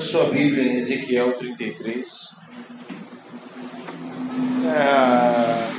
Abra 0.00 0.12
sua 0.12 0.24
Bíblia 0.30 0.62
em 0.62 0.76
Ezequiel 0.76 1.34
33. 1.34 2.30
É... 4.64 5.70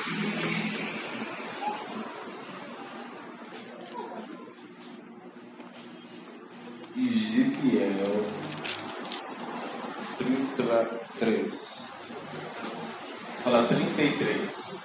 Ezequiel 6.95 8.25
33. 10.19 11.87
Fala 13.43 13.63
33. 13.63 14.79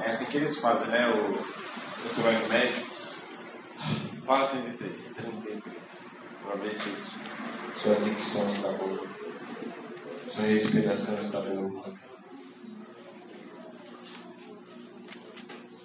É 0.00 0.10
assim 0.10 0.24
que 0.24 0.36
eles 0.38 0.58
fazem, 0.58 0.88
né? 0.88 1.08
O, 1.08 1.34
quando 1.34 2.12
você 2.12 2.20
vai 2.20 2.42
no 2.42 2.48
médico. 2.48 2.90
Fala 4.26 4.48
33. 4.48 5.04
33. 5.14 5.93
Para 6.54 6.62
ver 6.62 6.72
se 6.72 6.88
sua 7.82 7.96
dicção 7.96 8.48
está 8.48 8.70
boa. 8.70 9.04
Sua 10.28 10.44
respiração 10.44 11.18
está 11.18 11.40
boa. 11.40 11.92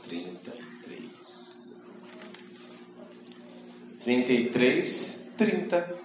33. 0.07 1.83
33, 4.03 5.31
30. 5.35 5.99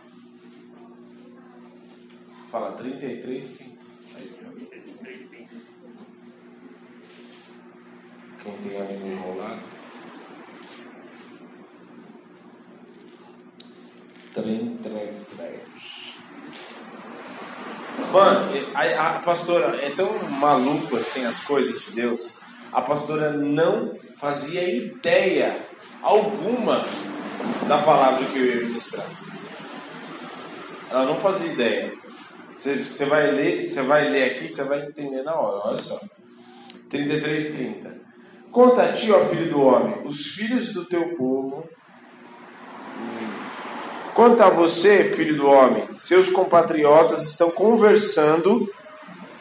Fala 2.51 2.73
33, 2.73 3.45
30. 3.45 3.75
Quem 8.43 8.57
tem 8.63 8.81
a 8.81 8.85
língua 8.87 9.09
enrolada? 9.09 9.84
33. 14.35 15.15
Mano, 18.13 18.41
a, 18.75 19.09
a 19.09 19.19
pastora 19.21 19.77
é 19.85 19.91
tão 19.91 20.13
maluco 20.29 20.97
assim 20.97 21.25
as 21.25 21.39
coisas 21.41 21.81
de 21.83 21.93
Deus. 21.93 22.37
A 22.73 22.83
pastora 22.83 23.31
não 23.33 23.95
fazia 24.17 24.69
ideia 24.69 25.59
alguma 26.03 26.85
da 27.69 27.79
palavra 27.79 28.25
que 28.27 28.39
eu 28.39 28.47
ia 28.47 28.67
ministrar. 28.67 29.07
Ela 30.91 31.07
não 31.07 31.17
fazia 31.17 31.53
ideia. 31.53 31.93
Você, 32.55 33.05
vai 33.05 33.31
ler, 33.31 33.63
você 33.63 33.83
vai 33.83 34.09
ler 34.09 34.31
aqui, 34.31 34.49
você 34.49 34.63
vai 34.63 34.87
entender 34.87 35.23
na 35.23 35.35
hora. 35.35 35.69
Olha 35.69 35.81
só. 35.81 36.01
33, 36.89 37.55
30. 37.55 38.01
Conta 38.51 38.85
a 38.85 38.93
ti, 38.93 39.11
ó 39.11 39.25
filho 39.25 39.51
do 39.51 39.61
homem, 39.61 40.03
os 40.05 40.27
filhos 40.27 40.73
do 40.73 40.85
teu 40.85 41.17
povo. 41.17 41.69
Quanto 44.15 44.41
a 44.45 44.49
você, 44.49 45.03
filho 45.05 45.37
do 45.37 45.49
homem, 45.49 45.89
seus 45.97 46.29
compatriotas 46.29 47.25
estão 47.25 47.51
conversando. 47.51 48.73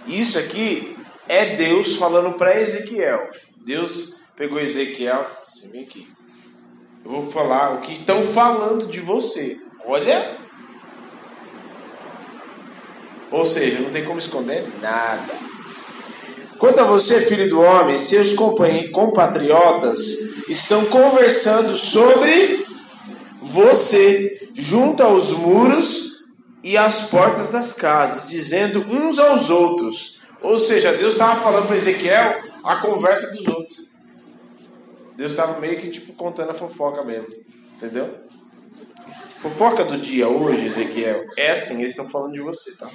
Isso 0.08 0.40
aqui 0.40 0.98
é 1.28 1.56
Deus 1.56 1.96
falando 1.96 2.34
para 2.34 2.60
Ezequiel. 2.60 3.30
Deus 3.64 4.16
pegou 4.36 4.60
Ezequiel, 4.60 5.28
você 5.48 5.68
vem 5.68 5.84
aqui. 5.84 6.08
Eu 7.06 7.12
vou 7.12 7.32
falar 7.32 7.76
o 7.76 7.82
que 7.82 7.94
estão 7.94 8.24
falando 8.24 8.88
de 8.88 9.00
você. 9.00 9.60
Olha. 9.86 10.38
Ou 13.30 13.46
seja, 13.46 13.80
não 13.80 13.92
tem 13.92 14.04
como 14.04 14.18
esconder 14.18 14.66
nada. 14.82 15.34
Quanto 16.58 16.80
a 16.80 16.84
você, 16.84 17.22
filho 17.22 17.48
do 17.48 17.62
homem, 17.62 17.98
seus 17.98 18.34
compatriotas 18.92 20.00
estão 20.48 20.86
conversando 20.86 21.76
sobre 21.76 22.66
você, 23.40 24.43
junto 24.54 25.04
aos 25.04 25.32
muros 25.32 26.26
e 26.64 26.78
às 26.78 27.08
portas 27.10 27.50
das 27.50 27.74
casas, 27.74 28.30
dizendo 28.30 28.82
uns 28.82 29.20
aos 29.20 29.50
outros. 29.50 30.22
Ou 30.42 30.60
seja, 30.60 30.94
Deus 30.94 31.14
estava 31.14 31.40
falando 31.42 31.68
para 31.68 31.76
Ezequiel 31.76 32.42
a 32.64 32.78
conversa 32.78 33.32
dos 33.32 33.48
outros. 33.48 33.84
Deus 35.16 35.32
estava 35.32 35.60
meio 35.60 35.80
que 35.80 35.90
tipo 35.90 36.14
contando 36.14 36.52
a 36.52 36.54
fofoca 36.54 37.04
mesmo. 37.04 37.28
Entendeu? 37.76 38.16
Fofoca 39.38 39.84
do 39.84 39.98
dia 39.98 40.28
hoje, 40.28 40.68
Ezequiel, 40.68 41.26
é 41.38 41.52
assim, 41.52 41.80
eles 41.80 41.90
estão 41.90 42.08
falando 42.08 42.32
de 42.32 42.40
você, 42.40 42.72
tá? 42.78 42.90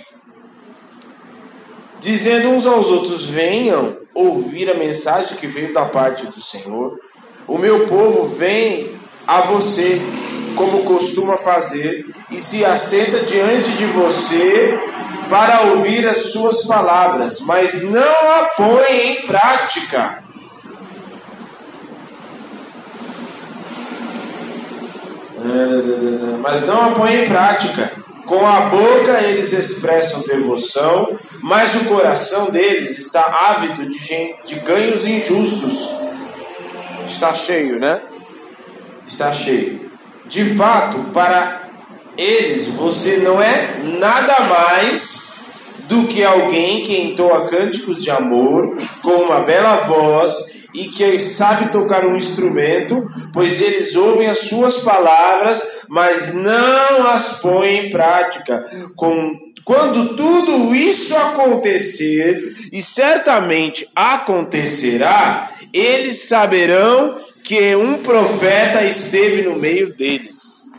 Dizendo 2.01 2.49
uns 2.49 2.67
aos 2.67 2.87
outros: 2.87 3.27
venham 3.27 3.99
ouvir 4.15 4.71
a 4.71 4.75
mensagem 4.75 5.37
que 5.37 5.47
veio 5.47 5.75
da 5.75 5.85
parte 5.85 6.27
do 6.27 6.41
Senhor. 6.41 6.99
O 7.47 7.59
meu 7.59 7.87
povo 7.87 8.27
vem 8.27 8.99
a 9.27 9.43
você, 9.43 10.01
como 10.55 10.85
costuma 10.85 11.37
fazer, 11.37 12.05
e 12.31 12.41
se 12.41 12.65
assenta 12.65 13.21
diante 13.21 13.71
de 13.73 13.87
você 13.87 14.79
para 15.29 15.63
ouvir 15.73 16.07
as 16.07 16.33
suas 16.33 16.67
palavras, 16.67 17.41
mas 17.41 17.83
não 17.83 18.01
a 18.01 18.51
põe 18.57 19.11
em 19.11 19.27
prática. 19.27 20.23
Mas 26.41 26.67
não 26.67 26.87
a 26.87 26.91
põe 26.95 27.25
em 27.25 27.29
prática. 27.29 27.93
Com 28.27 28.47
a 28.47 28.61
boca 28.61 29.23
eles 29.23 29.53
expressam 29.53 30.23
devoção, 30.23 31.19
mas 31.43 31.75
o 31.75 31.87
coração 31.87 32.51
deles 32.51 32.99
está 32.99 33.23
ávido 33.23 33.89
de, 33.89 34.35
de 34.45 34.55
ganhos 34.57 35.07
injustos. 35.07 35.89
Está 37.07 37.33
cheio, 37.33 37.79
né? 37.79 38.01
Está 39.07 39.33
cheio. 39.33 39.88
De 40.29 40.45
fato, 40.45 40.99
para 41.13 41.69
eles 42.17 42.69
você 42.69 43.19
não 43.19 43.41
é 43.41 43.79
nada 43.99 44.35
mais 44.49 45.29
do 45.89 46.07
que 46.07 46.23
alguém 46.23 46.83
que 46.83 47.01
entoa 47.01 47.49
cânticos 47.49 48.03
de 48.03 48.11
amor 48.11 48.77
com 49.03 49.25
uma 49.25 49.41
bela 49.41 49.77
voz 49.87 50.59
e 50.75 50.89
que 50.89 51.19
sabe 51.19 51.73
tocar 51.73 52.05
um 52.05 52.15
instrumento, 52.15 53.07
pois 53.33 53.63
eles 53.63 53.97
ouvem 53.97 54.29
as 54.29 54.41
suas 54.41 54.79
palavras, 54.79 55.85
mas 55.89 56.35
não 56.35 57.09
as 57.09 57.41
põem 57.41 57.87
em 57.87 57.91
prática. 57.91 58.63
Com, 58.95 59.35
quando 59.65 60.15
tudo 60.15 60.75
isso 60.75 61.17
acontecer, 61.17 62.39
e 62.71 62.83
certamente 62.83 63.89
acontecerá, 63.97 65.51
eles 65.79 66.29
saberão 66.29 67.17
que 67.43 67.75
um 67.77 68.03
profeta 68.03 68.85
esteve 68.85 69.43
no 69.43 69.57
meio 69.57 69.95
deles. 69.95 70.71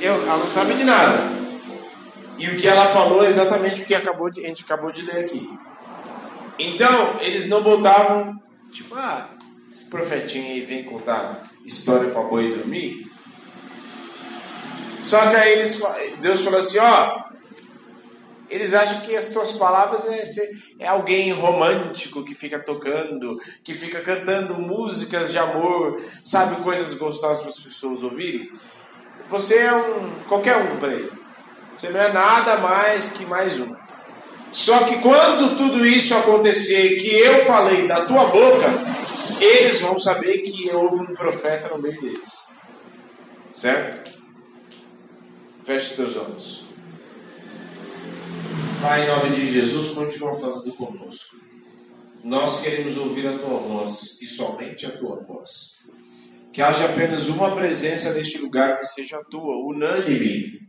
Eu, 0.00 0.14
ela 0.14 0.38
não 0.38 0.50
sabe 0.50 0.74
de 0.74 0.84
nada. 0.84 1.18
E 2.38 2.46
o 2.48 2.56
que 2.56 2.68
ela 2.68 2.88
falou 2.88 3.24
é 3.24 3.28
exatamente 3.28 3.82
o 3.82 3.84
que 3.84 3.94
acabou 3.94 4.30
de, 4.30 4.44
a 4.44 4.48
gente 4.48 4.62
acabou 4.62 4.92
de 4.92 5.02
ler 5.02 5.24
aqui. 5.24 5.48
Então, 6.58 7.16
eles 7.20 7.48
não 7.48 7.62
botavam 7.62 8.38
Tipo, 8.70 8.94
ah, 8.96 9.28
esse 9.70 9.84
profetinho 9.84 10.52
aí 10.52 10.64
vem 10.64 10.84
contar 10.84 11.42
história 11.64 12.10
para 12.10 12.22
boi 12.22 12.54
dormir. 12.54 13.10
Só 15.02 15.30
que 15.30 15.36
aí 15.36 15.52
eles, 15.52 15.80
Deus 16.20 16.44
falou 16.44 16.60
assim: 16.60 16.78
ó, 16.78 17.27
eles 18.50 18.72
acham 18.72 19.00
que 19.02 19.14
as 19.14 19.28
tuas 19.28 19.52
palavras 19.52 20.06
é, 20.06 20.24
é 20.78 20.88
alguém 20.88 21.32
romântico 21.32 22.24
que 22.24 22.34
fica 22.34 22.58
tocando, 22.58 23.40
que 23.62 23.74
fica 23.74 24.00
cantando 24.00 24.54
músicas 24.54 25.30
de 25.30 25.38
amor, 25.38 26.02
sabe, 26.24 26.56
coisas 26.62 26.94
gostosas 26.94 27.40
para 27.40 27.50
as 27.50 27.60
pessoas 27.60 28.02
ouvirem. 28.02 28.50
Você 29.28 29.58
é 29.58 29.74
um 29.74 30.10
qualquer 30.26 30.56
um 30.56 30.78
para 30.78 30.94
ele. 30.94 31.12
Você 31.76 31.90
não 31.90 32.00
é 32.00 32.12
nada 32.12 32.56
mais 32.58 33.08
que 33.10 33.26
mais 33.26 33.58
um. 33.60 33.74
Só 34.52 34.84
que 34.84 34.98
quando 35.00 35.56
tudo 35.56 35.86
isso 35.86 36.14
acontecer, 36.14 36.96
que 36.96 37.10
eu 37.10 37.44
falei 37.44 37.86
da 37.86 38.06
tua 38.06 38.24
boca, 38.24 38.66
eles 39.40 39.80
vão 39.80 39.98
saber 39.98 40.38
que 40.38 40.70
houve 40.70 40.96
um 40.96 41.14
profeta 41.14 41.68
no 41.68 41.82
meio 41.82 42.00
deles. 42.00 42.44
Certo? 43.52 44.10
Feche 45.64 45.94
teus 45.94 46.16
olhos. 46.16 46.67
Pai, 48.80 49.04
em 49.04 49.06
nome 49.08 49.34
de 49.34 49.52
Jesus, 49.52 49.90
continua 49.90 50.36
falando 50.36 50.72
conosco. 50.74 51.36
Nós 52.22 52.60
queremos 52.60 52.96
ouvir 52.96 53.26
a 53.26 53.36
tua 53.36 53.58
voz 53.58 54.18
e 54.22 54.26
somente 54.26 54.86
a 54.86 54.90
tua 54.90 55.16
voz. 55.16 55.78
Que 56.52 56.62
haja 56.62 56.84
apenas 56.84 57.28
uma 57.28 57.56
presença 57.56 58.14
neste 58.14 58.38
lugar 58.38 58.78
que 58.78 58.86
seja 58.86 59.18
a 59.18 59.24
tua, 59.24 59.56
unânime. 59.66 60.60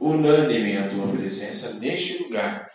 Unânime 0.00 0.78
a 0.78 0.88
tua 0.88 1.06
presença 1.08 1.74
neste 1.74 2.22
lugar 2.22 2.70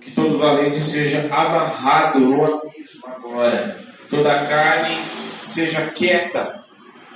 que 0.00 0.12
todo 0.12 0.38
valente 0.38 0.80
seja 0.80 1.22
amarrado 1.26 2.20
no 2.20 2.42
abismo 2.42 3.06
agora. 3.06 3.84
Toda 4.08 4.46
carne 4.46 4.96
seja 5.44 5.90
quieta 5.90 6.64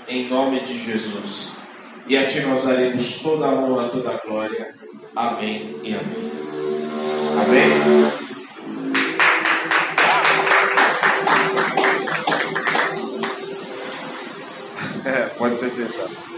em 0.08 0.28
nome 0.28 0.60
de 0.60 0.84
Jesus. 0.84 1.52
E 2.06 2.16
a 2.16 2.28
ti 2.28 2.40
nós 2.40 2.64
daremos 2.64 3.22
toda 3.22 3.46
a 3.46 3.54
honra, 3.54 3.88
toda 3.88 4.10
a 4.10 4.16
glória. 4.18 4.74
Amém 5.16 5.80
e 5.82 5.94
amém. 5.94 6.30
Amém? 7.42 8.10
É, 15.04 15.26
pode 15.36 15.58
ser 15.58 15.70
sentado. 15.70 16.14
Tá. 16.14 16.30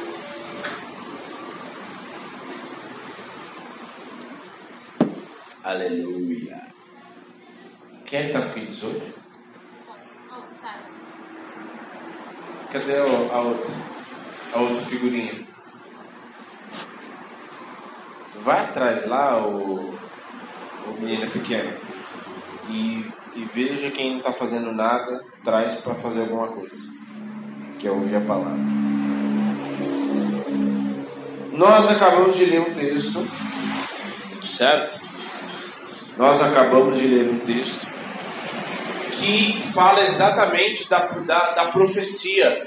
Aleluia. 5.65 6.63
Quem 8.07 8.19
é 8.19 8.23
aqui 8.23 8.37
está 8.37 8.43
com 8.49 8.55
kids 8.55 8.83
hoje? 8.83 9.15
Cadê 12.73 12.97
a 12.97 13.05
outra? 13.05 13.75
A 14.55 14.59
outra 14.61 14.81
figurinha? 14.87 15.52
Vai 18.43 18.59
atrás 18.59 19.07
lá, 19.07 19.39
o, 19.47 19.95
o 20.87 21.01
menino 21.01 21.31
pequeno. 21.31 21.73
E, 22.69 23.07
e 23.37 23.49
veja 23.55 23.91
quem 23.93 24.11
não 24.11 24.19
está 24.19 24.33
fazendo 24.33 24.73
nada, 24.73 25.25
traz 25.45 25.77
para 25.77 25.95
fazer 25.95 26.23
alguma 26.23 26.49
coisa. 26.49 26.89
Que 27.79 27.87
é 27.87 27.91
ouvir 27.91 28.17
a 28.17 28.21
palavra. 28.21 28.59
Nós 31.53 31.89
acabamos 31.89 32.37
de 32.37 32.47
ler 32.47 32.61
um 32.61 32.75
texto, 32.75 33.25
certo? 34.57 35.01
Nós 36.17 36.43
acabamos 36.43 36.99
de 36.99 37.07
ler 37.07 37.31
um 37.31 37.39
texto 37.39 37.87
que 39.13 39.63
fala 39.73 40.03
exatamente 40.03 40.89
da, 40.91 41.07
da, 41.07 41.51
da 41.53 41.65
profecia. 41.67 42.67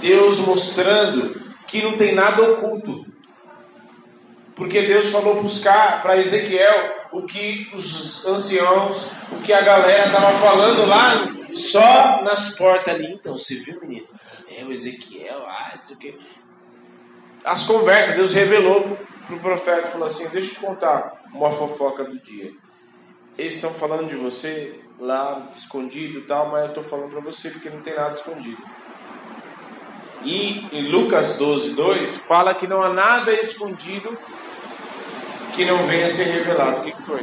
Deus 0.00 0.38
mostrando 0.38 1.40
que 1.66 1.82
não 1.82 1.96
tem 1.96 2.14
nada 2.14 2.42
oculto. 2.42 3.09
Porque 4.60 4.82
Deus 4.82 5.08
falou 5.08 5.42
para 6.02 6.18
Ezequiel 6.18 7.08
o 7.12 7.22
que 7.22 7.70
os 7.72 8.26
anciãos, 8.26 9.06
o 9.32 9.40
que 9.40 9.54
a 9.54 9.62
galera 9.62 10.04
estava 10.04 10.32
falando 10.32 10.86
lá, 10.86 11.12
só 11.56 12.22
nas 12.22 12.56
portas 12.56 12.94
ali. 12.94 13.10
Então, 13.10 13.38
você 13.38 13.54
viu, 13.54 13.80
menino? 13.80 14.06
É 14.54 14.62
o 14.62 14.70
Ezequiel, 14.70 15.46
ah, 15.46 15.78
não 15.78 15.86
sei 15.86 16.10
o. 16.10 16.18
As 17.42 17.62
conversas, 17.62 18.14
Deus 18.14 18.34
revelou 18.34 18.98
para 19.26 19.36
o 19.36 19.40
profeta, 19.40 19.88
falou 19.88 20.06
assim: 20.06 20.28
Deixa 20.28 20.50
eu 20.50 20.54
te 20.54 20.60
contar 20.60 21.22
uma 21.32 21.50
fofoca 21.50 22.04
do 22.04 22.20
dia. 22.20 22.52
Eles 23.38 23.54
estão 23.54 23.72
falando 23.72 24.10
de 24.10 24.16
você 24.16 24.78
lá 24.98 25.48
escondido 25.56 26.18
e 26.18 26.22
tal, 26.26 26.50
mas 26.50 26.64
eu 26.64 26.68
estou 26.68 26.84
falando 26.84 27.12
para 27.12 27.20
você 27.20 27.48
porque 27.48 27.70
não 27.70 27.80
tem 27.80 27.94
nada 27.94 28.12
escondido. 28.12 28.62
E 30.22 30.66
em 30.70 30.88
Lucas 30.88 31.36
12, 31.36 31.70
2, 31.70 32.16
fala 32.28 32.54
que 32.54 32.66
não 32.66 32.82
há 32.82 32.92
nada 32.92 33.32
escondido 33.32 34.18
que 35.60 35.66
não 35.66 35.86
venha 35.86 36.08
ser 36.08 36.24
revelado. 36.24 36.80
O 36.80 36.84
que, 36.84 37.02
foi? 37.02 37.20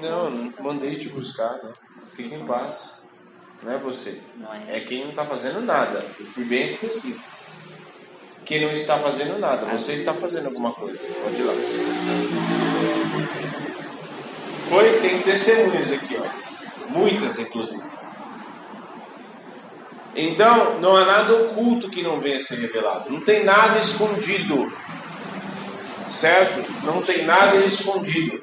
Não, 0.00 0.30
não 0.30 0.52
mandei 0.60 0.96
te 0.96 1.10
buscar, 1.10 1.60
né? 1.62 1.72
Fique 2.16 2.34
em 2.34 2.46
paz. 2.46 2.94
Não 3.62 3.72
é 3.72 3.76
você. 3.76 4.22
É 4.66 4.80
quem 4.80 5.02
não 5.02 5.10
está 5.10 5.26
fazendo 5.26 5.60
nada. 5.60 6.06
Eu 6.18 6.24
fui 6.24 6.44
bem 6.44 6.72
específico 6.72 7.20
que 8.46 8.60
não 8.60 8.72
está 8.72 8.98
fazendo 8.98 9.38
nada. 9.38 9.66
Você 9.66 9.92
está 9.92 10.14
fazendo 10.14 10.46
alguma 10.46 10.72
coisa. 10.72 11.02
Pode 11.22 11.36
ir 11.36 11.44
lá. 11.44 11.52
Foi, 14.70 15.00
tem 15.00 15.20
testemunhas 15.20 15.92
aqui, 15.92 16.16
ó. 16.16 16.88
Muitas, 16.88 17.38
inclusive. 17.38 17.82
Então, 20.14 20.78
não 20.80 20.94
há 20.96 21.04
nada 21.04 21.34
oculto 21.34 21.88
que 21.88 22.02
não 22.02 22.20
venha 22.20 22.36
a 22.36 22.40
ser 22.40 22.56
revelado. 22.56 23.10
Não 23.10 23.20
tem 23.20 23.44
nada 23.44 23.78
escondido. 23.78 24.70
Certo? 26.08 26.70
Não 26.84 27.00
tem 27.00 27.24
nada 27.24 27.56
escondido. 27.56 28.42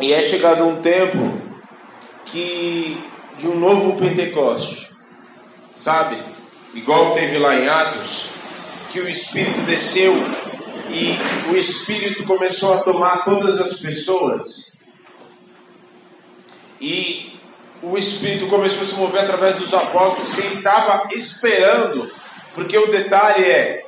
E 0.00 0.12
é 0.12 0.22
chegado 0.22 0.66
um 0.66 0.80
tempo 0.80 1.18
que 2.24 2.98
de 3.36 3.48
um 3.48 3.58
novo 3.58 3.98
Pentecoste. 3.98 4.90
Sabe? 5.76 6.16
Igual 6.74 7.14
teve 7.14 7.38
lá 7.38 7.56
em 7.56 7.68
Atos, 7.68 8.28
que 8.92 9.00
o 9.00 9.08
Espírito 9.08 9.60
desceu 9.62 10.14
e 10.90 11.16
o 11.50 11.56
Espírito 11.56 12.24
começou 12.24 12.74
a 12.74 12.78
tomar 12.78 13.24
todas 13.24 13.60
as 13.60 13.78
pessoas. 13.78 14.72
E 16.80 17.39
o 17.82 17.96
Espírito 17.96 18.46
começou 18.48 18.82
a 18.82 18.86
se 18.86 18.94
mover 18.94 19.22
através 19.22 19.56
dos 19.56 19.72
apóstolos, 19.72 20.32
quem 20.32 20.48
estava 20.48 21.08
esperando, 21.12 22.10
porque 22.54 22.76
o 22.76 22.90
detalhe 22.90 23.44
é: 23.44 23.86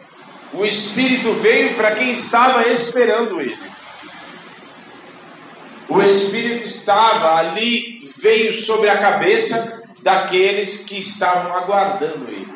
o 0.52 0.64
Espírito 0.64 1.32
veio 1.34 1.74
para 1.74 1.92
quem 1.92 2.10
estava 2.10 2.66
esperando 2.68 3.40
ele. 3.40 3.58
O 5.88 6.00
Espírito 6.00 6.64
estava 6.64 7.36
ali, 7.36 8.10
veio 8.16 8.52
sobre 8.52 8.88
a 8.88 8.96
cabeça 8.96 9.82
daqueles 10.00 10.78
que 10.84 10.98
estavam 10.98 11.54
aguardando 11.54 12.28
ele. 12.28 12.48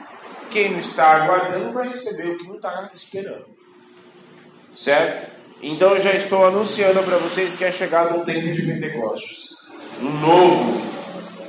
Quem 0.50 0.70
não 0.70 0.78
está 0.78 1.22
aguardando 1.22 1.72
vai 1.72 1.88
receber 1.88 2.30
o 2.30 2.38
que 2.38 2.46
não 2.46 2.56
está 2.56 2.90
esperando. 2.94 3.44
Certo? 4.74 5.32
Então 5.62 5.98
já 5.98 6.12
estou 6.12 6.46
anunciando 6.46 7.02
para 7.02 7.18
vocês 7.18 7.56
que 7.56 7.64
é 7.64 7.72
chegado 7.72 8.18
um 8.18 8.24
tempo 8.24 8.52
de 8.52 8.62
Pentecostes. 8.62 9.50
Um 10.00 10.10
novo 10.20 10.95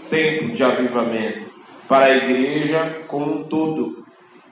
tempo 0.09 0.53
de 0.53 0.63
avivamento 0.63 1.51
para 1.87 2.05
a 2.05 2.17
igreja 2.17 3.03
como 3.07 3.39
um 3.39 3.43
todo. 3.43 4.05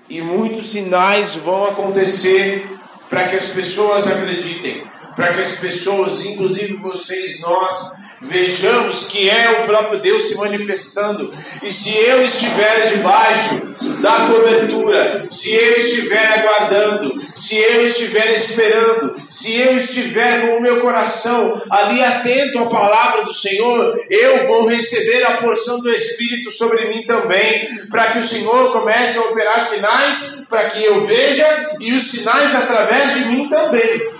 E 0.09 0.21
muitos 0.21 0.67
sinais 0.67 1.35
vão 1.35 1.65
acontecer 1.65 2.67
para 3.09 3.27
que 3.27 3.35
as 3.35 3.47
pessoas 3.47 4.07
acreditem, 4.07 4.83
para 5.15 5.33
que 5.33 5.41
as 5.41 5.55
pessoas, 5.57 6.23
inclusive 6.25 6.75
vocês, 6.75 7.41
nós, 7.41 7.93
vejamos 8.21 9.07
que 9.07 9.29
é 9.29 9.62
o 9.62 9.65
próprio 9.65 10.00
Deus 10.00 10.27
se 10.27 10.35
manifestando. 10.35 11.33
E 11.62 11.71
se 11.71 11.95
eu 11.95 12.23
estiver 12.23 12.89
debaixo 12.89 13.56
da 14.01 14.27
cobertura, 14.27 15.25
se 15.29 15.53
eu 15.53 15.77
estiver 15.79 16.39
aguardando, 16.39 17.21
se 17.35 17.57
eu 17.57 17.88
estiver 17.88 18.33
esperando, 18.33 19.15
se 19.29 19.56
eu 19.56 19.77
estiver 19.77 20.41
com 20.41 20.57
o 20.57 20.62
meu 20.62 20.81
coração 20.81 21.62
ali 21.69 22.03
atento 22.03 22.59
à 22.59 22.67
palavra 22.67 23.23
do 23.23 23.33
Senhor, 23.33 23.95
eu 24.09 24.48
vou 24.48 24.67
receber 24.67 25.24
a 25.24 25.38
porção 25.38 25.79
do 25.79 25.89
Espírito 25.89 26.51
sobre 26.51 26.89
mim 26.89 27.05
também, 27.05 27.67
para 27.89 28.12
que 28.12 28.19
o 28.19 28.27
Senhor 28.27 28.72
comece 28.72 29.17
a 29.17 29.22
operar 29.22 29.62
sinais, 29.62 30.43
para 30.50 30.69
que 30.69 30.84
eu 30.84 31.05
veja 31.05 31.75
e 31.79 31.93
os 31.93 32.10
sinais 32.10 32.55
através 32.55 33.13
de 33.15 33.25
mim 33.25 33.50
também. 33.50 34.15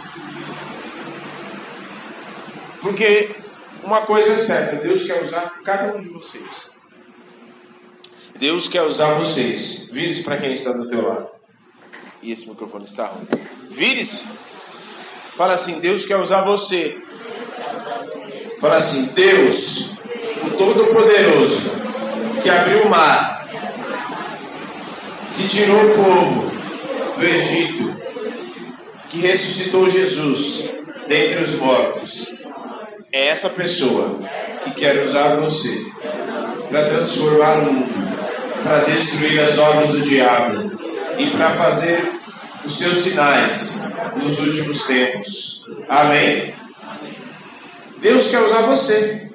Porque 2.82 3.30
uma 3.86 4.02
coisa 4.02 4.34
é 4.34 4.38
certa: 4.38 4.76
Deus 4.78 5.06
quer 5.06 5.24
usar 5.24 5.62
cada 5.64 5.96
um 5.96 6.02
de 6.02 6.10
vocês. 6.10 6.72
Deus 8.38 8.68
quer 8.68 8.82
usar 8.82 9.14
vocês. 9.14 9.90
Vire-se 9.92 10.24
para 10.24 10.38
quem 10.38 10.54
está 10.54 10.72
do 10.72 10.88
teu 10.88 11.02
lado. 11.02 11.30
E 12.22 12.32
esse 12.32 12.50
microfone 12.50 12.86
está 12.86 13.06
ruim. 13.06 13.28
Vire-se. 13.70 14.26
Fala 15.36 15.54
assim: 15.54 15.80
Deus 15.80 16.06
quer 16.06 16.18
usar 16.18 16.42
você. 16.42 16.98
Fala 18.60 18.78
assim: 18.78 19.06
Deus, 19.14 19.92
o 20.44 20.58
Todo-Poderoso, 20.58 21.62
que 22.42 22.50
abriu 22.50 22.84
o 22.84 22.90
mar, 22.90 23.48
que 25.38 25.48
tirou 25.48 25.78
o 25.78 25.96
povo 25.96 26.52
do 27.18 27.24
Egito, 27.24 27.96
que 29.10 29.20
ressuscitou 29.20 29.90
Jesus 29.90 30.70
dentre 31.08 31.44
os 31.44 31.56
mortos 31.56 32.35
é 33.16 33.28
essa 33.28 33.50
pessoa 33.50 34.20
que 34.66 34.72
quer 34.72 35.06
usar 35.06 35.38
você 35.38 35.90
para 36.70 36.90
transformar 36.90 37.60
o 37.60 37.72
mundo, 37.72 37.90
para 38.62 38.80
destruir 38.80 39.40
as 39.40 39.58
obras 39.58 39.92
do 39.92 40.02
diabo 40.02 40.78
e 41.18 41.30
para 41.30 41.52
fazer 41.52 42.12
os 42.66 42.78
seus 42.78 43.06
sinais 43.06 43.84
nos 44.18 44.38
últimos 44.40 44.86
tempos. 44.86 45.64
Amém? 45.88 46.54
Deus 48.00 48.28
quer 48.28 48.40
usar 48.40 48.64
você. 48.64 49.32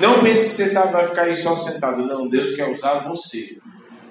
Não 0.00 0.22
pense 0.22 0.44
que 0.44 0.50
você 0.52 0.70
tá, 0.70 0.86
vai 0.86 1.06
ficar 1.06 1.24
aí 1.24 1.36
só 1.36 1.54
sentado. 1.54 1.98
Não, 1.98 2.26
Deus 2.26 2.56
quer 2.56 2.66
usar 2.66 3.00
você 3.00 3.58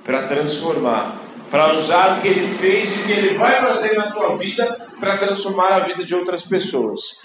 para 0.03 0.27
transformar 0.27 1.26
para 1.49 1.73
usar 1.73 2.17
o 2.17 2.21
que 2.21 2.27
ele 2.27 2.47
fez 2.57 2.95
e 2.95 2.99
o 2.99 3.05
que 3.05 3.11
ele 3.11 3.37
vai 3.37 3.55
fazer 3.61 3.95
na 3.97 4.11
tua 4.11 4.35
vida 4.37 4.77
para 4.99 5.17
transformar 5.17 5.73
a 5.73 5.79
vida 5.79 6.03
de 6.03 6.13
outras 6.13 6.43
pessoas. 6.43 7.21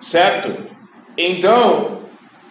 Certo? 0.00 0.70
Então, 1.16 2.02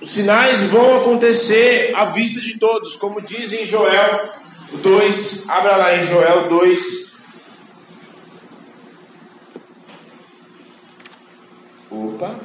os 0.02 0.12
sinais 0.12 0.62
vão 0.64 1.02
acontecer 1.02 1.94
à 1.96 2.06
vista 2.06 2.42
de 2.42 2.60
todos, 2.60 2.96
como 2.96 3.22
diz 3.22 3.54
em 3.54 3.66
Joel 3.66 4.30
2, 4.82 5.50
abra 5.50 5.78
lá 5.78 5.96
em 5.96 6.06
Joel 6.06 6.50
2. 6.50 7.16
Opa, 11.92 12.40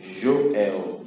Joel 0.00 1.04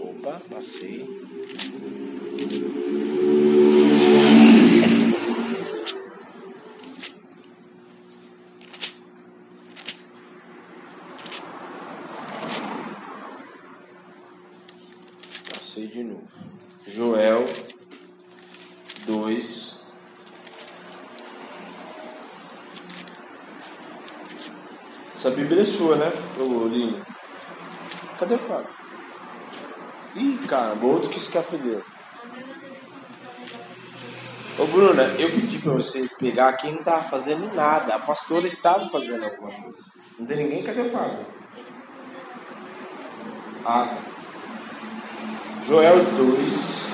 Opa, 0.00 0.40
passei. 0.50 1.06
2. 19.06 19.92
Essa 25.14 25.30
Bíblia 25.30 25.62
é 25.62 25.66
sua, 25.66 25.96
né, 25.96 26.12
Lino? 26.70 27.02
Cadê 28.18 28.34
o 28.34 28.38
Fábio? 28.38 28.68
Ih, 30.14 30.35
caramba, 30.46 30.86
outro 30.86 31.10
que 31.10 31.18
escapedeu. 31.18 31.82
Ô 34.58 34.64
Bruna, 34.66 35.02
eu 35.18 35.28
pedi 35.30 35.58
pra 35.58 35.72
você 35.72 36.08
pegar 36.18 36.54
quem 36.54 36.72
não 36.72 36.82
tava 36.82 37.04
fazendo 37.04 37.54
nada. 37.54 37.94
A 37.94 37.98
pastora 37.98 38.46
estava 38.46 38.88
fazendo 38.88 39.22
alguma 39.24 39.52
coisa. 39.52 39.84
Não 40.18 40.24
tem 40.24 40.38
ninguém? 40.38 40.62
Cadê 40.62 40.80
o 40.80 40.88
Fábio? 40.88 41.26
Ah, 43.64 43.86
tá. 43.86 43.98
Joel 45.66 46.02
2. 46.04 46.86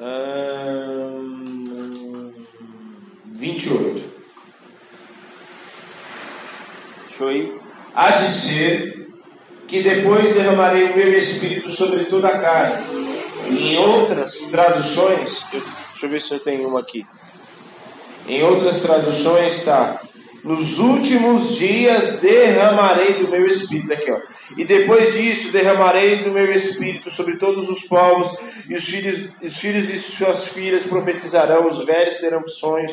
Hum, 0.00 1.52
28. 3.34 4.18
Deixa 7.08 7.24
eu 7.24 7.32
ir. 7.32 7.60
Há 7.94 8.10
de 8.12 8.28
ser 8.28 8.77
depois 9.88 10.34
derramarei 10.34 10.84
o 10.84 10.96
meu 10.96 11.18
espírito 11.18 11.70
sobre 11.70 12.04
toda 12.04 12.28
a 12.28 12.38
carne. 12.38 12.84
Em 13.50 13.78
outras 13.78 14.40
traduções, 14.50 15.44
deixa 15.50 16.06
eu 16.06 16.10
ver 16.10 16.20
se 16.20 16.34
eu 16.34 16.40
tenho 16.40 16.68
uma 16.68 16.80
aqui. 16.80 17.06
Em 18.28 18.42
outras 18.42 18.80
traduções 18.82 19.54
está: 19.54 20.00
nos 20.44 20.78
últimos 20.78 21.56
dias 21.56 22.18
derramarei 22.18 23.14
do 23.14 23.28
meu 23.28 23.46
espírito. 23.46 23.92
Aqui, 23.92 24.10
ó. 24.10 24.20
E 24.56 24.64
depois 24.64 25.14
disso 25.14 25.50
derramarei 25.50 26.22
do 26.22 26.30
meu 26.30 26.52
espírito 26.52 27.10
sobre 27.10 27.36
todos 27.36 27.68
os 27.68 27.82
povos, 27.84 28.30
e 28.68 28.74
os 28.74 28.84
filhos, 28.84 29.30
os 29.42 29.56
filhos 29.56 29.88
e 29.88 29.98
suas 29.98 30.44
filhas 30.44 30.84
profetizarão, 30.84 31.66
os 31.68 31.84
velhos 31.86 32.16
terão 32.16 32.46
sonhos, 32.46 32.92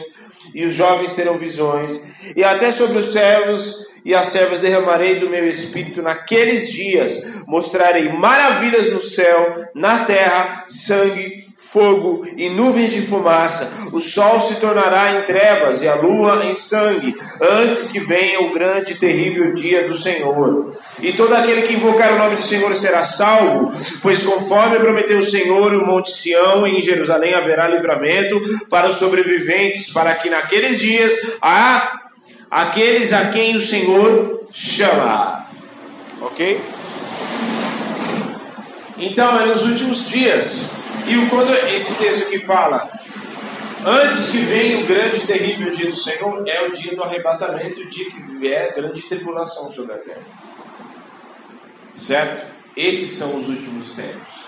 e 0.53 0.63
os 0.63 0.73
jovens 0.73 1.13
terão 1.13 1.37
visões, 1.37 2.01
e 2.35 2.43
até 2.43 2.71
sobre 2.71 2.99
os 2.99 3.11
servos 3.11 3.85
e 4.05 4.13
as 4.13 4.27
servas 4.27 4.59
derramarei 4.59 5.15
do 5.15 5.27
meu 5.27 5.49
espírito 5.49 5.99
naqueles 5.99 6.69
dias, 6.69 7.43
mostrarei 7.47 8.07
maravilhas 8.09 8.93
no 8.93 9.01
céu, 9.01 9.55
na 9.73 10.05
terra, 10.05 10.65
sangue, 10.69 11.43
fogo 11.57 12.25
e 12.37 12.47
nuvens 12.49 12.91
de 12.91 13.01
fumaça. 13.01 13.89
O 13.91 13.99
sol 13.99 14.39
se 14.39 14.61
tornará 14.61 15.19
em 15.19 15.23
trevas 15.23 15.81
e 15.81 15.87
a 15.87 15.95
lua 15.95 16.45
em 16.45 16.53
sangue, 16.53 17.15
antes 17.41 17.91
que 17.91 17.99
venha 17.99 18.41
o 18.41 18.53
grande 18.53 18.93
e 18.93 18.95
terrível 18.95 19.53
dia 19.55 19.87
do 19.87 19.95
Senhor. 19.95 20.77
E 21.01 21.11
todo 21.13 21.33
aquele 21.33 21.63
que 21.63 21.73
invocar 21.73 22.13
o 22.13 22.19
nome 22.19 22.35
do 22.35 22.45
Senhor 22.45 22.75
será 22.75 23.03
salvo, 23.03 23.73
pois 24.03 24.21
conforme 24.21 24.77
prometeu 24.77 25.17
o 25.17 25.23
Senhor, 25.23 25.73
o 25.73 25.85
monte 25.85 26.11
Sião, 26.11 26.67
em 26.67 26.79
Jerusalém 26.79 27.33
haverá 27.33 27.67
livramento 27.67 28.39
para 28.69 28.87
os 28.87 28.97
sobreviventes, 28.97 29.91
para 29.91 30.13
que 30.13 30.29
naqueles 30.29 30.79
dias 30.79 31.37
a 31.41 32.04
aqueles 32.55 33.11
a 33.11 33.31
quem 33.31 33.53
o 33.57 33.59
Senhor 33.59 34.47
chamar. 34.53 35.51
Ok? 36.21 36.61
Então, 38.97 39.37
é 39.41 39.45
nos 39.47 39.63
últimos 39.63 40.07
dias. 40.07 40.71
E 41.05 41.25
quando 41.29 41.53
esse 41.73 41.95
texto 41.95 42.27
aqui 42.27 42.39
fala, 42.39 42.89
antes 43.85 44.29
que 44.29 44.37
venha 44.37 44.79
o 44.79 44.85
grande 44.85 45.17
e 45.17 45.27
terrível 45.27 45.75
dia 45.75 45.89
do 45.89 45.97
Senhor, 45.97 46.47
é 46.47 46.65
o 46.65 46.71
dia 46.71 46.95
do 46.95 47.03
arrebatamento, 47.03 47.81
o 47.81 47.89
dia 47.89 48.09
que 48.09 48.21
vier 48.39 48.73
grande 48.73 49.01
tribulação 49.01 49.69
sobre 49.69 49.93
a 49.93 49.97
terra. 49.97 50.23
Certo? 51.97 52.45
Esses 52.77 53.17
são 53.17 53.37
os 53.37 53.49
últimos 53.49 53.91
tempos. 53.91 54.44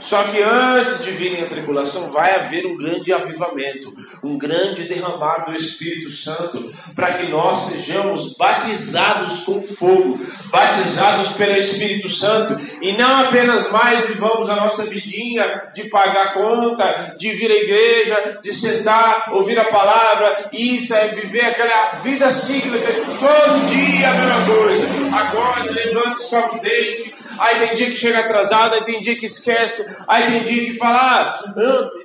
Só 0.00 0.22
que 0.24 0.42
antes 0.42 1.04
de 1.04 1.10
virem 1.10 1.42
a 1.42 1.48
tribulação, 1.48 2.12
vai 2.12 2.34
haver 2.34 2.66
um 2.66 2.76
grande 2.76 3.12
avivamento, 3.12 3.94
um 4.22 4.38
grande 4.38 4.84
derramar 4.84 5.46
do 5.46 5.54
Espírito 5.54 6.10
Santo, 6.10 6.72
para 6.94 7.14
que 7.14 7.28
nós 7.28 7.70
sejamos 7.70 8.34
batizados 8.36 9.44
com 9.44 9.62
fogo, 9.62 10.18
batizados 10.50 11.32
pelo 11.32 11.56
Espírito 11.56 12.08
Santo, 12.08 12.56
e 12.80 12.92
não 12.92 13.24
apenas 13.24 13.70
mais 13.70 14.06
vivamos 14.06 14.48
a 14.50 14.56
nossa 14.56 14.84
vidinha 14.84 15.70
de 15.74 15.84
pagar 15.84 16.34
conta, 16.34 17.16
de 17.18 17.32
vir 17.32 17.50
à 17.50 17.54
igreja, 17.54 18.38
de 18.42 18.52
sentar, 18.52 19.32
ouvir 19.32 19.58
a 19.58 19.64
palavra, 19.64 20.50
isso 20.52 20.94
é 20.94 21.08
viver 21.08 21.46
aquela 21.46 21.92
vida 22.02 22.30
cíclica, 22.30 22.92
todo 23.18 23.66
dia 23.66 24.10
a 24.10 24.14
mesma 24.14 24.54
coisa. 24.54 24.86
Agora 25.16 25.70
levanta, 25.70 26.20
escova 26.20 26.56
o 26.56 26.60
dente, 26.60 27.14
aí 27.38 27.66
tem 27.66 27.76
dia 27.76 27.90
que 27.90 27.96
chega 27.96 28.20
atrasado, 28.20 28.74
aí 28.74 28.84
tem 28.84 29.00
dia 29.00 29.16
que 29.16 29.26
esquece, 29.26 29.86
aí 30.06 30.24
tem 30.24 30.40
dia 30.44 30.64
que 30.66 30.78
fala, 30.78 30.98
ah, 30.98 31.40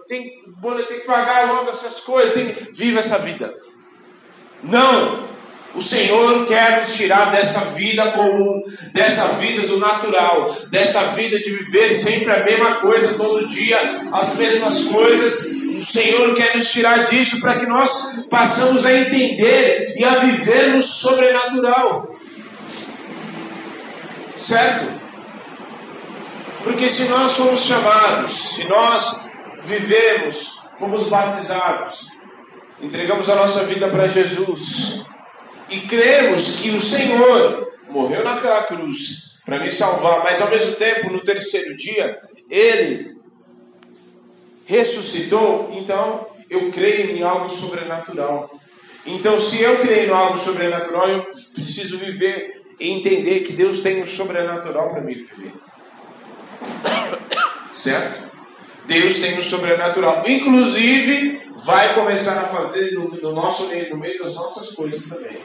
tem, 0.07 0.41
tem 0.87 0.99
que 0.99 1.05
pagar 1.05 1.47
logo 1.47 1.71
essas 1.71 1.99
coisas, 2.01 2.33
tem, 2.33 2.55
vive 2.73 2.97
essa 2.97 3.19
vida. 3.19 3.53
Não! 4.63 5.31
O 5.73 5.81
Senhor 5.81 6.45
quer 6.47 6.81
nos 6.81 6.93
tirar 6.93 7.31
dessa 7.31 7.61
vida 7.71 8.11
comum, 8.11 8.61
dessa 8.93 9.25
vida 9.35 9.65
do 9.67 9.79
natural, 9.79 10.53
dessa 10.69 11.01
vida 11.13 11.39
de 11.39 11.49
viver 11.49 11.93
sempre 11.93 12.31
a 12.33 12.43
mesma 12.43 12.75
coisa, 12.75 13.13
todo 13.13 13.47
dia 13.47 13.79
as 14.11 14.35
mesmas 14.35 14.83
coisas. 14.85 15.45
O 15.81 15.85
Senhor 15.85 16.35
quer 16.35 16.57
nos 16.57 16.69
tirar 16.69 17.05
disso 17.05 17.39
para 17.39 17.57
que 17.57 17.65
nós 17.65 18.27
possamos 18.29 18.85
a 18.85 18.93
entender 18.93 19.93
e 19.95 20.03
a 20.03 20.15
viver 20.15 20.75
no 20.75 20.83
sobrenatural. 20.83 22.15
Certo? 24.35 25.00
Porque 26.63 26.89
se 26.89 27.05
nós 27.05 27.33
fomos 27.33 27.61
chamados, 27.61 28.55
se 28.55 28.63
nós 28.65 29.21
vivemos, 29.63 30.61
fomos 30.77 31.07
batizados, 31.09 32.07
entregamos 32.81 33.29
a 33.29 33.35
nossa 33.35 33.63
vida 33.65 33.87
para 33.87 34.07
Jesus 34.07 35.03
e 35.69 35.81
cremos 35.81 36.59
que 36.59 36.71
o 36.71 36.81
Senhor 36.81 37.71
morreu 37.89 38.23
naquela 38.23 38.63
cruz 38.63 39.39
para 39.45 39.59
me 39.59 39.71
salvar, 39.71 40.23
mas 40.23 40.41
ao 40.41 40.49
mesmo 40.49 40.75
tempo, 40.75 41.11
no 41.11 41.23
terceiro 41.23 41.75
dia, 41.77 42.19
Ele 42.49 43.15
ressuscitou, 44.65 45.71
então 45.73 46.27
eu 46.49 46.71
creio 46.71 47.17
em 47.17 47.23
algo 47.23 47.49
sobrenatural. 47.49 48.59
Então, 49.05 49.39
se 49.39 49.61
eu 49.61 49.79
creio 49.79 50.09
em 50.09 50.13
algo 50.13 50.37
sobrenatural, 50.37 51.09
eu 51.09 51.27
preciso 51.53 51.97
viver 51.97 52.61
e 52.79 52.91
entender 52.91 53.41
que 53.41 53.53
Deus 53.53 53.79
tem 53.79 54.01
o 54.01 54.07
sobrenatural 54.07 54.91
para 54.91 55.01
me 55.01 55.15
viver. 55.15 55.53
Certo? 57.73 58.31
Deus 58.85 59.19
tem 59.19 59.39
o 59.39 59.43
sobrenatural. 59.43 60.23
Inclusive, 60.27 61.41
vai 61.63 61.93
começar 61.93 62.39
a 62.39 62.43
fazer 62.45 62.91
no, 62.91 63.09
no, 63.09 63.33
nosso 63.33 63.67
meio, 63.67 63.89
no 63.91 63.97
meio 63.97 64.23
das 64.23 64.35
nossas 64.35 64.71
coisas 64.71 65.07
também. 65.07 65.39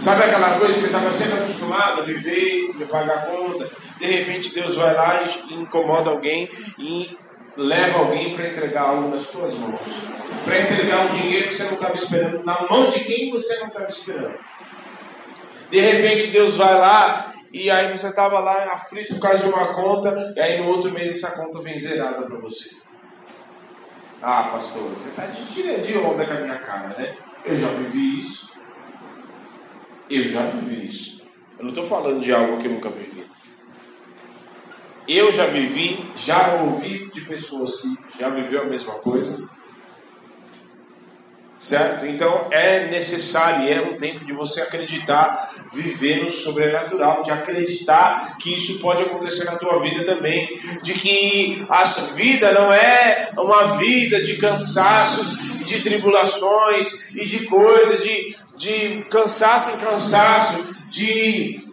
Sabe 0.00 0.24
aquela 0.24 0.58
coisa 0.58 0.74
que 0.74 0.80
você 0.80 0.86
estava 0.86 1.10
sempre 1.10 1.38
acostumado 1.40 2.00
a 2.00 2.04
viver, 2.04 2.70
a 2.82 2.86
pagar 2.86 3.26
conta? 3.26 3.70
De 3.98 4.06
repente 4.06 4.52
Deus 4.52 4.76
vai 4.76 4.92
lá 4.94 5.24
e 5.48 5.54
incomoda 5.54 6.10
alguém 6.10 6.50
e 6.78 7.16
leva 7.56 8.00
alguém 8.00 8.34
para 8.34 8.48
entregar 8.48 8.82
algo 8.82 9.14
nas 9.14 9.26
suas 9.26 9.54
mãos. 9.54 9.80
Para 10.44 10.60
entregar 10.60 11.06
um 11.06 11.16
dinheiro 11.16 11.48
que 11.48 11.54
você 11.54 11.64
não 11.64 11.74
estava 11.74 11.94
esperando, 11.94 12.44
na 12.44 12.66
mão 12.68 12.90
de 12.90 13.00
quem 13.00 13.30
você 13.30 13.58
não 13.60 13.68
estava 13.68 13.88
esperando. 13.88 14.34
De 15.70 15.80
repente 15.80 16.26
Deus 16.28 16.54
vai 16.54 16.78
lá 16.78 17.33
e 17.54 17.70
aí 17.70 17.96
você 17.96 18.08
estava 18.08 18.40
lá 18.40 18.64
aflito 18.72 19.14
por 19.14 19.20
causa 19.20 19.38
de 19.38 19.48
uma 19.48 19.72
conta, 19.72 20.34
e 20.36 20.40
aí 20.40 20.60
no 20.60 20.68
outro 20.70 20.90
mês 20.90 21.08
essa 21.08 21.30
conta 21.36 21.62
vem 21.62 21.78
zerada 21.78 22.26
para 22.26 22.36
você. 22.36 22.68
Ah, 24.20 24.48
pastor, 24.50 24.82
você 24.90 25.10
está 25.10 25.26
de, 25.26 25.80
de 25.80 25.98
onda 25.98 26.26
com 26.26 26.32
a 26.32 26.40
minha 26.40 26.58
cara, 26.58 26.98
né? 26.98 27.14
Eu 27.44 27.56
já 27.56 27.68
vivi 27.68 28.18
isso. 28.18 28.50
Eu 30.10 30.26
já 30.26 30.40
vivi 30.46 30.86
isso. 30.86 31.22
Eu 31.56 31.62
não 31.62 31.68
estou 31.68 31.84
falando 31.84 32.20
de 32.20 32.32
algo 32.32 32.58
que 32.58 32.66
eu 32.66 32.72
nunca 32.72 32.90
vivi. 32.90 33.24
Eu 35.06 35.30
já 35.30 35.46
vivi, 35.46 36.04
já 36.16 36.54
ouvi 36.54 37.08
de 37.12 37.20
pessoas 37.20 37.80
que 37.80 37.96
já 38.18 38.30
viveu 38.30 38.62
a 38.62 38.64
mesma 38.64 38.94
coisa. 38.94 39.48
Certo? 41.64 42.04
Então 42.04 42.48
é 42.50 42.88
necessário, 42.88 43.66
é 43.72 43.80
um 43.80 43.96
tempo 43.96 44.22
de 44.22 44.34
você 44.34 44.60
acreditar, 44.60 45.50
viver 45.72 46.22
no 46.22 46.30
sobrenatural, 46.30 47.22
de 47.22 47.30
acreditar 47.30 48.36
que 48.36 48.54
isso 48.54 48.80
pode 48.80 49.02
acontecer 49.02 49.44
na 49.44 49.56
tua 49.56 49.80
vida 49.80 50.04
também, 50.04 50.60
de 50.82 50.92
que 50.92 51.64
a 51.70 51.84
vida 52.14 52.52
não 52.52 52.70
é 52.70 53.30
uma 53.38 53.78
vida 53.78 54.22
de 54.22 54.36
cansaços, 54.36 55.38
de 55.64 55.80
tribulações 55.80 57.10
e 57.14 57.24
de 57.24 57.46
coisas, 57.46 58.02
de, 58.02 58.36
de 58.58 59.02
cansaço 59.08 59.70
em 59.70 59.78
cansaço, 59.78 60.66
de 60.90 61.63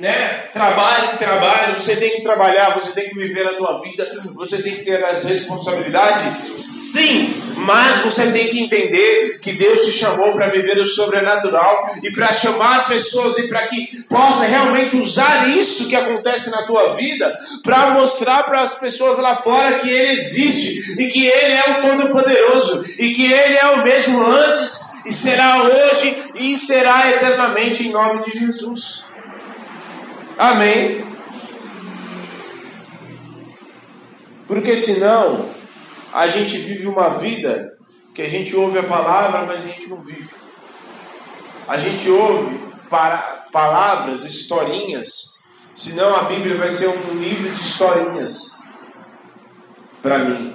né? 0.00 0.48
Trabalho, 0.52 1.16
trabalho, 1.16 1.80
você 1.80 1.94
tem 1.96 2.16
que 2.16 2.22
trabalhar, 2.22 2.74
você 2.74 2.92
tem 2.92 3.08
que 3.08 3.14
viver 3.14 3.46
a 3.46 3.54
tua 3.54 3.80
vida, 3.80 4.06
você 4.34 4.60
tem 4.60 4.74
que 4.74 4.84
ter 4.84 5.04
as 5.04 5.24
responsabilidades. 5.24 6.60
Sim, 6.60 7.34
mas 7.58 7.98
você 7.98 8.30
tem 8.32 8.48
que 8.48 8.60
entender 8.60 9.38
que 9.40 9.52
Deus 9.52 9.84
te 9.84 9.92
chamou 9.92 10.32
para 10.32 10.48
viver 10.48 10.78
o 10.78 10.86
sobrenatural 10.86 11.82
e 12.02 12.10
para 12.10 12.32
chamar 12.32 12.88
pessoas 12.88 13.38
e 13.38 13.48
para 13.48 13.66
que 13.68 14.04
possa 14.04 14.44
realmente 14.44 14.96
usar 14.96 15.48
isso 15.48 15.88
que 15.88 15.96
acontece 15.96 16.50
na 16.50 16.62
tua 16.62 16.94
vida 16.94 17.32
para 17.62 17.90
mostrar 17.90 18.42
para 18.44 18.60
as 18.60 18.74
pessoas 18.74 19.18
lá 19.18 19.36
fora 19.36 19.78
que 19.78 19.88
Ele 19.88 20.12
existe 20.12 21.00
e 21.00 21.08
que 21.08 21.26
Ele 21.26 21.52
é 21.52 21.64
o 21.70 21.82
Todo-Poderoso 21.82 22.84
e 22.98 23.14
que 23.14 23.32
Ele 23.32 23.56
é 23.56 23.66
o 23.66 23.84
mesmo 23.84 24.24
antes 24.24 24.94
e 25.04 25.12
será 25.12 25.62
hoje 25.62 26.16
e 26.34 26.56
será 26.56 27.10
eternamente 27.10 27.86
em 27.86 27.92
nome 27.92 28.22
de 28.24 28.38
Jesus. 28.38 29.04
Amém. 30.36 31.04
Porque 34.46 34.76
senão 34.76 35.48
a 36.12 36.26
gente 36.26 36.58
vive 36.58 36.86
uma 36.86 37.10
vida 37.10 37.76
que 38.14 38.22
a 38.22 38.28
gente 38.28 38.54
ouve 38.54 38.78
a 38.78 38.82
palavra, 38.82 39.42
mas 39.46 39.64
a 39.64 39.66
gente 39.66 39.88
não 39.88 39.96
vive. 40.02 40.28
A 41.66 41.78
gente 41.78 42.08
ouve 42.10 42.58
para, 42.88 43.46
palavras, 43.50 44.24
historinhas, 44.24 45.34
senão 45.74 46.14
a 46.14 46.22
Bíblia 46.24 46.56
vai 46.56 46.68
ser 46.68 46.88
um 46.88 47.14
livro 47.14 47.50
de 47.50 47.62
historinhas 47.62 48.56
para 50.02 50.18
mim. 50.18 50.54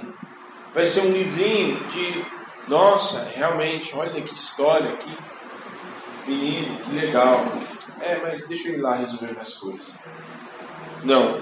Vai 0.72 0.86
ser 0.86 1.00
um 1.00 1.12
livrinho 1.12 1.76
de, 1.88 2.24
nossa, 2.68 3.28
realmente, 3.34 3.94
olha 3.96 4.20
que 4.22 4.32
história, 4.32 4.96
que 4.96 5.18
menino, 6.26 6.78
que 6.84 6.92
legal. 6.92 7.44
É, 8.00 8.18
mas 8.22 8.46
deixa 8.46 8.68
eu 8.68 8.74
ir 8.74 8.80
lá 8.80 8.94
resolver 8.94 9.32
minhas 9.32 9.54
coisas. 9.54 9.94
Não, 11.04 11.38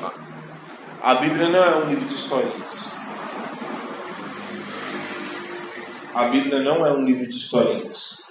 a 1.03 1.15
Bíblia 1.15 1.49
não 1.49 1.65
é 1.65 1.77
um 1.77 1.89
livro 1.89 2.07
de 2.07 2.15
historinhas. 2.15 2.93
A 6.15 6.25
Bíblia 6.25 6.61
não 6.61 6.85
é 6.85 6.93
um 6.93 7.05
livro 7.05 7.29
de 7.29 7.37
historinhas. 7.37 8.23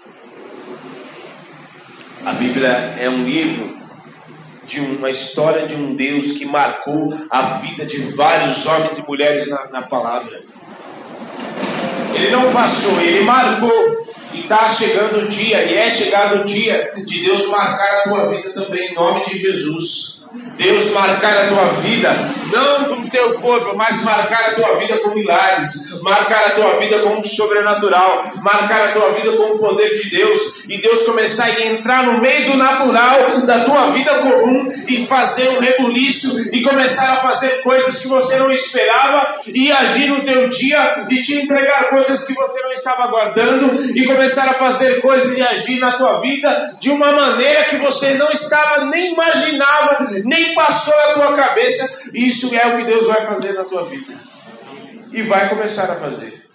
A 2.25 2.33
Bíblia 2.33 2.69
é 2.99 3.09
um 3.09 3.23
livro 3.23 3.77
de 4.65 4.81
uma 4.81 5.09
história 5.09 5.65
de 5.65 5.75
um 5.75 5.95
Deus 5.95 6.33
que 6.33 6.45
marcou 6.45 7.13
a 7.29 7.41
vida 7.59 7.85
de 7.85 7.99
vários 7.99 8.65
homens 8.65 8.97
e 8.97 9.01
mulheres 9.03 9.49
na, 9.49 9.69
na 9.69 9.81
palavra. 9.83 10.43
Ele 12.13 12.29
não 12.29 12.51
passou, 12.51 12.99
ele 12.99 13.23
marcou. 13.23 14.06
E 14.33 14.41
está 14.41 14.69
chegando 14.69 15.19
o 15.19 15.29
dia, 15.29 15.63
e 15.63 15.75
é 15.75 15.89
chegado 15.89 16.41
o 16.41 16.45
dia 16.45 16.89
de 17.05 17.23
Deus 17.23 17.47
marcar 17.49 17.99
a 17.99 18.03
tua 18.03 18.29
vida 18.29 18.53
também, 18.53 18.91
em 18.91 18.93
nome 18.93 19.25
de 19.25 19.37
Jesus. 19.37 20.16
Deus 20.57 20.91
marcar 20.91 21.45
a 21.45 21.47
tua 21.47 21.65
vida, 21.81 22.13
não 22.51 22.85
com 22.85 23.01
o 23.01 23.09
teu 23.09 23.33
corpo, 23.35 23.75
mas 23.75 24.03
marcar 24.03 24.49
a 24.49 24.55
tua 24.55 24.75
vida 24.77 24.97
com 24.97 25.11
milagres, 25.11 26.01
marcar 26.01 26.47
a 26.47 26.51
tua 26.51 26.79
vida 26.79 26.99
com 26.99 27.19
o 27.19 27.25
sobrenatural, 27.25 28.25
marcar 28.41 28.89
a 28.89 28.91
tua 28.91 29.13
vida 29.13 29.31
com 29.33 29.53
o 29.53 29.59
poder 29.59 30.01
de 30.01 30.09
Deus, 30.09 30.65
e 30.67 30.81
Deus 30.81 31.03
começar 31.03 31.45
a 31.45 31.65
entrar 31.65 32.05
no 32.07 32.19
meio 32.19 32.51
do 32.51 32.57
natural 32.57 33.41
da 33.45 33.63
tua 33.63 33.89
vida 33.91 34.13
comum 34.15 34.71
e 34.87 35.05
fazer 35.05 35.49
um 35.49 35.59
rebuliço 35.59 36.53
e 36.53 36.61
começar 36.61 37.13
a 37.13 37.15
fazer 37.17 37.61
coisas 37.61 38.01
que 38.01 38.07
você 38.07 38.37
não 38.37 38.51
esperava 38.51 39.35
e 39.47 39.71
agir 39.71 40.09
no 40.09 40.23
teu 40.23 40.49
dia 40.49 41.05
e 41.09 41.21
te 41.21 41.35
entregar 41.35 41.89
coisas 41.89 42.25
que 42.25 42.33
você 42.33 42.61
não 42.61 42.71
estava 42.71 43.07
guardando 43.07 43.95
e 43.95 44.05
começar 44.05 44.49
a 44.49 44.53
fazer 44.53 45.01
coisas 45.01 45.37
e 45.37 45.41
agir 45.41 45.79
na 45.79 45.93
tua 45.93 46.19
vida 46.19 46.77
de 46.79 46.89
uma 46.89 47.11
maneira 47.11 47.65
que 47.65 47.77
você 47.77 48.13
não 48.15 48.31
estava 48.31 48.85
nem 48.85 49.13
imaginava, 49.13 50.07
nem 50.23 50.53
passou 50.53 50.95
na 50.95 51.13
tua 51.13 51.35
cabeça. 51.35 52.09
Isso 52.13 52.53
é 52.55 52.67
o 52.67 52.77
que 52.77 52.85
Deus 52.85 53.07
vai 53.07 53.25
fazer 53.25 53.53
na 53.53 53.63
tua 53.63 53.85
vida. 53.85 54.13
E 55.11 55.21
vai 55.23 55.49
começar 55.49 55.91
a 55.91 55.99
fazer. 55.99 56.47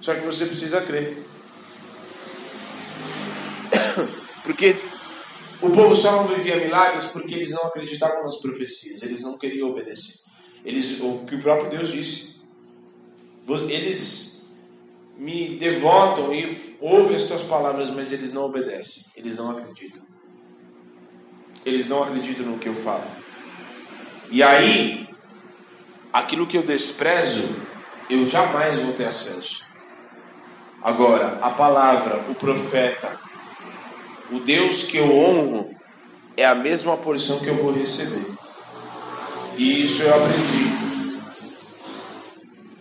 Só 0.00 0.14
que 0.14 0.20
você 0.20 0.46
precisa 0.46 0.80
crer. 0.80 1.24
Porque 4.44 4.76
o 5.60 5.70
povo 5.70 5.96
só 5.96 6.12
não 6.12 6.28
vivia 6.28 6.56
milagres 6.56 7.06
porque 7.06 7.34
eles 7.34 7.50
não 7.50 7.64
acreditavam 7.64 8.22
nas 8.22 8.36
profecias, 8.36 9.02
eles 9.02 9.22
não 9.22 9.36
queriam 9.36 9.68
obedecer. 9.70 10.14
Eles, 10.64 11.00
o 11.00 11.24
que 11.26 11.34
o 11.34 11.40
próprio 11.40 11.68
Deus 11.68 11.88
disse. 11.88 12.38
Eles 13.68 14.46
me 15.16 15.56
devotam 15.56 16.32
e 16.32 16.76
ouvem 16.80 17.16
as 17.16 17.24
tuas 17.24 17.42
palavras, 17.42 17.90
mas 17.90 18.12
eles 18.12 18.32
não 18.32 18.42
obedecem, 18.42 19.02
eles 19.16 19.36
não 19.36 19.50
acreditam. 19.50 20.02
Eles 21.64 21.88
não 21.88 22.02
acreditam 22.02 22.46
no 22.46 22.58
que 22.58 22.68
eu 22.68 22.74
falo. 22.74 23.04
E 24.30 24.42
aí, 24.42 25.08
aquilo 26.12 26.46
que 26.46 26.56
eu 26.56 26.62
desprezo, 26.62 27.48
eu 28.08 28.24
jamais 28.26 28.78
vou 28.78 28.92
ter 28.92 29.06
acesso. 29.06 29.64
Agora, 30.82 31.38
a 31.42 31.50
palavra, 31.50 32.24
o 32.28 32.34
profeta, 32.34 33.18
o 34.30 34.38
Deus 34.38 34.84
que 34.84 34.96
eu 34.96 35.10
honro, 35.12 35.74
é 36.36 36.44
a 36.46 36.54
mesma 36.54 36.96
porção 36.96 37.40
que 37.40 37.48
eu 37.48 37.56
vou 37.56 37.72
receber. 37.72 38.24
E 39.56 39.84
isso 39.84 40.02
eu 40.02 40.14
aprendi. 40.14 40.78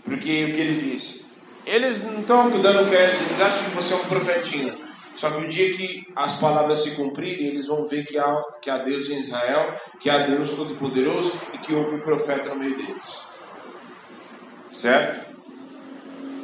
Porque 0.03 0.45
o 0.45 0.53
que 0.53 0.61
ele 0.61 0.91
disse? 0.91 1.25
Eles 1.65 2.03
não 2.03 2.21
estão 2.21 2.49
dando 2.61 2.89
crédito, 2.89 3.23
eles 3.23 3.41
acham 3.41 3.63
que 3.63 3.71
você 3.71 3.93
é 3.93 3.97
um 3.97 4.05
profetinho. 4.05 4.86
Só 5.17 5.31
que 5.31 5.43
o 5.43 5.47
dia 5.49 5.75
que 5.75 6.07
as 6.15 6.39
palavras 6.39 6.83
se 6.83 6.95
cumprirem, 6.95 7.47
eles 7.47 7.65
vão 7.65 7.87
ver 7.87 8.05
que 8.05 8.19
há, 8.19 8.39
que 8.61 8.69
há 8.69 8.77
Deus 8.77 9.09
em 9.09 9.17
Israel, 9.17 9.75
que 9.99 10.11
há 10.11 10.19
Deus 10.19 10.51
Todo-Poderoso 10.51 11.33
e 11.55 11.57
que 11.57 11.73
houve 11.73 11.95
um 11.95 11.99
profeta 11.99 12.49
no 12.49 12.55
meio 12.55 12.77
deles. 12.77 13.27
Certo? 14.69 15.35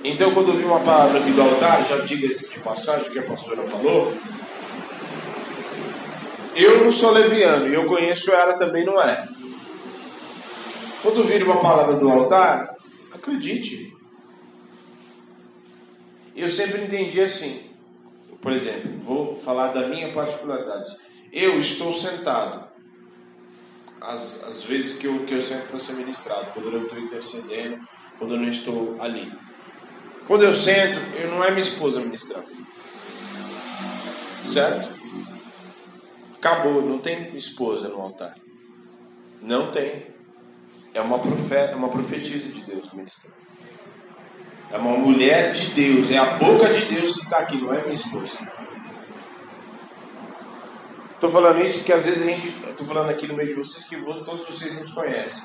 Então, 0.04 0.34
quando 0.34 0.50
eu 0.50 0.56
vi 0.56 0.66
uma 0.66 0.80
palavra 0.80 1.20
aqui 1.20 1.32
do 1.32 1.42
altar, 1.44 1.86
já 1.86 1.98
diga 2.00 2.26
esse 2.26 2.50
de 2.50 2.60
passagem 2.60 3.12
que 3.12 3.20
a 3.20 3.24
pastora 3.24 3.62
falou. 3.62 4.12
Eu 6.56 6.84
não 6.84 6.92
sou 6.92 7.12
leviano 7.12 7.68
e 7.68 7.76
eu 7.76 7.86
conheço 7.86 8.32
ela 8.32 8.54
também 8.54 8.84
não 8.84 9.00
é. 9.00 9.28
Quando 11.04 11.24
vir 11.24 11.44
uma 11.44 11.62
palavra 11.62 11.96
do 11.96 12.10
altar, 12.10 12.76
acredite. 13.14 13.96
Eu 16.36 16.50
sempre 16.50 16.82
entendi 16.82 17.22
assim. 17.22 17.73
Por 18.44 18.52
exemplo, 18.52 18.92
vou 19.02 19.38
falar 19.38 19.72
da 19.72 19.88
minha 19.88 20.12
particularidade. 20.12 20.98
Eu 21.32 21.58
estou 21.62 21.94
sentado. 21.94 22.68
As, 24.02 24.44
as 24.44 24.66
vezes 24.66 25.00
que 25.00 25.08
eu, 25.08 25.26
que 25.26 25.34
eu 25.34 25.42
sento 25.42 25.70
para 25.70 25.80
ser 25.80 25.94
ministrado, 25.94 26.52
quando 26.52 26.70
eu 26.70 26.84
estou 26.84 27.00
intercedendo, 27.00 27.88
quando 28.20 28.34
eu 28.34 28.42
não 28.42 28.50
estou 28.50 29.02
ali. 29.02 29.32
Quando 30.28 30.44
eu 30.44 30.54
sento, 30.54 31.00
eu 31.16 31.32
não 31.32 31.42
é 31.42 31.52
minha 31.52 31.64
esposa 31.64 32.02
ministrando. 32.02 32.48
Certo? 34.52 34.92
Acabou, 36.36 36.82
não 36.82 36.98
tem 37.00 37.34
esposa 37.38 37.88
no 37.88 38.02
altar. 38.02 38.36
Não 39.42 39.72
tem. 39.72 40.08
É 40.94 41.00
uma 41.00 41.18
profeta, 41.18 41.72
é 41.72 41.76
uma 41.76 41.90
profetisa 41.90 42.52
de 42.52 42.62
Deus 42.62 42.92
ministrando. 42.92 43.43
É 44.72 44.78
uma 44.78 44.98
mulher 44.98 45.52
de 45.52 45.68
Deus, 45.68 46.12
é 46.12 46.18
a 46.18 46.26
boca 46.26 46.68
de 46.74 46.86
Deus 46.86 47.14
que 47.14 47.20
está 47.20 47.40
aqui, 47.40 47.58
não 47.58 47.74
é 47.74 47.82
minha 47.82 47.94
esposa. 47.94 48.38
Estou 51.14 51.30
falando 51.30 51.64
isso 51.64 51.78
porque 51.78 51.94
às 51.94 52.06
vezes 52.06 52.22
a 52.22 52.26
gente, 52.26 52.48
estou 52.48 52.86
falando 52.86 53.10
aqui 53.10 53.28
no 53.28 53.36
meio 53.36 53.50
de 53.50 53.56
vocês 53.56 53.86
que 53.86 53.96
todos 53.96 54.46
vocês 54.46 54.78
nos 54.78 54.92
conhecem. 54.92 55.44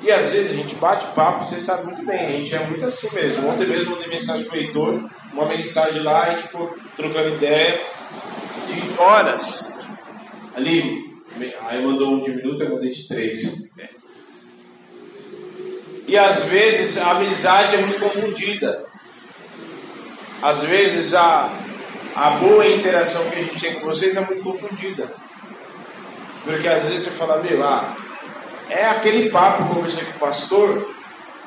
E 0.00 0.10
às 0.10 0.30
vezes 0.30 0.52
a 0.52 0.54
gente 0.54 0.74
bate 0.76 1.06
papo, 1.14 1.44
você 1.44 1.58
sabe 1.58 1.86
muito 1.86 2.04
bem, 2.04 2.26
a 2.26 2.30
gente 2.30 2.54
é 2.54 2.66
muito 2.66 2.84
assim 2.84 3.12
mesmo. 3.14 3.48
Ontem 3.48 3.66
mesmo 3.66 3.92
mandei 3.92 4.08
mensagem 4.08 4.44
para 4.44 4.56
o 4.56 4.60
Heitor, 4.60 5.10
uma 5.32 5.46
mensagem 5.46 6.02
lá, 6.02 6.24
a 6.24 6.30
gente 6.30 6.42
ficou 6.44 6.76
trocando 6.96 7.28
ideia 7.30 7.80
de 8.66 9.00
horas. 9.00 9.70
Ali, 10.54 11.16
aí 11.68 11.84
mandou 11.84 12.14
um 12.14 12.22
de 12.22 12.30
minuto, 12.30 12.62
eu 12.62 12.70
mandei 12.70 12.90
de 12.90 13.06
três. 13.08 13.68
E 16.08 16.16
às 16.16 16.44
vezes 16.44 16.96
a 16.96 17.10
amizade 17.10 17.76
é 17.76 17.80
muito 17.82 18.00
confundida. 18.00 18.86
Às 20.40 20.62
vezes 20.62 21.14
a, 21.14 21.52
a 22.16 22.30
boa 22.30 22.66
interação 22.66 23.28
que 23.28 23.36
a 23.36 23.42
gente 23.42 23.60
tem 23.60 23.74
com 23.74 23.86
vocês 23.86 24.16
é 24.16 24.20
muito 24.22 24.42
confundida. 24.42 25.12
Porque 26.44 26.66
às 26.66 26.84
vezes 26.84 27.02
você 27.02 27.10
fala, 27.10 27.42
meu, 27.42 27.62
ah, 27.62 27.94
é 28.70 28.86
aquele 28.86 29.28
papo 29.28 29.64
que 29.64 29.74
conversei 29.74 30.04
com 30.06 30.12
o 30.12 30.18
pastor, 30.18 30.94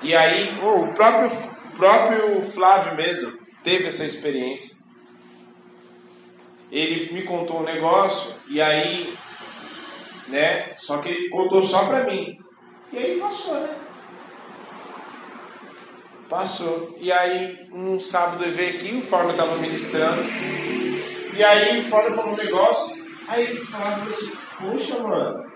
e 0.04 0.15
aí 0.15 0.56
oh, 0.62 0.82
o 0.82 0.93
próprio, 0.93 1.32
próprio 1.76 2.43
Flávio 2.43 2.95
mesmo 2.95 3.34
teve 3.63 3.88
essa 3.88 4.06
experiência. 4.06 4.76
Ele 6.71 7.12
me 7.12 7.24
contou 7.24 7.62
um 7.62 7.63
negócio, 7.63 8.32
e 8.47 8.62
aí, 8.62 9.12
né, 10.28 10.76
só 10.78 10.97
que 10.97 11.10
ele 11.10 11.30
contou 11.30 11.63
só 11.63 11.86
pra 11.86 12.04
mim. 12.04 12.39
E 12.93 12.97
aí 13.00 13.19
passou, 13.19 13.56
né? 13.56 13.76
Passou. 16.31 16.95
E 16.97 17.11
aí, 17.11 17.67
um 17.73 17.99
sábado 17.99 18.45
eu 18.45 18.53
veio 18.53 18.75
aqui, 18.75 18.95
o 18.95 19.01
Fórmula 19.01 19.33
estava 19.33 19.57
ministrando. 19.57 20.23
E 21.35 21.43
aí, 21.43 21.81
o 21.81 21.89
Fórmula 21.89 22.15
falou 22.15 22.31
um 22.31 22.37
negócio. 22.37 23.05
Aí 23.27 23.47
ele 23.47 23.57
falava 23.57 24.09
assim: 24.09 24.31
Poxa, 24.57 24.99
mano. 24.99 25.51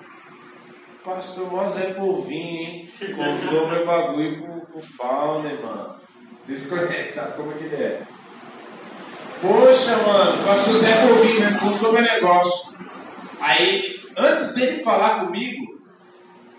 Pastor 1.02 1.50
Mosé 1.50 1.94
Polvinho, 1.94 2.60
hein? 2.60 2.90
Contou 3.16 3.70
meu 3.70 3.86
bagulho 3.86 4.42
pro, 4.42 4.66
pro 4.66 4.82
Fauner, 4.82 5.62
mano. 5.62 5.96
Vocês 6.44 6.70
conhecem, 6.70 7.14
sabe 7.14 7.38
como 7.38 7.54
é 7.54 7.56
que 7.56 7.64
ele 7.64 7.76
é? 7.76 8.02
Poxa, 9.42 9.96
mano, 9.96 10.44
pastor 10.46 10.76
Zé 10.76 11.08
Polvinho, 11.08 11.40
né? 11.40 11.58
Contou 11.58 11.94
meu 11.94 12.02
negócio. 12.02 12.74
Aí, 13.40 14.02
antes 14.18 14.54
dele 14.54 14.84
falar 14.84 15.22
comigo, 15.22 15.80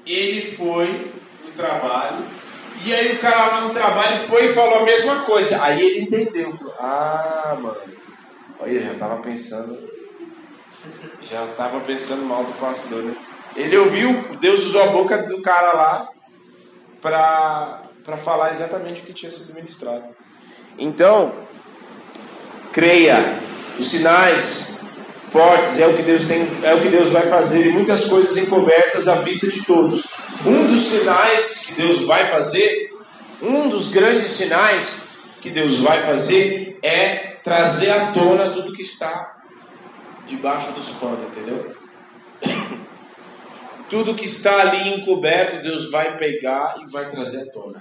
ele 0.07 0.53
foi 0.53 1.13
no 1.45 1.53
trabalho. 1.53 2.46
E 2.85 2.95
aí 2.95 3.17
o 3.17 3.19
cara 3.19 3.47
lá 3.47 3.61
no 3.63 3.71
trabalho 3.71 4.19
foi 4.27 4.47
e 4.47 4.55
falou 4.55 4.81
a 4.81 4.85
mesma 4.85 5.21
coisa. 5.21 5.63
Aí 5.63 5.81
ele 5.81 6.01
entendeu. 6.01 6.53
Falou, 6.53 6.75
ah, 6.79 7.57
mano. 7.61 7.77
Olha, 8.61 8.81
já 8.81 8.95
tava 8.95 9.17
pensando. 9.23 9.91
Já 11.21 11.47
tava 11.57 11.81
pensando 11.81 12.25
mal 12.25 12.45
do 12.45 12.53
pastor, 12.55 13.03
né? 13.03 13.17
Ele 13.57 13.77
ouviu, 13.77 14.37
Deus 14.39 14.67
usou 14.67 14.83
a 14.83 14.89
boca 14.89 15.19
do 15.19 15.41
cara 15.41 15.73
lá 15.73 16.09
para 17.01 18.17
falar 18.19 18.51
exatamente 18.51 19.03
o 19.03 19.05
que 19.07 19.13
tinha 19.13 19.31
sido 19.31 19.55
ministrado. 19.55 20.05
Então, 20.79 21.33
creia, 22.73 23.17
os 23.79 23.91
sinais 23.91 24.76
fortes 25.29 25.79
é 25.79 25.87
o 25.87 25.97
que 25.97 26.03
Deus 26.03 26.25
tem, 26.25 26.49
é 26.63 26.75
o 26.75 26.81
que 26.81 26.89
Deus 26.89 27.11
vai 27.11 27.27
fazer 27.29 27.67
e 27.67 27.73
muitas 27.73 28.05
coisas 28.05 28.37
encobertas 28.37 29.09
à 29.09 29.17
vista 29.17 29.49
de 29.49 29.65
todos. 29.65 30.07
Um 30.45 30.67
dos 30.67 30.83
sinais 30.83 31.67
que 31.67 31.73
Deus 31.75 32.03
vai 32.03 32.31
fazer, 32.31 32.91
um 33.43 33.69
dos 33.69 33.89
grandes 33.89 34.33
sinais 34.33 35.03
que 35.41 35.51
Deus 35.51 35.79
vai 35.79 36.03
fazer 36.03 36.79
é 36.83 37.37
trazer 37.43 37.91
à 37.91 38.13
tona 38.13 38.51
tudo 38.51 38.73
que 38.73 38.83
está 38.83 39.37
debaixo 40.27 40.73
dos 40.73 40.91
panos, 40.91 41.29
entendeu? 41.29 41.75
Tudo 43.89 44.17
que 44.17 44.27
está 44.27 44.63
ali 44.63 44.95
encoberto, 44.95 45.63
Deus 45.63 45.89
vai 45.93 46.17
pegar 46.17 46.75
e 46.83 46.91
vai 46.91 47.09
trazer 47.09 47.43
à 47.43 47.53
tona. 47.53 47.81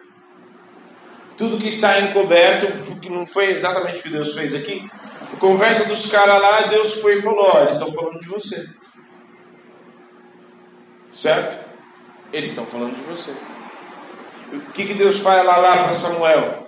Tudo 1.36 1.58
que 1.58 1.67
está 1.67 1.99
encoberto, 1.99 2.67
porque 2.86 3.10
não 3.10 3.25
foi 3.25 3.49
exatamente 3.49 4.01
o 4.01 4.03
que 4.03 4.10
Deus 4.10 4.36
fez 4.36 4.53
aqui. 4.53 4.88
A 5.33 5.38
conversa 5.38 5.85
dos 5.85 6.09
caras 6.09 6.41
lá, 6.41 6.61
Deus 6.67 6.95
foi 6.95 7.17
e 7.17 7.21
falou: 7.21 7.51
Ó, 7.53 7.61
eles 7.61 7.73
estão 7.73 7.91
falando 7.91 8.19
de 8.19 8.27
você. 8.27 8.69
Certo? 11.11 11.65
Eles 12.31 12.49
estão 12.49 12.65
falando 12.65 12.95
de 12.95 13.01
você. 13.03 13.31
O 14.51 14.59
que, 14.73 14.85
que 14.85 14.93
Deus 14.93 15.19
fala 15.19 15.57
lá, 15.57 15.83
para 15.83 15.93
Samuel? 15.93 16.67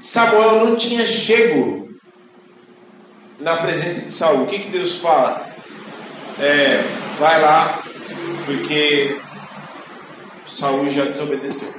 Samuel 0.00 0.64
não 0.64 0.76
tinha 0.76 1.06
chego 1.06 1.86
na 3.38 3.56
presença 3.56 4.00
de 4.02 4.12
Saul. 4.12 4.44
O 4.44 4.46
que, 4.46 4.60
que 4.60 4.70
Deus 4.70 4.96
fala? 4.96 5.46
É, 6.38 6.82
vai 7.18 7.40
lá, 7.40 7.82
porque 8.44 9.18
Saul 10.48 10.88
já 10.88 11.04
desobedeceu. 11.04 11.74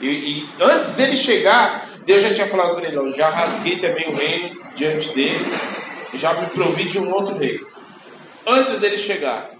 E, 0.00 0.06
e, 0.06 0.48
antes 0.60 0.94
dele 0.94 1.16
chegar, 1.16 1.87
Deus 2.08 2.22
já 2.22 2.32
tinha 2.32 2.46
falado 2.46 2.74
para 2.74 2.88
ele: 2.88 3.10
já 3.12 3.28
rasguei 3.28 3.76
também 3.76 4.08
o 4.08 4.16
reino 4.16 4.58
diante 4.74 5.14
dele, 5.14 5.44
já 6.14 6.32
me 6.32 6.46
provi 6.46 6.88
de 6.88 6.98
um 6.98 7.12
outro 7.12 7.36
reino. 7.36 7.66
Antes 8.46 8.80
dele 8.80 8.96
chegar. 8.96 9.50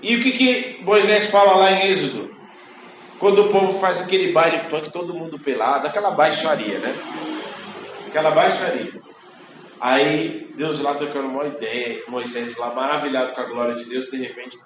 E 0.00 0.14
o 0.14 0.22
que, 0.22 0.30
que 0.30 0.84
Moisés 0.84 1.30
fala 1.30 1.56
lá 1.56 1.72
em 1.72 1.90
Êxodo? 1.90 2.30
Quando 3.18 3.42
o 3.42 3.48
povo 3.48 3.72
faz 3.80 4.00
aquele 4.00 4.30
baile 4.30 4.60
funk, 4.60 4.90
todo 4.92 5.12
mundo 5.12 5.36
pelado, 5.36 5.88
aquela 5.88 6.12
baixaria, 6.12 6.78
né? 6.78 6.94
Aquela 8.06 8.30
baixaria. 8.30 8.92
Aí 9.80 10.48
Deus 10.54 10.80
lá 10.80 10.94
trocando 10.94 11.26
uma 11.26 11.44
ideia, 11.44 12.04
Moisés 12.06 12.56
lá 12.56 12.72
maravilhado 12.72 13.32
com 13.32 13.40
a 13.40 13.44
glória 13.44 13.74
de 13.74 13.86
Deus, 13.86 14.08
de 14.08 14.16
repente 14.16 14.56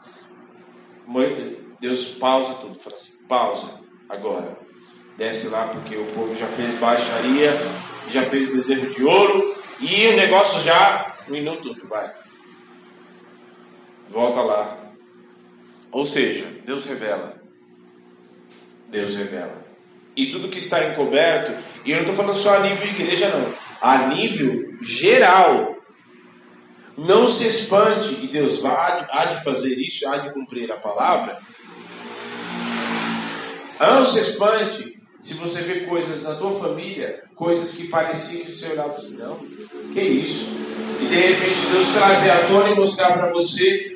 Deus 1.81 2.05
pausa 2.11 2.53
tudo, 2.61 2.79
fala 2.79 2.97
assim: 2.97 3.13
pausa 3.27 3.81
agora, 4.11 4.59
desce 5.17 5.49
lá 5.49 5.69
porque 5.69 5.97
o 5.97 6.07
povo 6.07 6.35
já 6.35 6.47
fez 6.47 6.75
baixaria, 6.75 7.53
já 8.11 8.23
fez 8.23 8.51
bezerro 8.53 8.93
de 8.93 9.05
ouro 9.05 9.57
e 9.81 10.09
o 10.09 10.17
negócio 10.17 10.63
já 10.63 11.15
minou 11.29 11.57
tudo, 11.57 11.87
vai, 11.89 12.11
volta 14.09 14.41
lá. 14.41 14.77
Ou 15.91 16.05
seja, 16.05 16.47
Deus 16.65 16.85
revela, 16.85 17.41
Deus 18.89 19.15
revela. 19.15 19.65
E 20.17 20.27
tudo 20.27 20.49
que 20.49 20.59
está 20.59 20.85
encoberto, 20.89 21.53
e 21.85 21.91
eu 21.91 21.97
não 21.97 22.03
estou 22.03 22.17
falando 22.17 22.37
só 22.37 22.57
a 22.57 22.61
nível 22.61 22.87
de 22.87 23.03
igreja, 23.03 23.29
não 23.29 23.65
a 23.85 24.07
nível 24.07 24.73
geral. 24.81 25.77
Não 26.97 27.29
se 27.29 27.47
espante, 27.47 28.15
e 28.23 28.29
Deus 28.29 28.65
há 28.65 29.27
de 29.27 29.45
fazer 29.45 29.79
isso, 29.79 30.09
há 30.09 30.17
de 30.17 30.33
cumprir 30.33 30.73
a 30.73 30.77
palavra. 30.77 31.39
Não 33.79 34.07
se 34.07 34.21
espante 34.21 34.94
se 35.25 35.33
você 35.33 35.63
vê 35.63 35.81
coisas 35.87 36.23
na 36.23 36.35
tua 36.35 36.53
família, 36.53 37.25
coisas 37.35 37.75
que 37.75 37.89
pareciam 37.89 38.45
que 38.45 38.53
você 38.53 38.69
olhava 38.69 38.91
assim, 38.91 39.17
não, 39.17 39.39
que 39.95 40.01
isso? 40.01 40.45
E 41.01 41.07
de 41.07 41.15
repente 41.15 41.67
Deus 41.73 41.89
trazer 41.95 42.31
à 42.31 42.47
tona 42.47 42.69
e 42.69 42.75
mostrar 42.75 43.15
para 43.15 43.33
você 43.33 43.94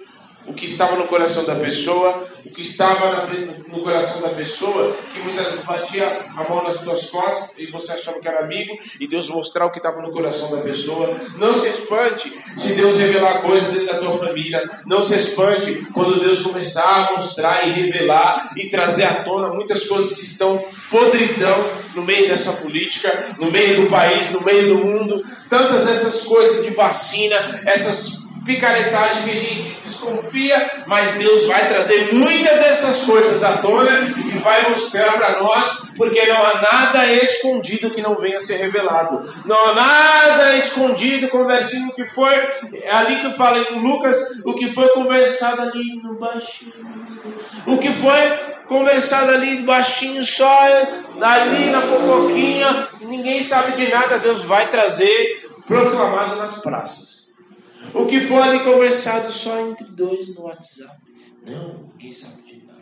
o 0.49 0.55
que 0.55 0.65
estava 0.65 0.97
no 0.97 1.07
coração 1.07 1.45
da 1.45 1.55
pessoa, 1.55 2.27
o 2.45 2.51
que 2.51 2.63
estava 2.63 3.29
no 3.69 3.83
coração 3.83 4.23
da 4.23 4.31
pessoa, 4.31 4.97
que 5.13 5.21
muitas 5.21 5.47
vezes 5.47 5.65
batia 5.65 6.11
a 6.37 6.49
mão 6.49 6.65
nas 6.65 6.81
tuas 6.81 7.11
costas 7.11 7.51
e 7.59 7.71
você 7.71 7.93
achava 7.93 8.19
que 8.19 8.27
era 8.27 8.41
amigo, 8.41 8.77
e 8.99 9.07
Deus 9.07 9.29
mostrar 9.29 9.67
o 9.67 9.71
que 9.71 9.79
estava 9.79 10.01
no 10.01 10.11
coração 10.11 10.51
da 10.51 10.63
pessoa. 10.63 11.15
Não 11.37 11.55
se 11.55 11.69
espante 11.69 12.33
se 12.57 12.75
Deus 12.75 12.97
revelar 12.97 13.43
coisas 13.43 13.69
dentro 13.69 13.87
da 13.87 13.99
tua 13.99 14.13
família. 14.13 14.65
Não 14.87 15.05
se 15.05 15.15
espante 15.17 15.87
quando 15.93 16.21
Deus 16.21 16.43
começar 16.43 17.09
a 17.09 17.13
mostrar 17.13 17.69
e 17.69 17.73
revelar 17.73 18.53
e 18.57 18.69
trazer 18.71 19.05
à 19.05 19.23
tona 19.23 19.49
muitas 19.53 19.87
coisas 19.87 20.17
que 20.17 20.23
estão 20.23 20.65
podridão 20.91 21.57
no 21.95 22.03
meio 22.03 22.29
dessa 22.29 22.53
política, 22.53 23.37
no 23.39 23.51
meio 23.51 23.83
do 23.83 23.91
país, 23.91 24.31
no 24.31 24.41
meio 24.41 24.69
do 24.69 24.85
mundo. 24.85 25.23
Tantas 25.51 25.87
essas 25.87 26.23
coisas 26.23 26.65
de 26.65 26.71
vacina, 26.71 27.37
essas 27.67 28.28
picaretagem 28.49 29.25
que 29.25 29.31
a 29.31 29.35
gente 29.35 29.77
desconfia, 29.85 30.71
mas 30.87 31.13
Deus 31.17 31.45
vai 31.45 31.69
trazer 31.69 32.15
muitas 32.15 32.59
dessas 32.59 33.03
coisas 33.03 33.45
à 33.45 33.59
tona 33.59 34.09
e 34.09 34.39
vai 34.39 34.71
mostrar 34.71 35.19
para 35.19 35.39
nós, 35.39 35.83
porque 35.99 36.25
não 36.25 36.37
há 36.37 36.63
nada 36.73 37.07
escondido 37.13 37.91
que 37.91 38.01
não 38.01 38.17
venha 38.17 38.39
a 38.39 38.41
ser 38.41 38.57
revelado. 38.57 39.31
Não 39.45 39.69
há 39.69 39.75
nada 39.75 40.57
escondido, 40.57 41.29
conversinho 41.29 41.93
que 41.93 42.07
foi, 42.07 42.35
é 42.83 42.91
ali 42.91 43.17
que 43.17 43.37
fala 43.37 43.59
em 43.59 43.81
Lucas, 43.81 44.41
o 44.47 44.55
que 44.55 44.69
foi 44.69 44.89
conversado 44.89 45.61
ali 45.61 46.01
no 46.03 46.15
baixinho. 46.15 46.73
O 47.67 47.77
que 47.77 47.91
foi 47.93 48.39
conversado 48.67 49.31
ali 49.31 49.59
baixinho, 49.59 50.25
só 50.25 50.59
ali 51.21 51.67
na 51.71 51.83
fofoquinha, 51.83 52.89
ninguém 53.03 53.43
sabe 53.43 53.73
de 53.73 53.93
nada, 53.93 54.19
Deus 54.19 54.43
vai 54.43 54.69
trazer 54.69 55.47
proclamado 55.67 56.37
nas 56.37 56.59
praças. 56.61 57.28
O 57.95 58.07
que 58.07 58.21
for 58.21 58.43
ali 58.43 58.61
conversado 58.61 59.31
só 59.33 59.59
entre 59.61 59.87
dois 59.87 60.35
no 60.35 60.43
WhatsApp. 60.43 60.99
Não, 61.47 61.91
ninguém 61.93 62.13
sabe 62.13 62.43
de 62.43 62.67
nada. 62.67 62.79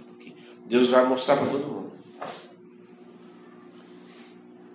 Deus 0.66 0.88
vai 0.88 1.04
mostrar 1.06 1.36
para 1.36 1.46
todo 1.46 1.64
mundo. 1.64 1.92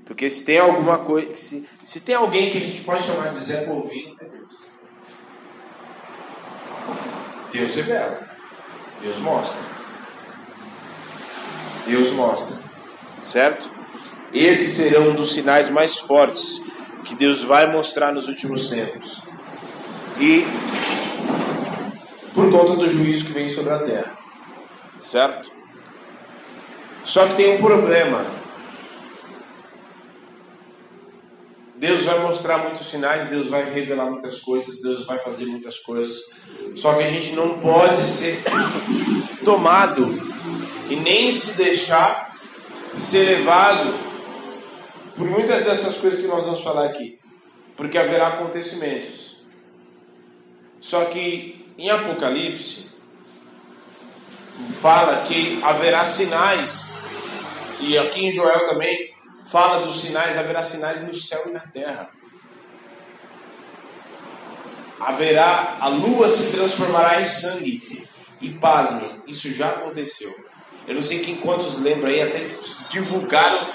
Porque 0.05 0.29
se 0.29 0.43
tem 0.43 0.59
alguma 0.59 0.99
coisa, 0.99 1.35
se, 1.37 1.67
se 1.83 2.01
tem 2.01 2.15
alguém 2.15 2.51
que 2.51 2.57
a 2.57 2.61
gente 2.61 2.83
pode 2.83 3.03
chamar 3.03 3.31
de 3.31 3.39
Zé 3.39 3.65
Polvinho, 3.65 4.15
é 4.19 4.25
Deus. 4.25 4.55
Deus 7.51 7.75
revela. 7.75 8.29
Deus 9.01 9.17
mostra. 9.17 9.61
Deus 11.85 12.11
mostra. 12.11 12.57
Certo? 13.21 13.71
Esses 14.33 14.73
serão 14.73 15.09
um 15.09 15.15
dos 15.15 15.33
sinais 15.33 15.69
mais 15.69 15.97
fortes 15.97 16.61
que 17.05 17.15
Deus 17.15 17.43
vai 17.43 17.71
mostrar 17.71 18.13
nos 18.13 18.27
últimos 18.27 18.69
tempos 18.69 19.30
e 20.21 20.45
por 22.33 22.49
conta 22.51 22.75
do 22.75 22.87
juízo 22.87 23.25
que 23.25 23.31
vem 23.31 23.49
sobre 23.49 23.73
a 23.73 23.79
terra. 23.79 24.17
Certo? 25.01 25.51
Só 27.03 27.27
que 27.27 27.35
tem 27.35 27.55
um 27.55 27.61
problema. 27.61 28.23
Deus 31.75 32.03
vai 32.03 32.19
mostrar 32.19 32.59
muitos 32.59 32.87
sinais, 32.87 33.27
Deus 33.27 33.47
vai 33.47 33.67
revelar 33.73 34.05
muitas 34.05 34.39
coisas, 34.39 34.79
Deus 34.79 35.07
vai 35.07 35.17
fazer 35.17 35.47
muitas 35.47 35.79
coisas. 35.79 36.21
Só 36.75 36.93
que 36.93 37.03
a 37.03 37.07
gente 37.07 37.33
não 37.33 37.59
pode 37.59 38.03
ser 38.03 38.43
tomado 39.43 40.05
e 40.87 40.95
nem 40.97 41.31
se 41.31 41.57
deixar 41.57 42.37
ser 42.95 43.25
levado 43.25 43.95
por 45.15 45.27
muitas 45.27 45.63
dessas 45.63 45.97
coisas 45.97 46.19
que 46.19 46.27
nós 46.27 46.45
vamos 46.45 46.63
falar 46.63 46.85
aqui. 46.85 47.19
Porque 47.75 47.97
haverá 47.97 48.27
acontecimentos 48.27 49.30
só 50.81 51.05
que 51.05 51.73
em 51.77 51.89
Apocalipse 51.89 52.91
fala 54.81 55.23
que 55.27 55.61
haverá 55.63 56.05
sinais, 56.05 56.89
e 57.79 57.97
aqui 57.97 58.25
em 58.25 58.31
Joel 58.31 58.67
também 58.67 59.13
fala 59.45 59.85
dos 59.85 60.01
sinais, 60.01 60.37
haverá 60.37 60.63
sinais 60.63 61.01
no 61.01 61.15
céu 61.15 61.43
e 61.47 61.51
na 61.51 61.61
terra. 61.61 62.09
haverá, 65.01 65.77
a 65.79 65.87
lua 65.87 66.29
se 66.29 66.51
transformará 66.51 67.21
em 67.21 67.25
sangue. 67.25 68.07
E 68.39 68.49
pasme, 68.49 69.07
isso 69.27 69.51
já 69.53 69.69
aconteceu. 69.69 70.33
Eu 70.87 70.95
não 70.95 71.03
sei 71.03 71.19
quem 71.19 71.35
quantos 71.35 71.79
lembram 71.79 72.09
aí, 72.09 72.21
até 72.21 72.47
divulgaram 72.89 73.67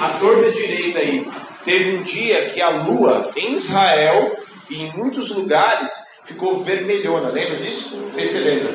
a 0.00 0.08
torta 0.18 0.50
direita 0.50 0.98
aí. 0.98 1.28
Teve 1.64 1.96
um 1.96 2.02
dia 2.02 2.50
que 2.50 2.60
a 2.60 2.68
lua 2.68 3.32
em 3.36 3.54
Israel 3.54 4.36
e 4.68 4.82
em 4.82 4.92
muitos 4.92 5.30
lugares 5.30 6.15
ficou 6.26 6.62
vermelhona. 6.62 7.28
Lembra 7.28 7.56
disso? 7.56 7.96
Não 7.96 8.14
sei 8.14 8.26
se 8.26 8.34
você 8.34 8.40
lembra. 8.40 8.74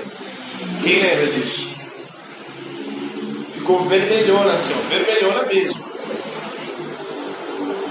Quem 0.83 1.01
lembra 1.01 1.27
disso? 1.27 1.69
Ficou 3.53 3.83
vermelhona 3.83 4.53
assim, 4.53 4.73
ó, 4.73 4.89
vermelhona 4.89 5.43
mesmo. 5.43 5.91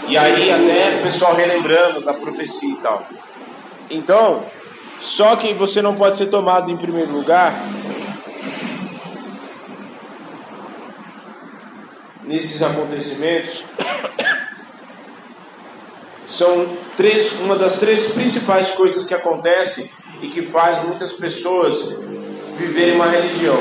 E 0.09 0.19
aí 0.19 0.51
até 0.51 0.99
o 0.99 1.03
pessoal 1.03 1.37
relembrando 1.37 2.01
da 2.01 2.13
profecia 2.13 2.73
e 2.73 2.77
tal. 2.79 3.07
Então, 3.89 4.45
só 5.01 5.37
que 5.37 5.53
você 5.53 5.81
não 5.81 5.95
pode 5.95 6.19
ser 6.19 6.27
tomado 6.27 6.71
em 6.71 6.77
primeiro 6.77 7.13
lugar 7.13 7.55
nesses 12.25 12.63
acontecimentos 12.63 13.65
são 16.31 16.77
três, 16.97 17.33
uma 17.41 17.57
das 17.57 17.81
três 17.81 18.13
principais 18.13 18.71
coisas 18.71 19.05
que 19.05 19.13
acontece 19.13 19.91
e 20.23 20.29
que 20.29 20.41
faz 20.41 20.83
muitas 20.85 21.13
pessoas 21.13 21.97
viverem 22.57 22.95
uma 22.95 23.09
religião. 23.09 23.59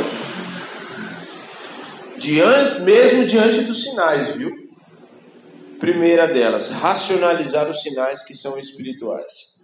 Diante, 2.17 2.81
mesmo 2.81 3.25
diante 3.25 3.61
dos 3.61 3.81
sinais, 3.81 4.35
viu? 4.35 4.51
Primeira 5.79 6.27
delas, 6.27 6.69
racionalizar 6.69 7.67
os 7.67 7.81
sinais 7.81 8.23
que 8.23 8.35
são 8.35 8.59
espirituais. 8.59 9.57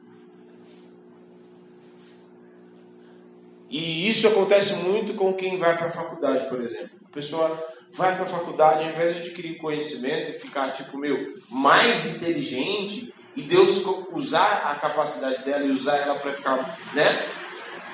E 3.70 4.10
isso 4.10 4.28
acontece 4.28 4.78
muito 4.78 5.14
com 5.14 5.32
quem 5.34 5.60
vai 5.60 5.78
para 5.78 5.88
a 5.88 5.92
faculdade, 5.92 6.50
por 6.50 6.60
exemplo. 6.60 6.98
A 7.06 7.10
pessoa 7.14 7.75
vai 7.94 8.16
para 8.16 8.26
a 8.26 8.28
faculdade, 8.28 8.84
ao 8.84 8.90
invés 8.90 9.14
de 9.14 9.22
adquirir 9.22 9.58
conhecimento 9.58 10.32
e 10.32 10.34
ficar, 10.34 10.72
tipo, 10.72 10.98
meu, 10.98 11.34
mais 11.50 12.06
inteligente, 12.06 13.14
e 13.36 13.42
Deus 13.42 13.84
usar 14.12 14.72
a 14.72 14.76
capacidade 14.76 15.44
dela 15.44 15.66
e 15.66 15.72
usar 15.72 15.98
ela 15.98 16.16
para 16.16 16.34
ficar, 16.34 16.78
né? 16.94 17.28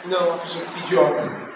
Não, 0.05 0.35
a 0.35 0.37
pessoa 0.37 0.63
fica 0.65 0.79
idiota. 0.79 1.51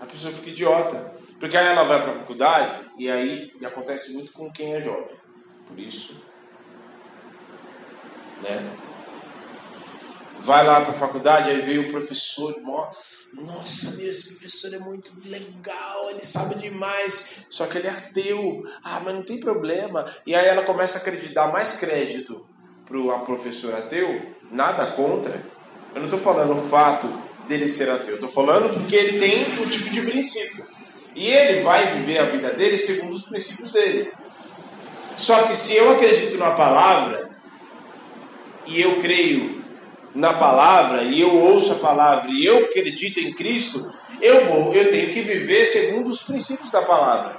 A 0.00 0.06
pessoa 0.06 0.32
fica 0.32 0.50
idiota. 0.50 1.14
Porque 1.38 1.56
aí 1.56 1.66
ela 1.66 1.84
vai 1.84 2.02
para 2.02 2.12
a 2.12 2.14
faculdade, 2.14 2.80
e 2.98 3.10
aí 3.10 3.52
e 3.60 3.66
acontece 3.66 4.12
muito 4.12 4.32
com 4.32 4.50
quem 4.50 4.74
é 4.74 4.80
jovem. 4.80 5.16
Por 5.68 5.78
isso, 5.78 6.16
né? 8.42 8.64
Vai 10.46 10.64
lá 10.64 10.80
para 10.80 10.92
a 10.92 10.94
faculdade, 10.94 11.50
aí 11.50 11.60
veio 11.60 11.82
o 11.82 11.90
professor, 11.90 12.54
nossa, 12.62 14.00
esse 14.00 14.34
professor 14.34 14.72
é 14.72 14.78
muito 14.78 15.12
legal, 15.26 16.08
ele 16.10 16.24
sabe 16.24 16.54
demais, 16.54 17.42
só 17.50 17.66
que 17.66 17.76
ele 17.76 17.88
é 17.88 17.90
ateu, 17.90 18.62
ah, 18.82 19.00
mas 19.04 19.12
não 19.12 19.22
tem 19.24 19.40
problema. 19.40 20.06
E 20.24 20.36
aí 20.36 20.46
ela 20.46 20.62
começa 20.62 20.98
a 20.98 21.00
acreditar 21.00 21.48
mais 21.48 21.72
crédito 21.72 22.46
para 22.86 22.96
o 22.96 23.24
professor 23.24 23.74
ateu, 23.74 24.34
nada 24.48 24.86
contra. 24.92 25.44
Eu 25.92 26.00
não 26.00 26.04
estou 26.04 26.20
falando 26.20 26.52
o 26.52 26.62
fato 26.62 27.08
dele 27.48 27.66
ser 27.66 27.90
ateu, 27.90 28.14
estou 28.14 28.28
falando 28.28 28.72
porque 28.72 28.94
ele 28.94 29.18
tem 29.18 29.42
um 29.60 29.68
tipo 29.68 29.90
de 29.90 30.00
princípio. 30.00 30.64
E 31.16 31.26
ele 31.26 31.62
vai 31.62 31.86
viver 31.94 32.18
a 32.18 32.24
vida 32.24 32.50
dele 32.50 32.78
segundo 32.78 33.14
os 33.14 33.24
princípios 33.24 33.72
dele. 33.72 34.12
Só 35.18 35.42
que 35.48 35.56
se 35.56 35.74
eu 35.74 35.90
acredito 35.90 36.38
na 36.38 36.52
palavra 36.52 37.30
e 38.64 38.80
eu 38.80 39.00
creio 39.00 39.65
na 40.16 40.32
palavra 40.32 41.02
e 41.02 41.20
eu 41.20 41.36
ouço 41.36 41.72
a 41.72 41.76
palavra 41.76 42.30
e 42.30 42.44
eu 42.44 42.64
acredito 42.64 43.20
em 43.20 43.34
Cristo, 43.34 43.92
eu 44.20 44.46
vou, 44.46 44.74
eu 44.74 44.90
tenho 44.90 45.12
que 45.12 45.20
viver 45.20 45.66
segundo 45.66 46.08
os 46.08 46.22
princípios 46.22 46.70
da 46.70 46.82
palavra. 46.82 47.36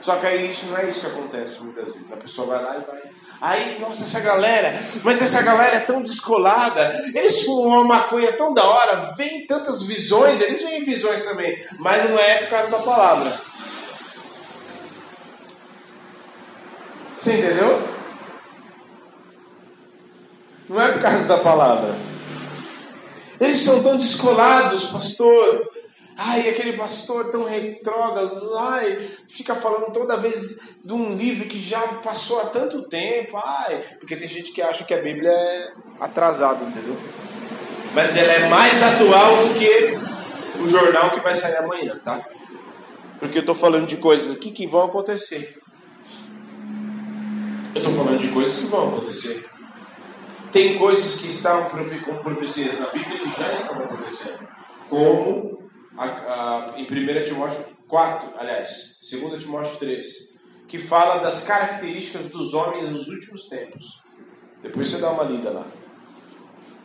Só 0.00 0.14
que 0.16 0.26
aí 0.26 0.52
isso 0.52 0.66
não 0.66 0.78
é 0.78 0.88
isso 0.88 1.00
que 1.00 1.06
acontece 1.06 1.60
muitas 1.60 1.92
vezes. 1.92 2.12
A 2.12 2.16
pessoa 2.16 2.46
vai 2.46 2.62
lá 2.62 2.78
e 2.78 2.80
vai. 2.82 3.00
Aí, 3.40 3.78
nossa, 3.80 4.04
essa 4.04 4.20
galera, 4.20 4.78
mas 5.02 5.20
essa 5.20 5.42
galera 5.42 5.76
é 5.76 5.80
tão 5.80 6.00
descolada, 6.00 6.92
eles 7.14 7.42
fumam 7.42 7.82
uma 7.82 7.84
maconha 7.84 8.36
tão 8.36 8.52
da 8.52 8.64
hora, 8.64 9.14
vem 9.16 9.46
tantas 9.46 9.82
visões, 9.82 10.40
eles 10.40 10.60
veem 10.60 10.84
visões 10.84 11.24
também, 11.24 11.64
mas 11.78 12.10
não 12.10 12.18
é 12.18 12.38
por 12.38 12.50
causa 12.50 12.70
da 12.70 12.78
palavra. 12.78 13.32
Você 17.16 17.32
entendeu? 17.32 17.97
Não 20.68 20.80
é 20.80 20.92
por 20.92 21.02
causa 21.02 21.24
da 21.24 21.38
palavra. 21.38 21.94
Eles 23.40 23.58
são 23.58 23.82
tão 23.82 23.96
descolados, 23.96 24.86
pastor. 24.86 25.68
Ai, 26.20 26.48
aquele 26.48 26.72
pastor 26.72 27.30
tão 27.30 27.44
retrógrado, 27.44 28.52
ai, 28.56 28.98
fica 29.28 29.54
falando 29.54 29.92
toda 29.92 30.16
vez 30.16 30.58
de 30.84 30.92
um 30.92 31.16
livro 31.16 31.48
que 31.48 31.60
já 31.60 31.80
passou 31.80 32.40
há 32.40 32.46
tanto 32.46 32.82
tempo. 32.88 33.36
Ai, 33.36 33.84
porque 34.00 34.16
tem 34.16 34.26
gente 34.26 34.50
que 34.50 34.60
acha 34.60 34.82
que 34.82 34.92
a 34.92 35.00
Bíblia 35.00 35.30
é 35.30 35.72
atrasada, 36.00 36.64
entendeu? 36.64 36.96
Mas 37.94 38.16
ela 38.16 38.32
é 38.32 38.48
mais 38.48 38.82
atual 38.82 39.46
do 39.46 39.54
que 39.54 39.96
o 40.60 40.66
jornal 40.66 41.12
que 41.12 41.20
vai 41.20 41.36
sair 41.36 41.56
amanhã, 41.56 41.96
tá? 42.02 42.20
Porque 43.20 43.38
eu 43.38 43.42
estou 43.42 43.54
falando 43.54 43.86
de 43.86 43.96
coisas 43.96 44.34
aqui 44.34 44.50
que 44.50 44.66
vão 44.66 44.86
acontecer. 44.86 45.56
Eu 47.76 47.78
estou 47.80 47.94
falando 47.94 48.18
de 48.18 48.28
coisas 48.28 48.56
que 48.56 48.66
vão 48.66 48.88
acontecer. 48.88 49.47
Tem 50.52 50.78
coisas 50.78 51.20
que 51.20 51.28
estão 51.28 51.68
como 51.68 52.20
profecias 52.20 52.80
na 52.80 52.86
Bíblia 52.86 53.18
que 53.18 53.40
já 53.40 53.52
estão 53.52 53.82
acontecendo, 53.82 54.48
como 54.88 55.70
a, 55.96 56.04
a, 56.04 56.74
em 56.76 56.84
1 56.84 57.24
Timóteo 57.26 57.64
4, 57.86 58.30
aliás, 58.38 58.98
2 59.10 59.42
Timóteo 59.42 59.76
3, 59.78 60.06
que 60.66 60.78
fala 60.78 61.18
das 61.18 61.44
características 61.44 62.30
dos 62.30 62.54
homens 62.54 62.90
nos 62.90 63.08
últimos 63.08 63.46
tempos. 63.48 64.02
Depois 64.62 64.90
você 64.90 64.98
dá 64.98 65.10
uma 65.10 65.24
lida 65.24 65.50
lá. 65.50 65.66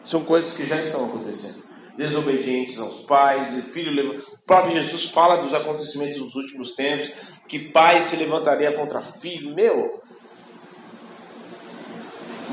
São 0.04 0.24
coisas 0.24 0.54
que 0.54 0.66
já 0.66 0.82
estão 0.82 1.06
acontecendo. 1.06 1.64
Desobedientes 1.96 2.80
aos 2.80 3.02
pais, 3.02 3.54
filho 3.72 3.92
o 4.18 4.38
próprio 4.46 4.74
Jesus 4.74 5.12
fala 5.12 5.38
dos 5.38 5.54
acontecimentos 5.54 6.18
dos 6.18 6.36
últimos 6.36 6.76
tempos, 6.76 7.12
que 7.48 7.60
pai 7.70 8.02
se 8.02 8.16
levantaria 8.16 8.72
contra 8.74 9.02
filho. 9.02 9.54
Meu, 9.54 10.02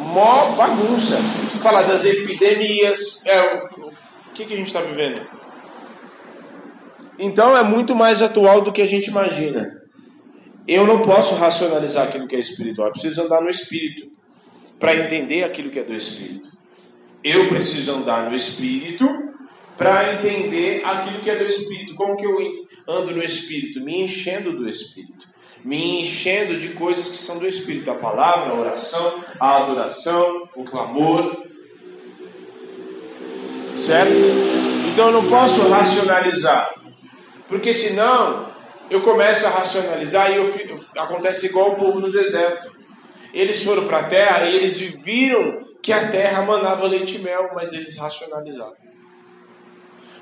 mó 0.00 0.52
bagunça. 0.52 1.16
Falar 1.60 1.82
das 1.82 2.04
epidemias. 2.04 3.24
É, 3.26 3.40
o 3.54 4.32
que, 4.34 4.44
que 4.44 4.54
a 4.54 4.56
gente 4.56 4.68
está 4.68 4.80
vivendo? 4.80 5.26
Então 7.18 7.56
é 7.56 7.62
muito 7.62 7.94
mais 7.94 8.22
atual 8.22 8.62
do 8.62 8.72
que 8.72 8.80
a 8.80 8.86
gente 8.86 9.08
imagina. 9.08 9.78
Eu 10.66 10.86
não 10.86 11.02
posso 11.02 11.34
racionalizar 11.34 12.08
aquilo 12.08 12.26
que 12.26 12.36
é 12.36 12.38
espiritual, 12.38 12.88
eu 12.88 12.92
preciso 12.92 13.22
andar 13.22 13.42
no 13.42 13.50
espírito 13.50 14.08
para 14.78 14.94
entender 14.94 15.44
aquilo 15.44 15.70
que 15.70 15.78
é 15.78 15.84
do 15.84 15.94
espírito. 15.94 16.48
Eu 17.22 17.48
preciso 17.48 17.92
andar 17.92 18.30
no 18.30 18.36
espírito 18.36 19.06
para 19.76 20.14
entender 20.14 20.82
aquilo 20.84 21.20
que 21.20 21.28
é 21.28 21.36
do 21.36 21.44
espírito. 21.44 21.94
Como 21.94 22.16
que 22.16 22.24
eu 22.24 22.38
ando 22.88 23.14
no 23.14 23.22
espírito? 23.22 23.82
Me 23.82 24.02
enchendo 24.02 24.56
do 24.56 24.66
espírito 24.66 25.29
me 25.64 26.02
enchendo 26.02 26.58
de 26.58 26.70
coisas 26.70 27.08
que 27.08 27.16
são 27.16 27.38
do 27.38 27.46
Espírito, 27.46 27.90
a 27.90 27.94
palavra, 27.94 28.50
a 28.50 28.58
oração, 28.58 29.24
a 29.38 29.56
adoração, 29.56 30.48
o 30.56 30.64
clamor. 30.64 31.44
Certo? 33.76 34.12
Então 34.92 35.06
eu 35.06 35.12
não 35.12 35.28
posso 35.28 35.66
racionalizar, 35.68 36.74
porque 37.48 37.72
senão 37.72 38.50
eu 38.90 39.00
começo 39.02 39.46
a 39.46 39.50
racionalizar 39.50 40.32
e 40.32 40.36
eu 40.36 40.78
acontece 40.96 41.46
igual 41.46 41.72
o 41.72 41.76
povo 41.76 42.00
no 42.00 42.10
deserto. 42.10 42.70
Eles 43.32 43.62
foram 43.62 43.86
para 43.86 43.98
a 43.98 44.04
terra 44.04 44.46
e 44.46 44.56
eles 44.56 44.78
viram 44.78 45.60
que 45.80 45.92
a 45.92 46.08
terra 46.08 46.42
mandava 46.42 46.86
leite 46.86 47.16
e 47.16 47.20
mel, 47.20 47.50
mas 47.54 47.72
eles 47.72 47.96
racionalizaram. 47.96 48.74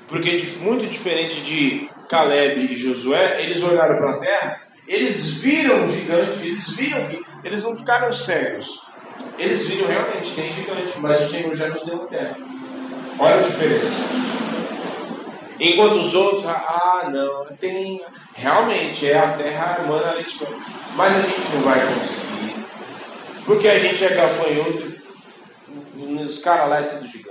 Porque 0.07 0.43
muito 0.61 0.85
diferente 0.87 1.41
de 1.41 1.89
Caleb 2.07 2.71
e 2.71 2.75
Josué, 2.75 3.43
eles 3.43 3.61
olharam 3.63 3.97
para 3.97 4.11
a 4.11 4.17
terra 4.17 4.68
eles 4.89 5.35
viram 5.35 5.83
o 5.83 5.87
gigante, 5.87 6.39
eles 6.39 6.75
viram 6.75 7.07
que 7.07 7.23
eles 7.43 7.63
não 7.63 7.77
ficaram 7.77 8.11
cegos. 8.11 8.87
Eles 9.37 9.67
viram 9.67 9.87
realmente, 9.87 10.33
tem 10.33 10.51
gigante, 10.51 10.97
mas 10.97 11.21
o 11.21 11.29
Senhor 11.29 11.55
já 11.55 11.69
nos 11.69 11.85
deu 11.85 11.99
terra. 12.07 12.35
Olha 13.19 13.35
a 13.35 13.43
diferença. 13.43 14.03
Enquanto 15.59 15.97
os 15.97 16.15
outros, 16.15 16.43
ah, 16.47 17.07
não, 17.11 17.45
tem. 17.57 18.01
Realmente, 18.33 19.07
é 19.07 19.19
a 19.19 19.33
terra 19.33 19.85
mana 19.87 20.13
leite 20.13 20.39
Mas 20.95 21.15
a 21.17 21.21
gente 21.21 21.53
não 21.53 21.61
vai 21.61 21.79
conseguir. 21.93 22.65
Porque 23.45 23.67
a 23.67 23.77
gente 23.77 24.03
é 24.03 24.09
gafanhoto. 24.09 24.99
Os 26.25 26.39
caras 26.39 26.69
lá 26.69 26.79
é 26.79 26.83
tudo 26.83 27.07
gigante. 27.07 27.28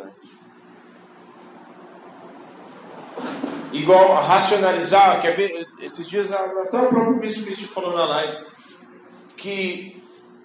Igual 3.73 4.15
racionalizar, 4.23 5.21
quer 5.21 5.37
ver? 5.37 5.67
Esses 5.81 6.09
dias 6.09 6.33
até 6.33 6.79
o 6.79 6.89
próprio 6.89 7.19
Bispo 7.19 7.45
Cristo 7.45 7.69
falou 7.69 7.93
na 7.93 8.05
live 8.05 8.37
que 9.37 10.03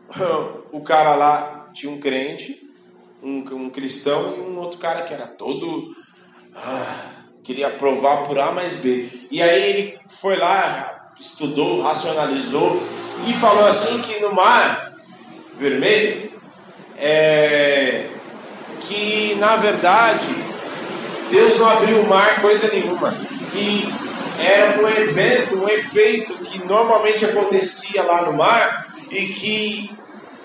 o 0.72 0.82
cara 0.82 1.16
lá 1.16 1.70
tinha 1.74 1.92
um 1.92 2.00
crente 2.00 2.64
um, 3.24 3.44
um 3.54 3.70
cristão 3.70 4.36
e 4.38 4.42
um 4.42 4.60
outro 4.60 4.78
cara 4.78 5.04
que 5.04 5.14
era 5.14 5.26
todo. 5.26 5.96
Ah, 6.54 7.12
queria 7.42 7.70
provar 7.70 8.24
por 8.26 8.38
A 8.38 8.52
mais 8.52 8.74
B. 8.76 9.10
E 9.32 9.42
aí 9.42 9.64
ele 9.64 10.00
foi 10.08 10.36
lá, 10.36 11.14
estudou, 11.20 11.82
racionalizou 11.82 12.82
e 13.28 13.34
falou 13.34 13.66
assim 13.66 14.02
que 14.02 14.20
no 14.20 14.34
mar 14.34 14.92
vermelho 15.58 16.32
é, 16.98 18.10
que 18.82 19.36
na 19.36 19.56
verdade 19.56 20.28
Deus 21.34 21.58
não 21.58 21.68
abriu 21.68 22.00
o 22.00 22.08
mar 22.08 22.40
coisa 22.44 22.68
nenhuma, 22.72 23.12
que 23.52 23.92
era 24.40 24.80
um 24.80 24.88
evento, 24.88 25.64
um 25.64 25.68
efeito 25.68 26.32
que 26.46 26.64
normalmente 26.64 27.26
acontecia 27.26 28.04
lá 28.04 28.22
no 28.22 28.38
mar 28.38 28.94
e 29.10 29.26
que 29.30 29.98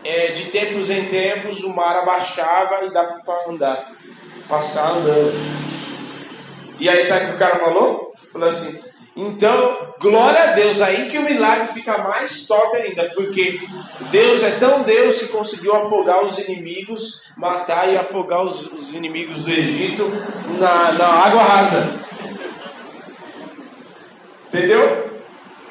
é, 0.02 0.28
de 0.28 0.44
tempos 0.44 0.88
em 0.88 1.04
tempos 1.04 1.62
o 1.62 1.76
mar 1.76 1.94
abaixava 1.94 2.86
e 2.86 2.90
dava 2.90 3.20
para 3.20 3.50
andar, 3.50 3.92
passar 4.48 4.92
andando. 4.92 5.34
E 6.80 6.88
aí 6.88 7.04
sabe 7.04 7.26
o 7.26 7.28
que 7.28 7.34
o 7.34 7.38
cara 7.38 7.56
falou? 7.56 8.14
Falou 8.32 8.48
assim: 8.48 8.78
então, 9.20 9.94
glória 9.98 10.44
a 10.44 10.52
Deus, 10.52 10.80
aí 10.80 11.08
que 11.08 11.18
o 11.18 11.22
milagre 11.22 11.72
fica 11.72 11.98
mais 11.98 12.46
top 12.46 12.76
ainda, 12.76 13.10
porque 13.16 13.58
Deus 14.12 14.44
é 14.44 14.50
tão 14.60 14.84
Deus 14.84 15.18
que 15.18 15.26
conseguiu 15.26 15.74
afogar 15.74 16.24
os 16.24 16.38
inimigos, 16.38 17.28
matar 17.36 17.92
e 17.92 17.96
afogar 17.96 18.44
os, 18.44 18.66
os 18.66 18.94
inimigos 18.94 19.42
do 19.42 19.50
Egito 19.50 20.08
na, 20.60 20.92
na 20.92 21.06
água 21.06 21.42
rasa. 21.42 21.98
Entendeu? 24.46 25.10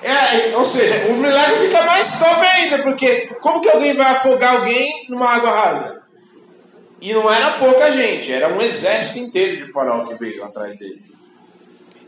É, 0.04 0.54
ou 0.58 0.66
seja, 0.66 1.08
o 1.08 1.14
milagre 1.14 1.68
fica 1.68 1.84
mais 1.84 2.20
top 2.20 2.46
ainda, 2.46 2.80
porque 2.80 3.28
como 3.40 3.62
que 3.62 3.70
alguém 3.70 3.94
vai 3.94 4.12
afogar 4.12 4.58
alguém 4.58 5.06
numa 5.08 5.30
água 5.30 5.52
rasa? 5.52 6.04
E 7.00 7.14
não 7.14 7.32
era 7.32 7.52
pouca 7.52 7.92
gente, 7.92 8.30
era 8.30 8.54
um 8.54 8.62
exército 8.62 9.20
inteiro 9.20 9.64
de 9.64 9.72
faraó 9.72 10.06
que 10.06 10.16
veio 10.16 10.44
atrás 10.44 10.78
dele. 10.78 11.17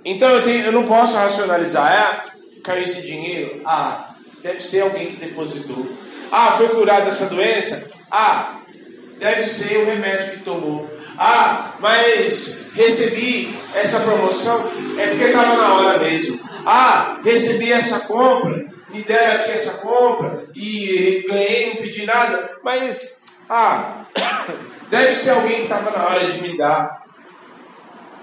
Então 0.03 0.29
eu, 0.29 0.43
tenho, 0.43 0.65
eu 0.65 0.71
não 0.71 0.85
posso 0.85 1.15
racionalizar. 1.15 1.93
É, 1.93 2.61
caiu 2.61 2.83
esse 2.83 3.01
dinheiro? 3.01 3.61
Ah, 3.65 4.15
deve 4.41 4.61
ser 4.61 4.81
alguém 4.81 5.07
que 5.07 5.25
depositou. 5.25 5.85
Ah, 6.31 6.53
foi 6.57 6.69
curado 6.69 7.05
dessa 7.05 7.25
doença? 7.27 7.89
Ah, 8.11 8.59
deve 9.17 9.45
ser 9.45 9.77
o 9.77 9.85
remédio 9.85 10.31
que 10.31 10.43
tomou. 10.43 10.89
Ah, 11.17 11.73
mas 11.79 12.67
recebi 12.73 13.53
essa 13.75 13.99
promoção? 13.99 14.71
É 14.97 15.07
porque 15.07 15.25
estava 15.25 15.57
na 15.57 15.73
hora 15.73 15.99
mesmo. 15.99 16.39
Ah, 16.65 17.19
recebi 17.23 17.71
essa 17.71 18.01
compra, 18.01 18.65
me 18.89 19.03
deram 19.03 19.41
aqui 19.41 19.51
essa 19.51 19.79
compra 19.79 20.45
e 20.55 21.25
ganhei, 21.27 21.73
não 21.73 21.75
pedi 21.81 22.05
nada. 22.05 22.57
Mas, 22.63 23.21
ah, 23.49 24.05
deve 24.89 25.15
ser 25.15 25.31
alguém 25.31 25.57
que 25.57 25.63
estava 25.63 25.91
na 25.91 26.05
hora 26.05 26.25
de 26.31 26.41
me 26.41 26.57
dar. 26.57 27.03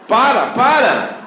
Para, 0.09 0.47
para! 0.53 1.26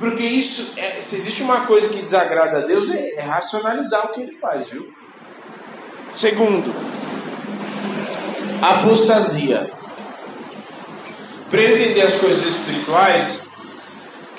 Porque 0.00 0.22
isso, 0.22 0.72
é, 0.78 1.02
se 1.02 1.16
existe 1.16 1.42
uma 1.42 1.66
coisa 1.66 1.90
que 1.90 2.00
desagrada 2.00 2.60
a 2.60 2.60
Deus, 2.62 2.90
é, 2.90 3.16
é 3.16 3.20
racionalizar 3.20 4.06
o 4.06 4.12
que 4.14 4.22
ele 4.22 4.32
faz, 4.32 4.66
viu? 4.70 4.90
Segundo, 6.14 6.74
apostasia. 8.62 9.70
Para 11.50 11.62
entender 11.62 12.00
as 12.00 12.14
coisas 12.14 12.46
espirituais, 12.46 13.46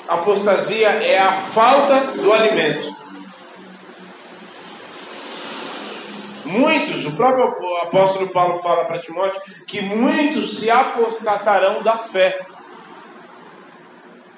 apostasia 0.08 0.88
é 0.88 1.20
a 1.20 1.32
falta 1.32 2.12
do 2.20 2.32
alimento. 2.32 2.92
Muitos, 6.44 7.06
o 7.06 7.16
próprio 7.16 7.76
apóstolo 7.82 8.30
Paulo 8.30 8.58
fala 8.58 8.84
para 8.84 8.98
Timóteo 8.98 9.40
que 9.64 9.80
muitos 9.80 10.58
se 10.58 10.68
apostatarão 10.68 11.84
da 11.84 11.96
fé 11.96 12.46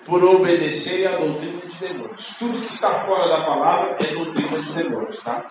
por 0.04 0.22
obedecerem 0.22 1.06
à 1.06 1.16
doutrina 1.16 1.62
de 1.66 1.74
demônios. 1.76 2.34
Tudo 2.38 2.60
que 2.60 2.72
está 2.72 2.90
fora 2.90 3.28
da 3.28 3.44
palavra 3.44 3.96
é 4.00 4.14
doutrina 4.14 4.58
de 4.58 4.72
demônios, 4.72 5.20
tá? 5.22 5.50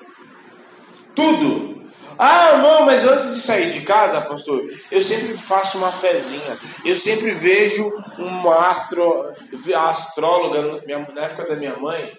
Tudo. 1.15 1.83
Ah, 2.17 2.53
irmão, 2.53 2.85
mas 2.85 3.03
antes 3.05 3.33
de 3.33 3.41
sair 3.41 3.71
de 3.71 3.81
casa, 3.81 4.21
pastor, 4.21 4.63
eu 4.91 5.01
sempre 5.01 5.35
faço 5.35 5.79
uma 5.79 5.91
fezinha. 5.91 6.57
Eu 6.85 6.95
sempre 6.95 7.31
vejo 7.31 7.91
uma 8.19 8.67
astro, 8.67 9.33
astróloga, 9.75 10.81
na 11.13 11.21
época 11.21 11.49
da 11.49 11.55
minha 11.55 11.75
mãe, 11.75 12.13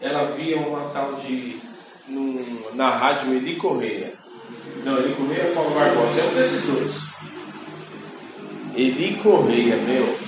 ela 0.00 0.24
via 0.32 0.58
uma 0.58 0.90
tal 0.90 1.14
de. 1.14 1.64
Num, 2.06 2.70
na 2.74 2.88
rádio 2.88 3.34
Eli 3.34 3.56
Correia. 3.56 4.12
Não, 4.84 4.98
Eli 4.98 5.14
Correia 5.14 5.42
é 5.42 5.52
Paulo 5.52 5.70
Barbosa, 5.70 6.20
é 6.20 6.24
um 6.24 6.34
desses 6.34 6.66
dois. 6.66 7.15
Eli 8.76 9.16
Correia, 9.22 9.76
meu. 9.76 10.18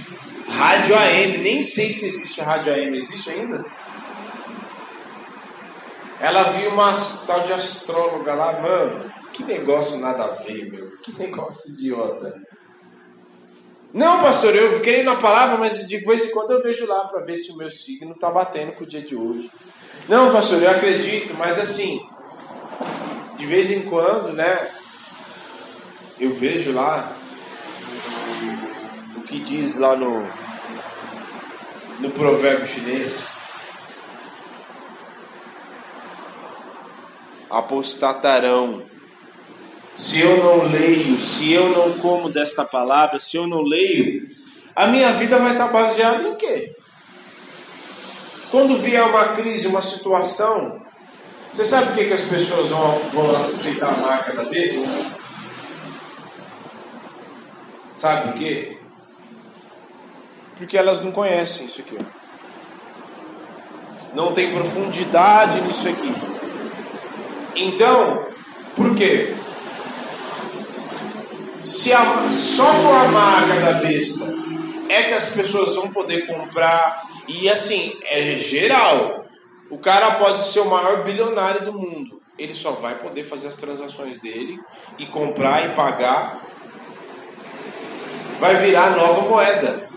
Rádio 0.48 0.96
AM, 0.96 1.38
nem 1.38 1.62
sei 1.62 1.92
se 1.92 2.06
existe 2.06 2.40
rádio 2.40 2.72
AM, 2.72 2.96
existe 2.96 3.28
ainda? 3.28 3.62
Ela 6.18 6.44
viu 6.44 6.70
uma 6.70 6.94
tal 7.26 7.44
de 7.44 7.52
astróloga 7.52 8.32
lá, 8.34 8.60
mano. 8.60 9.12
Que 9.34 9.44
negócio 9.44 9.98
nada 9.98 10.24
a 10.24 10.30
ver, 10.42 10.70
meu. 10.70 10.96
Que 11.02 11.12
negócio 11.18 11.70
idiota. 11.72 12.40
Não, 13.92 14.22
pastor, 14.22 14.56
eu 14.56 14.80
creio 14.80 15.04
na 15.04 15.16
palavra, 15.16 15.58
mas 15.58 15.86
de 15.86 15.98
vez 15.98 16.24
em 16.24 16.30
quando 16.30 16.52
eu 16.52 16.62
vejo 16.62 16.86
lá 16.86 17.04
para 17.04 17.22
ver 17.22 17.36
se 17.36 17.52
o 17.52 17.56
meu 17.56 17.70
signo 17.70 18.12
está 18.12 18.30
batendo 18.30 18.72
com 18.72 18.84
o 18.84 18.86
dia 18.86 19.02
de 19.02 19.14
hoje. 19.14 19.50
Não, 20.08 20.32
pastor, 20.32 20.62
eu 20.62 20.70
acredito, 20.70 21.34
mas 21.34 21.58
assim, 21.58 22.00
de 23.36 23.44
vez 23.44 23.70
em 23.70 23.82
quando, 23.82 24.32
né? 24.32 24.70
Eu 26.18 26.32
vejo 26.32 26.72
lá 26.72 27.17
que 29.28 29.38
diz 29.40 29.76
lá 29.76 29.94
no, 29.94 30.26
no 32.00 32.10
provérbio 32.10 32.66
chinês. 32.66 33.24
Apostatarão. 37.50 38.82
Se 39.94 40.20
eu 40.20 40.42
não 40.42 40.64
leio, 40.70 41.18
se 41.18 41.52
eu 41.52 41.68
não 41.70 41.98
como 41.98 42.30
desta 42.30 42.64
palavra, 42.64 43.20
se 43.20 43.36
eu 43.36 43.46
não 43.46 43.62
leio, 43.62 44.26
a 44.74 44.86
minha 44.86 45.12
vida 45.12 45.38
vai 45.38 45.52
estar 45.52 45.68
baseada 45.68 46.26
em 46.26 46.36
quê? 46.36 46.74
Quando 48.50 48.78
vier 48.78 49.02
uma 49.02 49.28
crise, 49.34 49.66
uma 49.66 49.82
situação, 49.82 50.80
você 51.52 51.64
sabe 51.64 51.88
por 51.88 51.96
que, 51.96 52.04
que 52.04 52.12
as 52.14 52.22
pessoas 52.22 52.68
vão, 52.68 52.98
vão 53.12 53.50
aceitar 53.50 53.92
a 53.92 53.96
marca 53.96 54.32
da 54.32 54.44
besta? 54.44 54.88
Sabe 57.96 58.30
por 58.30 58.38
quê? 58.38 58.77
Porque 60.58 60.76
elas 60.76 61.02
não 61.02 61.12
conhecem 61.12 61.66
isso 61.66 61.80
aqui. 61.80 61.96
Não 64.12 64.32
tem 64.32 64.52
profundidade 64.52 65.60
nisso 65.60 65.88
aqui. 65.88 66.14
Então, 67.54 68.26
por 68.74 68.94
quê? 68.96 69.34
Se 71.64 71.92
a, 71.92 72.02
só 72.32 72.64
com 72.64 72.92
a 72.92 73.08
marca 73.08 73.54
da 73.60 73.72
besta 73.74 74.24
é 74.88 75.02
que 75.04 75.14
as 75.14 75.30
pessoas 75.30 75.74
vão 75.76 75.88
poder 75.90 76.26
comprar, 76.26 77.06
e 77.28 77.48
assim, 77.48 77.96
é 78.04 78.34
geral. 78.34 79.26
O 79.70 79.78
cara 79.78 80.12
pode 80.12 80.46
ser 80.46 80.60
o 80.60 80.70
maior 80.70 81.04
bilionário 81.04 81.64
do 81.64 81.72
mundo. 81.72 82.22
Ele 82.38 82.54
só 82.54 82.72
vai 82.72 82.98
poder 82.98 83.22
fazer 83.22 83.48
as 83.48 83.56
transações 83.56 84.18
dele 84.18 84.58
e 84.98 85.06
comprar 85.06 85.66
e 85.66 85.74
pagar. 85.74 86.40
Vai 88.40 88.56
virar 88.56 88.96
nova 88.96 89.28
moeda. 89.28 89.87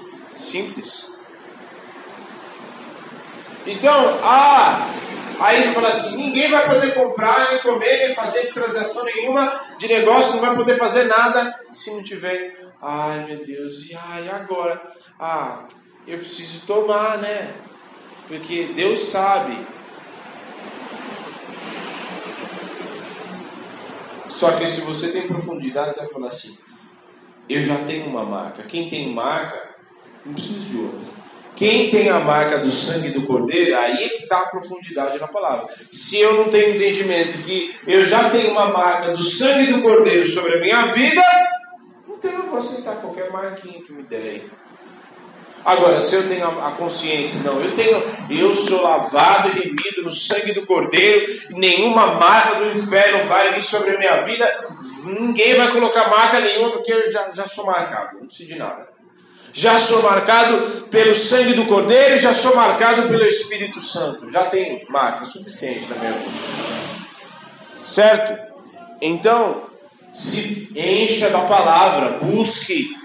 Simples. 0.41 1.15
Então, 3.65 4.19
ah, 4.23 4.89
aí 5.39 5.61
ele 5.61 5.73
fala 5.73 5.89
assim: 5.89 6.17
ninguém 6.17 6.49
vai 6.49 6.67
poder 6.67 6.93
comprar, 6.93 7.51
nem 7.51 7.59
comer, 7.59 8.07
nem 8.07 8.15
fazer 8.15 8.51
transação 8.51 9.05
nenhuma 9.05 9.61
de 9.77 9.87
negócio, 9.87 10.33
não 10.33 10.41
vai 10.41 10.55
poder 10.55 10.77
fazer 10.77 11.05
nada 11.05 11.57
se 11.71 11.91
não 11.91 12.03
tiver. 12.03 12.59
Ai 12.81 13.25
meu 13.25 13.45
Deus, 13.45 13.87
e 13.89 13.95
ai, 13.95 14.27
agora? 14.29 14.81
Ah, 15.19 15.65
eu 16.07 16.17
preciso 16.17 16.65
tomar, 16.65 17.19
né? 17.19 17.53
Porque 18.27 18.71
Deus 18.73 18.99
sabe. 18.99 19.55
Só 24.27 24.53
que 24.53 24.65
se 24.65 24.81
você 24.81 25.09
tem 25.09 25.27
profundidade, 25.27 25.93
você 25.93 26.01
vai 26.01 26.09
falar 26.09 26.27
assim: 26.29 26.57
eu 27.47 27.61
já 27.61 27.75
tenho 27.85 28.07
uma 28.07 28.23
marca. 28.23 28.63
Quem 28.63 28.89
tem 28.89 29.13
marca 29.13 29.70
não 30.25 30.33
precisa 30.33 30.59
de 30.61 30.77
outra. 30.77 31.11
Quem 31.55 31.91
tem 31.91 32.09
a 32.09 32.19
marca 32.19 32.57
do 32.57 32.71
sangue 32.71 33.09
do 33.09 33.27
cordeiro, 33.27 33.77
aí 33.77 34.03
é 34.03 34.09
que 34.09 34.23
está 34.23 34.39
a 34.39 34.47
profundidade 34.47 35.19
na 35.19 35.27
palavra. 35.27 35.67
Se 35.91 36.19
eu 36.19 36.33
não 36.33 36.45
tenho 36.45 36.75
entendimento 36.75 37.37
que 37.43 37.75
eu 37.85 38.03
já 38.03 38.29
tenho 38.29 38.51
uma 38.51 38.67
marca 38.69 39.11
do 39.11 39.23
sangue 39.23 39.71
do 39.71 39.81
cordeiro 39.81 40.27
sobre 40.27 40.55
a 40.55 40.59
minha 40.59 40.87
vida, 40.87 41.21
então 42.09 42.31
eu 42.31 42.43
vou 42.47 42.57
aceitar 42.57 42.95
qualquer 42.95 43.29
marquinha 43.31 43.81
que 43.81 43.93
me 43.93 44.03
der. 44.03 44.45
Agora, 45.63 46.01
se 46.01 46.15
eu 46.15 46.27
tenho 46.27 46.47
a 46.47 46.71
consciência, 46.71 47.41
não, 47.43 47.61
eu 47.61 47.75
tenho, 47.75 48.01
eu 48.29 48.55
sou 48.55 48.81
lavado 48.81 49.49
e 49.49 49.61
remido 49.61 50.01
no 50.03 50.11
sangue 50.11 50.53
do 50.53 50.65
Cordeiro, 50.65 51.31
nenhuma 51.51 52.15
marca 52.15 52.55
do 52.55 52.71
inferno 52.71 53.27
vai 53.27 53.53
vir 53.53 53.63
sobre 53.63 53.95
a 53.95 53.99
minha 53.99 54.23
vida, 54.23 54.47
ninguém 55.03 55.55
vai 55.55 55.71
colocar 55.71 56.09
marca 56.09 56.39
nenhuma, 56.39 56.71
porque 56.71 56.91
eu 56.91 57.11
já, 57.11 57.31
já 57.31 57.47
sou 57.47 57.67
marcado, 57.67 58.17
não 58.17 58.25
preciso 58.25 58.49
de 58.49 58.57
nada. 58.57 58.90
Já 59.53 59.77
sou 59.77 60.01
marcado 60.01 60.87
pelo 60.89 61.13
sangue 61.13 61.53
do 61.53 61.65
Cordeiro, 61.65 62.17
já 62.17 62.33
sou 62.33 62.55
marcado 62.55 63.03
pelo 63.03 63.25
Espírito 63.25 63.81
Santo. 63.81 64.29
Já 64.29 64.45
tem 64.45 64.85
marca 64.89 65.25
suficiente 65.25 65.87
na 65.89 65.95
minha. 65.95 66.13
Certo? 67.83 68.37
Então, 69.01 69.63
se 70.13 70.69
encha 70.75 71.29
da 71.29 71.39
palavra, 71.39 72.19
busque. 72.19 72.95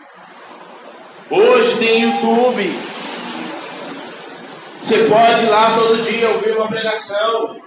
Hoje 1.31 1.79
tem 1.79 2.03
YouTube. 2.03 2.79
Você 4.81 5.05
pode 5.05 5.45
ir 5.45 5.49
lá 5.49 5.75
todo 5.75 6.03
dia 6.03 6.29
ouvir 6.31 6.57
uma 6.57 6.69
pregação. 6.69 7.61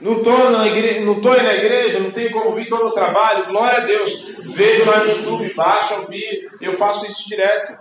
Não 0.00 0.18
estou 0.18 0.50
na 0.50 0.66
igreja, 0.66 1.00
não 1.00 1.20
tô 1.20 1.30
na 1.30 1.54
igreja, 1.54 1.98
não 1.98 2.10
tenho 2.10 2.30
como 2.30 2.50
ouvir, 2.50 2.62
estou 2.62 2.84
no 2.84 2.92
trabalho, 2.92 3.46
glória 3.46 3.78
a 3.78 3.84
Deus. 3.84 4.38
Vejo 4.44 4.88
lá 4.88 5.04
no 5.04 5.10
YouTube, 5.10 5.54
baixa, 5.54 5.96
ouvir, 5.96 6.50
eu 6.60 6.72
faço 6.72 7.06
isso 7.06 7.28
direto. 7.28 7.76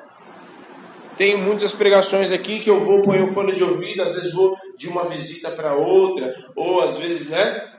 Tenho 1.15 1.37
muitas 1.37 1.73
pregações 1.73 2.31
aqui 2.31 2.59
que 2.59 2.69
eu 2.69 2.79
vou 2.79 3.01
pôr 3.01 3.19
o 3.19 3.27
fone 3.27 3.53
de 3.53 3.63
ouvido, 3.63 4.03
às 4.03 4.15
vezes 4.15 4.33
vou 4.33 4.55
de 4.77 4.87
uma 4.87 5.05
visita 5.05 5.51
para 5.51 5.75
outra, 5.75 6.33
ou 6.55 6.81
às 6.81 6.97
vezes, 6.97 7.29
né? 7.29 7.73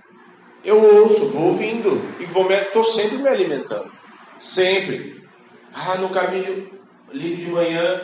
Eu 0.65 0.83
ouço, 0.83 1.27
vou 1.27 1.49
ouvindo 1.49 2.03
e 2.19 2.25
vou 2.25 2.51
estou 2.51 2.85
sempre 2.85 3.19
me 3.19 3.29
alimentando. 3.29 3.91
Sempre. 4.39 5.23
Ah, 5.73 5.97
no 5.97 6.09
caminho, 6.09 6.71
ligo 7.13 7.43
de 7.43 7.51
manhã, 7.51 8.01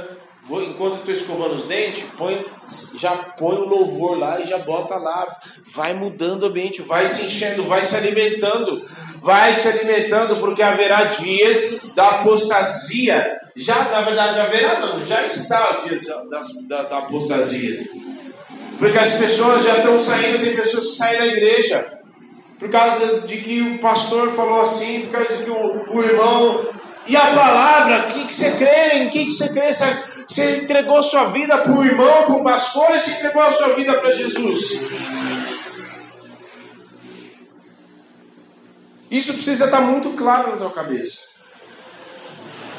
Enquanto 0.47 0.97
estou 0.97 1.15
escovando 1.15 1.55
os 1.55 1.65
dentes, 1.65 2.05
põe, 2.19 2.45
já 2.99 3.17
põe 3.17 3.57
o 3.57 3.65
louvor 3.65 4.19
lá 4.19 4.39
e 4.41 4.45
já 4.45 4.59
bota 4.59 4.97
lá. 4.97 5.27
Vai 5.73 5.95
mudando 5.95 6.43
o 6.43 6.47
ambiente, 6.47 6.83
vai 6.83 7.07
se 7.07 7.27
enchendo, 7.27 7.65
vai 7.65 7.83
se 7.83 7.97
alimentando. 7.97 8.87
Vai 9.23 9.55
se 9.55 9.67
alimentando, 9.67 10.37
porque 10.41 10.63
haverá 10.63 11.05
dias 11.05 11.87
da 11.95 12.11
apostasia. 12.11 13.41
Já, 13.57 13.85
na 13.85 14.03
verdade, 14.03 14.39
haverá 14.39 14.81
não, 14.81 15.01
já 15.01 15.25
está 15.25 15.81
o 15.81 15.89
dia 15.89 15.99
da, 16.29 16.43
da, 16.69 16.83
da 16.83 16.99
apostasia. 16.99 17.83
Porque 18.79 18.99
as 18.99 19.15
pessoas 19.15 19.65
já 19.65 19.79
estão 19.79 19.99
saindo, 19.99 20.45
tem 20.45 20.55
pessoas 20.55 20.89
que 20.89 20.93
saem 20.93 21.19
da 21.19 21.27
igreja. 21.27 21.87
Por 22.59 22.69
causa 22.69 23.23
de 23.23 23.39
que 23.39 23.63
o 23.63 23.79
pastor 23.79 24.31
falou 24.33 24.61
assim, 24.61 25.03
por 25.03 25.13
causa 25.13 25.37
de 25.37 25.45
que 25.45 25.51
o, 25.51 25.97
o 25.97 26.03
irmão. 26.03 26.67
E 27.07 27.17
a 27.17 27.27
palavra, 27.35 28.09
o 28.09 28.13
que, 28.13 28.27
que 28.27 28.35
você 28.35 28.53
crê? 28.53 28.99
Em 28.99 29.11
que, 29.11 29.27
que 29.27 29.33
você 29.33 29.49
crê? 29.53 29.73
Você 30.29 30.63
entregou 30.63 31.03
sua 31.03 31.27
vida 31.27 31.59
para 31.59 31.73
o 31.73 31.85
irmão, 31.85 32.25
para 32.25 32.35
o 32.35 32.45
pastor, 32.45 32.95
e 32.95 33.01
você 33.01 33.11
entregou 33.13 33.43
a 33.43 33.53
sua 33.53 33.69
vida 33.71 33.95
para 33.95 34.13
Jesus. 34.13 34.81
Isso 39.11 39.35
precisa 39.35 39.67
estar 39.67 39.81
muito 39.81 40.11
claro 40.13 40.51
na 40.51 40.57
tua 40.57 40.73
cabeça. 40.73 41.35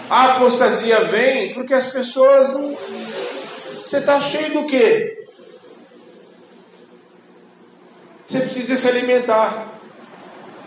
A 0.09 0.33
apostasia 0.33 1.05
vem 1.05 1.53
porque 1.53 1.73
as 1.73 1.87
pessoas 1.87 2.53
não. 2.53 2.77
Você 3.85 3.97
está 3.97 4.19
cheio 4.19 4.53
do 4.53 4.67
quê? 4.67 5.25
Você 8.25 8.39
precisa 8.39 8.75
se 8.75 8.87
alimentar. 8.87 9.74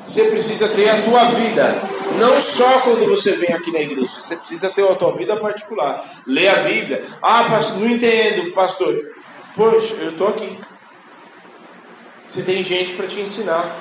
Você 0.09 0.31
precisa 0.31 0.69
ter 0.69 0.89
a 0.89 1.03
tua 1.03 1.25
vida. 1.27 1.83
Não 2.19 2.41
só 2.41 2.81
quando 2.81 3.07
você 3.07 3.33
vem 3.33 3.53
aqui 3.53 3.71
na 3.71 3.81
igreja. 3.81 4.21
Você 4.21 4.37
precisa 4.37 4.71
ter 4.71 4.83
a 4.83 4.95
tua 4.95 5.15
vida 5.15 5.37
particular. 5.37 6.03
Lê 6.27 6.49
a 6.49 6.63
Bíblia. 6.63 7.07
Ah, 7.21 7.45
pastor, 7.45 7.79
não 7.79 7.91
entendo, 7.91 8.51
pastor. 8.53 9.15
Poxa, 9.55 9.95
eu 9.97 10.11
estou 10.11 10.29
aqui. 10.29 10.59
Você 12.27 12.43
tem 12.43 12.65
gente 12.65 12.95
para 12.95 13.07
te 13.07 13.21
ensinar. 13.21 13.77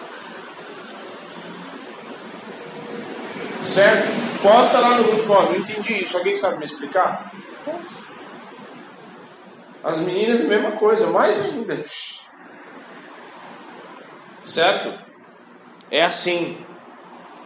Certo? 3.65 4.07
Posta 4.41 4.79
lá 4.79 4.97
no 4.97 5.05
grupo, 5.05 5.31
ó, 5.31 5.43
não 5.43 5.55
entendi 5.55 6.03
isso. 6.03 6.17
Alguém 6.17 6.35
sabe 6.35 6.57
me 6.57 6.65
explicar? 6.65 7.31
Ponto. 7.63 7.95
As 9.81 9.99
meninas, 9.99 10.41
mesma 10.41 10.71
coisa, 10.71 11.07
mais 11.07 11.45
ainda. 11.45 11.85
Certo? 14.43 15.06
É 15.89 16.03
assim. 16.03 16.57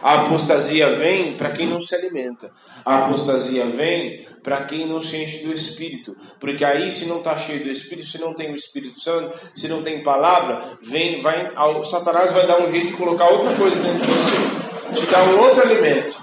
A 0.02 0.22
apostasia 0.22 0.90
vem 0.94 1.34
para 1.34 1.50
quem 1.50 1.68
não 1.68 1.80
se 1.80 1.94
alimenta. 1.94 2.50
A 2.84 3.04
apostasia 3.04 3.66
vem 3.66 4.26
para 4.42 4.64
quem 4.64 4.84
não 4.84 5.00
se 5.00 5.16
enche 5.16 5.44
do 5.44 5.52
Espírito. 5.52 6.16
Porque 6.40 6.64
aí, 6.64 6.90
se 6.90 7.06
não 7.06 7.18
está 7.18 7.36
cheio 7.36 7.62
do 7.62 7.70
Espírito, 7.70 8.08
se 8.08 8.18
não 8.18 8.34
tem 8.34 8.50
o 8.50 8.56
Espírito 8.56 9.00
Santo, 9.00 9.38
se 9.54 9.68
não 9.68 9.80
tem 9.80 10.02
palavra, 10.02 10.76
vem, 10.82 11.20
vai, 11.20 11.52
o 11.54 11.84
Satanás 11.84 12.32
vai 12.32 12.46
dar 12.48 12.60
um 12.60 12.68
jeito 12.68 12.88
de 12.88 12.92
colocar 12.94 13.28
outra 13.28 13.54
coisa 13.54 13.76
dentro 13.76 14.00
de 14.00 14.12
você, 14.12 15.00
te 15.00 15.06
dar 15.06 15.22
um 15.22 15.38
outro 15.38 15.62
alimento. 15.62 16.16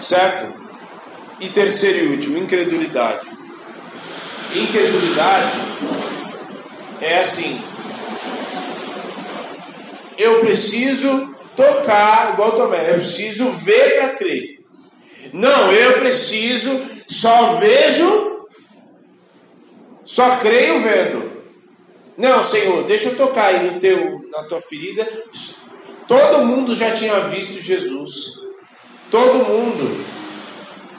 Certo? 0.00 0.58
E 1.40 1.50
terceiro 1.50 1.98
e 1.98 2.08
último, 2.08 2.38
incredulidade. 2.38 3.26
Incredulidade 4.56 5.50
é 7.02 7.20
assim, 7.20 7.60
eu 10.18 10.40
preciso 10.40 11.34
tocar, 11.56 12.32
igual 12.32 12.52
Tomé, 12.52 12.90
eu 12.90 12.94
preciso 12.94 13.48
ver 13.50 13.96
para 13.96 14.14
crer. 14.14 14.58
Não, 15.32 15.72
eu 15.72 15.94
preciso, 15.94 16.84
só 17.08 17.54
vejo, 17.54 18.46
só 20.04 20.36
creio 20.36 20.80
vendo. 20.80 21.28
Não, 22.16 22.42
Senhor, 22.42 22.82
deixa 22.82 23.10
eu 23.10 23.16
tocar 23.16 23.46
aí 23.46 23.70
no 23.70 23.78
teu, 23.78 24.28
na 24.30 24.42
tua 24.44 24.60
ferida. 24.60 25.06
Todo 26.08 26.44
mundo 26.44 26.74
já 26.74 26.90
tinha 26.90 27.20
visto 27.20 27.62
Jesus. 27.62 28.40
Todo 29.10 29.44
mundo. 29.44 30.04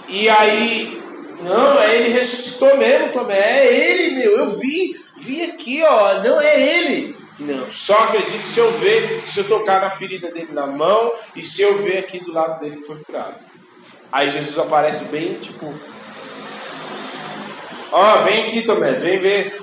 E 0.07 0.29
aí, 0.29 1.01
não, 1.41 1.79
é 1.81 1.95
ele 1.97 2.09
ressuscitou 2.09 2.77
mesmo, 2.77 3.11
Tomé. 3.11 3.65
É 3.65 3.73
ele, 3.73 4.15
meu. 4.15 4.37
Eu 4.37 4.57
vi, 4.57 4.95
vi 5.17 5.41
aqui, 5.41 5.83
ó. 5.83 6.23
Não 6.23 6.39
é 6.39 6.61
ele. 6.61 7.18
Não, 7.39 7.71
só 7.71 7.97
acredito 8.03 8.43
se 8.43 8.59
eu 8.59 8.69
ver, 8.73 9.25
se 9.25 9.39
eu 9.39 9.47
tocar 9.47 9.79
na 9.81 9.89
ferida 9.89 10.29
dele 10.29 10.51
na 10.51 10.67
mão 10.67 11.13
e 11.35 11.41
se 11.41 11.61
eu 11.61 11.81
ver 11.81 11.99
aqui 11.99 12.19
do 12.19 12.33
lado 12.33 12.59
dele 12.59 12.77
que 12.77 12.85
foi 12.85 12.97
furado. 12.97 13.39
Aí 14.11 14.29
Jesus 14.29 14.59
aparece 14.59 15.05
bem 15.05 15.35
tipo. 15.39 15.73
Ó, 17.91 18.19
oh, 18.19 18.23
vem 18.23 18.45
aqui, 18.45 18.63
Tomé, 18.63 18.91
vem 18.91 19.19
ver. 19.19 19.57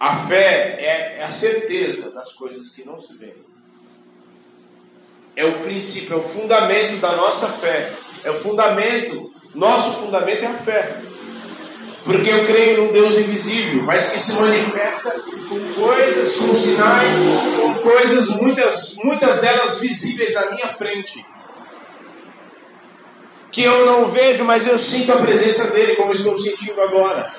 A 0.00 0.16
fé 0.16 0.76
é, 0.80 1.16
é 1.20 1.24
a 1.24 1.30
certeza 1.30 2.10
das 2.10 2.32
coisas 2.32 2.70
que 2.70 2.84
não 2.84 3.00
se 3.00 3.14
veem. 3.14 3.36
É 5.36 5.44
o 5.44 5.60
princípio, 5.60 6.14
é 6.14 6.16
o 6.16 6.22
fundamento 6.22 7.00
da 7.00 7.14
nossa 7.14 7.48
fé. 7.48 7.92
É 8.24 8.30
o 8.30 8.34
fundamento. 8.34 9.32
Nosso 9.54 9.98
fundamento 9.98 10.42
é 10.42 10.46
a 10.46 10.54
fé. 10.54 11.00
Porque 12.04 12.30
eu 12.30 12.44
creio 12.46 12.82
num 12.82 12.92
Deus 12.92 13.16
invisível, 13.16 13.84
mas 13.84 14.10
que 14.10 14.18
se 14.18 14.32
manifesta 14.32 15.10
com 15.48 15.80
coisas, 15.80 16.36
com 16.36 16.54
sinais, 16.54 17.14
com 17.60 17.74
coisas, 17.74 18.28
muitas, 18.30 18.96
muitas 19.04 19.40
delas 19.40 19.78
visíveis 19.78 20.34
na 20.34 20.50
minha 20.50 20.68
frente. 20.68 21.24
Que 23.52 23.62
eu 23.62 23.86
não 23.86 24.06
vejo, 24.06 24.44
mas 24.44 24.66
eu 24.66 24.78
sinto 24.78 25.12
a 25.12 25.16
presença 25.16 25.70
dele, 25.70 25.94
como 25.94 26.12
estou 26.12 26.36
sentindo 26.36 26.80
agora 26.80 27.32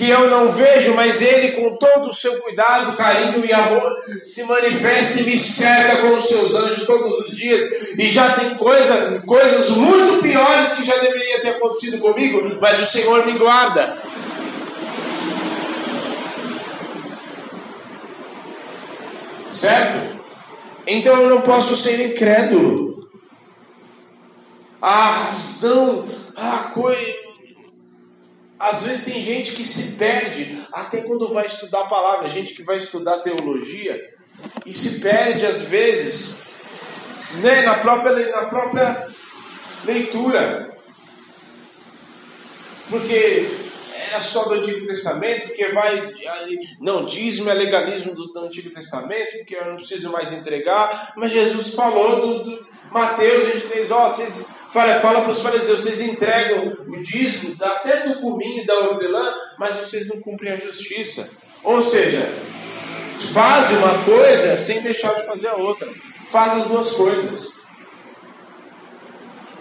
que 0.00 0.08
eu 0.08 0.30
não 0.30 0.50
vejo, 0.50 0.94
mas 0.94 1.20
Ele, 1.20 1.52
com 1.52 1.76
todo 1.76 2.08
o 2.08 2.14
seu 2.14 2.40
cuidado, 2.40 2.96
carinho 2.96 3.44
e 3.44 3.52
amor, 3.52 3.94
se 4.24 4.42
manifesta 4.44 5.20
e 5.20 5.24
me 5.24 5.36
cerca 5.36 5.98
com 5.98 6.14
os 6.14 6.24
seus 6.24 6.54
anjos 6.54 6.86
todos 6.86 7.18
os 7.18 7.36
dias. 7.36 7.70
E 7.98 8.06
já 8.06 8.32
tem 8.32 8.54
coisa, 8.54 9.22
coisas 9.26 9.68
muito 9.68 10.22
piores 10.22 10.72
que 10.72 10.86
já 10.86 10.96
deveria 10.96 11.42
ter 11.42 11.50
acontecido 11.50 11.98
comigo, 11.98 12.40
mas 12.62 12.80
o 12.80 12.86
Senhor 12.86 13.26
me 13.26 13.34
guarda. 13.34 13.98
Certo? 19.50 20.18
Então 20.86 21.20
eu 21.20 21.28
não 21.28 21.42
posso 21.42 21.76
ser 21.76 22.06
incrédulo. 22.06 23.06
A 24.80 25.08
razão, 25.10 26.06
a 26.34 26.70
coisa 26.72 27.29
às 28.60 28.82
vezes 28.82 29.06
tem 29.06 29.22
gente 29.22 29.52
que 29.52 29.64
se 29.64 29.96
perde 29.96 30.62
até 30.70 31.00
quando 31.00 31.32
vai 31.32 31.46
estudar 31.46 31.80
a 31.80 31.88
palavra, 31.88 32.28
gente 32.28 32.52
que 32.52 32.62
vai 32.62 32.76
estudar 32.76 33.20
teologia 33.20 33.98
e 34.66 34.72
se 34.72 35.00
perde 35.00 35.46
às 35.46 35.62
vezes 35.62 36.36
né, 37.36 37.62
na, 37.62 37.76
própria, 37.76 38.12
na 38.30 38.44
própria 38.44 39.08
leitura. 39.84 40.76
Porque 42.90 43.48
é 44.12 44.20
só 44.20 44.44
do 44.44 44.54
Antigo 44.54 44.86
Testamento, 44.86 45.46
porque 45.46 45.68
vai. 45.68 46.12
Não, 46.80 47.06
dízimo 47.06 47.48
é 47.48 47.54
legalismo 47.54 48.14
do, 48.14 48.38
Antigo 48.40 48.70
Testamento, 48.70 49.44
que 49.46 49.54
eu 49.54 49.64
não 49.64 49.76
preciso 49.76 50.10
mais 50.10 50.32
entregar. 50.32 51.12
Mas 51.16 51.32
Jesus 51.32 51.72
falou 51.74 52.20
do, 52.20 52.44
do 52.44 52.66
Mateus 52.90 53.54
23, 53.54 53.90
ó, 53.90 54.10
vocês 54.10 54.44
Fala, 54.72 55.00
fala 55.00 55.22
para 55.22 55.30
os 55.32 55.42
fariseus, 55.42 55.82
vocês 55.82 56.00
entregam 56.00 56.68
o 56.68 57.02
dízimo 57.02 57.56
até 57.60 58.08
do 58.08 58.20
cominho 58.20 58.64
da 58.64 58.74
hortelã, 58.78 59.34
mas 59.58 59.74
vocês 59.74 60.06
não 60.06 60.20
cumprem 60.20 60.52
a 60.52 60.56
justiça. 60.56 61.28
Ou 61.64 61.82
seja, 61.82 62.20
faz 63.32 63.68
uma 63.70 64.04
coisa 64.04 64.56
sem 64.56 64.80
deixar 64.80 65.14
de 65.14 65.26
fazer 65.26 65.48
a 65.48 65.56
outra. 65.56 65.92
Faz 66.28 66.58
as 66.58 66.64
duas 66.66 66.92
coisas. 66.92 67.60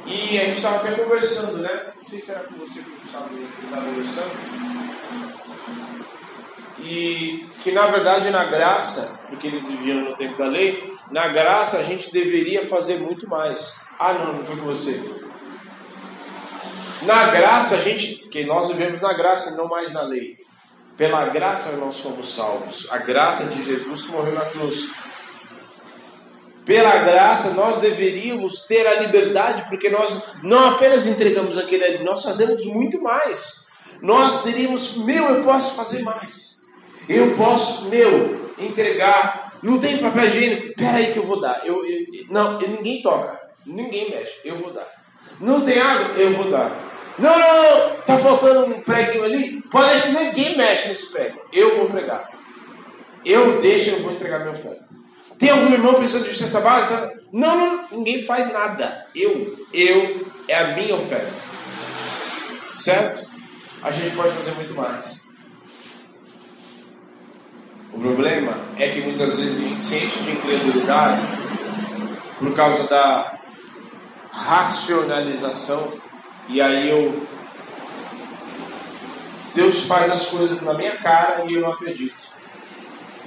E 0.05 0.38
a 0.38 0.45
gente 0.45 0.57
estava 0.57 0.78
até 0.78 0.91
conversando, 0.91 1.57
né? 1.57 1.91
Não 2.01 2.10
sei 2.10 2.22
se 2.22 2.32
era 2.32 2.41
com 2.41 2.55
você 2.55 2.80
que 2.80 3.05
estava 3.05 3.28
conversando. 3.86 4.32
E 6.82 7.47
que 7.64 7.72
na 7.72 7.88
verdade 7.88 8.30
na 8.30 8.45
graça, 8.45 9.20
porque 9.28 9.47
eles 9.47 9.68
viviam 9.68 10.01
no 10.01 10.16
tempo 10.16 10.38
da 10.38 10.45
lei, 10.45 10.93
na 11.12 11.28
graça 11.28 11.78
a 11.78 11.84
gente 11.84 12.12
deveria 12.12 12.66
fazer 12.68 12.99
muito 12.99 13.28
mais. 13.28 13.76
Ah, 13.99 14.13
não, 14.13 14.31
não 14.31 14.45
foi 14.45 14.55
com 14.55 14.63
você. 14.63 14.97
Na 17.01 17.31
graça 17.31 17.75
a 17.75 17.79
gente, 17.81 18.29
que 18.29 18.45
nós 18.45 18.69
vivemos 18.69 19.01
na 19.01 19.11
graça 19.11 19.49
e 19.49 19.57
não 19.57 19.67
mais 19.67 19.91
na 19.91 20.03
lei. 20.03 20.37
Pela 20.95 21.25
graça 21.25 21.73
nós 21.73 21.95
somos 21.95 22.33
salvos. 22.33 22.87
A 22.91 22.97
graça 22.97 23.43
de 23.45 23.61
Jesus 23.61 24.03
que 24.03 24.11
morreu 24.11 24.33
na 24.33 24.45
cruz. 24.45 24.89
Pela 26.65 26.99
graça 26.99 27.51
nós 27.55 27.79
deveríamos 27.79 28.61
ter 28.61 28.87
a 28.87 29.01
liberdade, 29.01 29.65
porque 29.67 29.89
nós 29.89 30.39
não 30.43 30.69
apenas 30.69 31.05
entregamos 31.05 31.57
aquele 31.57 31.83
ali, 31.83 32.03
nós 32.03 32.23
fazemos 32.23 32.63
muito 32.63 33.01
mais. 33.01 33.65
Nós 34.01 34.43
teríamos, 34.43 34.95
meu, 34.95 35.25
eu 35.25 35.43
posso 35.43 35.75
fazer 35.75 36.03
mais. 36.03 36.63
Eu 37.09 37.35
posso, 37.35 37.89
meu, 37.89 38.53
entregar. 38.57 39.57
Não 39.61 39.77
tem 39.77 39.97
papel 39.97 40.25
higiênico? 40.25 40.73
Peraí 40.77 41.11
que 41.11 41.19
eu 41.19 41.25
vou 41.25 41.41
dar. 41.41 41.65
Eu, 41.65 41.85
eu, 41.85 42.05
não, 42.29 42.57
ninguém 42.59 43.01
toca. 43.01 43.48
Ninguém 43.70 44.09
mexe. 44.09 44.39
Eu 44.43 44.57
vou 44.57 44.74
dar. 44.74 44.88
Não 45.39 45.61
tem 45.61 45.80
água? 45.80 46.15
Eu 46.15 46.36
vou 46.36 46.49
dar. 46.49 46.72
Não, 47.17 47.38
não, 47.38 47.61
não. 47.61 47.95
Tá 48.01 48.17
faltando 48.17 48.65
um 48.65 48.82
preguinho 48.82 49.24
ali? 49.24 49.61
Pode 49.70 49.89
deixar. 49.89 50.09
Ninguém 50.09 50.57
mexe 50.57 50.88
nesse 50.88 51.11
prego. 51.11 51.39
Eu 51.53 51.78
vou 51.78 51.88
pregar. 51.88 52.30
Eu 53.24 53.59
deixo, 53.61 53.91
eu 53.91 54.01
vou 54.01 54.13
entregar 54.13 54.39
minha 54.39 54.51
oferta. 54.51 54.88
Tem 55.38 55.49
algum 55.49 55.72
irmão 55.72 55.93
precisando 55.93 56.28
de 56.28 56.38
cesta 56.38 56.59
básica? 56.59 57.17
Não, 57.32 57.57
não, 57.57 57.86
ninguém 57.91 58.24
faz 58.24 58.51
nada. 58.51 59.05
Eu, 59.15 59.65
eu, 59.72 60.26
é 60.47 60.55
a 60.55 60.67
minha 60.70 60.95
oferta. 60.95 61.32
Certo? 62.76 63.30
A 63.84 63.91
gente 63.91 64.15
pode 64.15 64.34
fazer 64.34 64.51
muito 64.51 64.74
mais. 64.74 65.28
O 67.93 67.99
problema 67.99 68.57
é 68.78 68.89
que 68.89 69.01
muitas 69.01 69.38
vezes 69.38 69.57
a 69.57 69.61
gente 69.61 69.84
se 69.84 69.95
enche 69.95 70.20
de 70.20 70.32
incredulidade 70.32 71.22
por 72.38 72.53
causa 72.55 72.84
da 72.88 73.38
racionalização 74.32 75.91
e 76.47 76.61
aí 76.61 76.89
eu 76.89 77.27
Deus 79.53 79.84
faz 79.84 80.11
as 80.11 80.27
coisas 80.27 80.61
na 80.61 80.73
minha 80.73 80.95
cara 80.95 81.45
e 81.45 81.55
eu 81.55 81.61
não 81.61 81.73
acredito. 81.73 82.30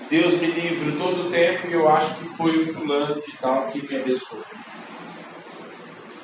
Deus 0.09 0.35
me 0.35 0.47
livra 0.47 0.99
todo 0.99 1.27
o 1.27 1.31
tempo 1.31 1.67
e 1.69 1.73
eu 1.73 1.89
acho 1.89 2.15
que 2.15 2.25
foi 2.37 2.57
o 2.59 2.75
fulano 2.75 3.21
de 3.21 3.33
tal 3.39 3.67
que 3.69 3.87
me 3.87 4.01
abençoou. 4.01 4.45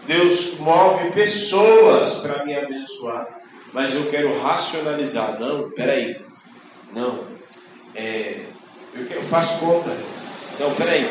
Deus 0.07 0.59
move 0.59 1.11
pessoas 1.11 2.15
para 2.19 2.45
me 2.45 2.55
abençoar, 2.57 3.27
mas 3.73 3.95
eu 3.95 4.09
quero 4.11 4.41
racionalizar. 4.41 5.39
Não, 5.39 5.71
peraí. 5.71 6.21
Não, 6.95 7.27
é, 7.95 8.47
eu, 8.95 9.07
eu 9.07 9.23
faço 9.23 9.61
conta. 9.61 9.91
Não, 10.59 10.75
peraí. 10.75 11.07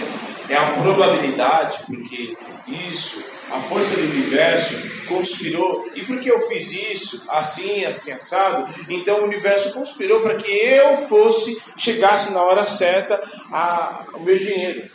É 0.49 0.55
a 0.55 0.81
probabilidade, 0.81 1.79
porque 1.85 2.35
isso, 2.67 3.23
a 3.51 3.61
força 3.61 3.95
do 3.95 4.03
universo 4.03 5.05
conspirou. 5.07 5.89
E 5.95 6.03
porque 6.03 6.29
eu 6.29 6.39
fiz 6.41 6.71
isso, 6.71 7.23
assim, 7.29 7.85
assim, 7.85 8.11
assado, 8.11 8.73
então 8.89 9.21
o 9.21 9.25
universo 9.25 9.73
conspirou 9.73 10.21
para 10.21 10.35
que 10.35 10.51
eu 10.51 10.97
fosse, 10.97 11.61
chegasse 11.77 12.31
na 12.33 12.41
hora 12.41 12.65
certa 12.65 13.21
a, 13.51 14.05
o 14.13 14.19
meu 14.19 14.37
dinheiro. 14.37 14.89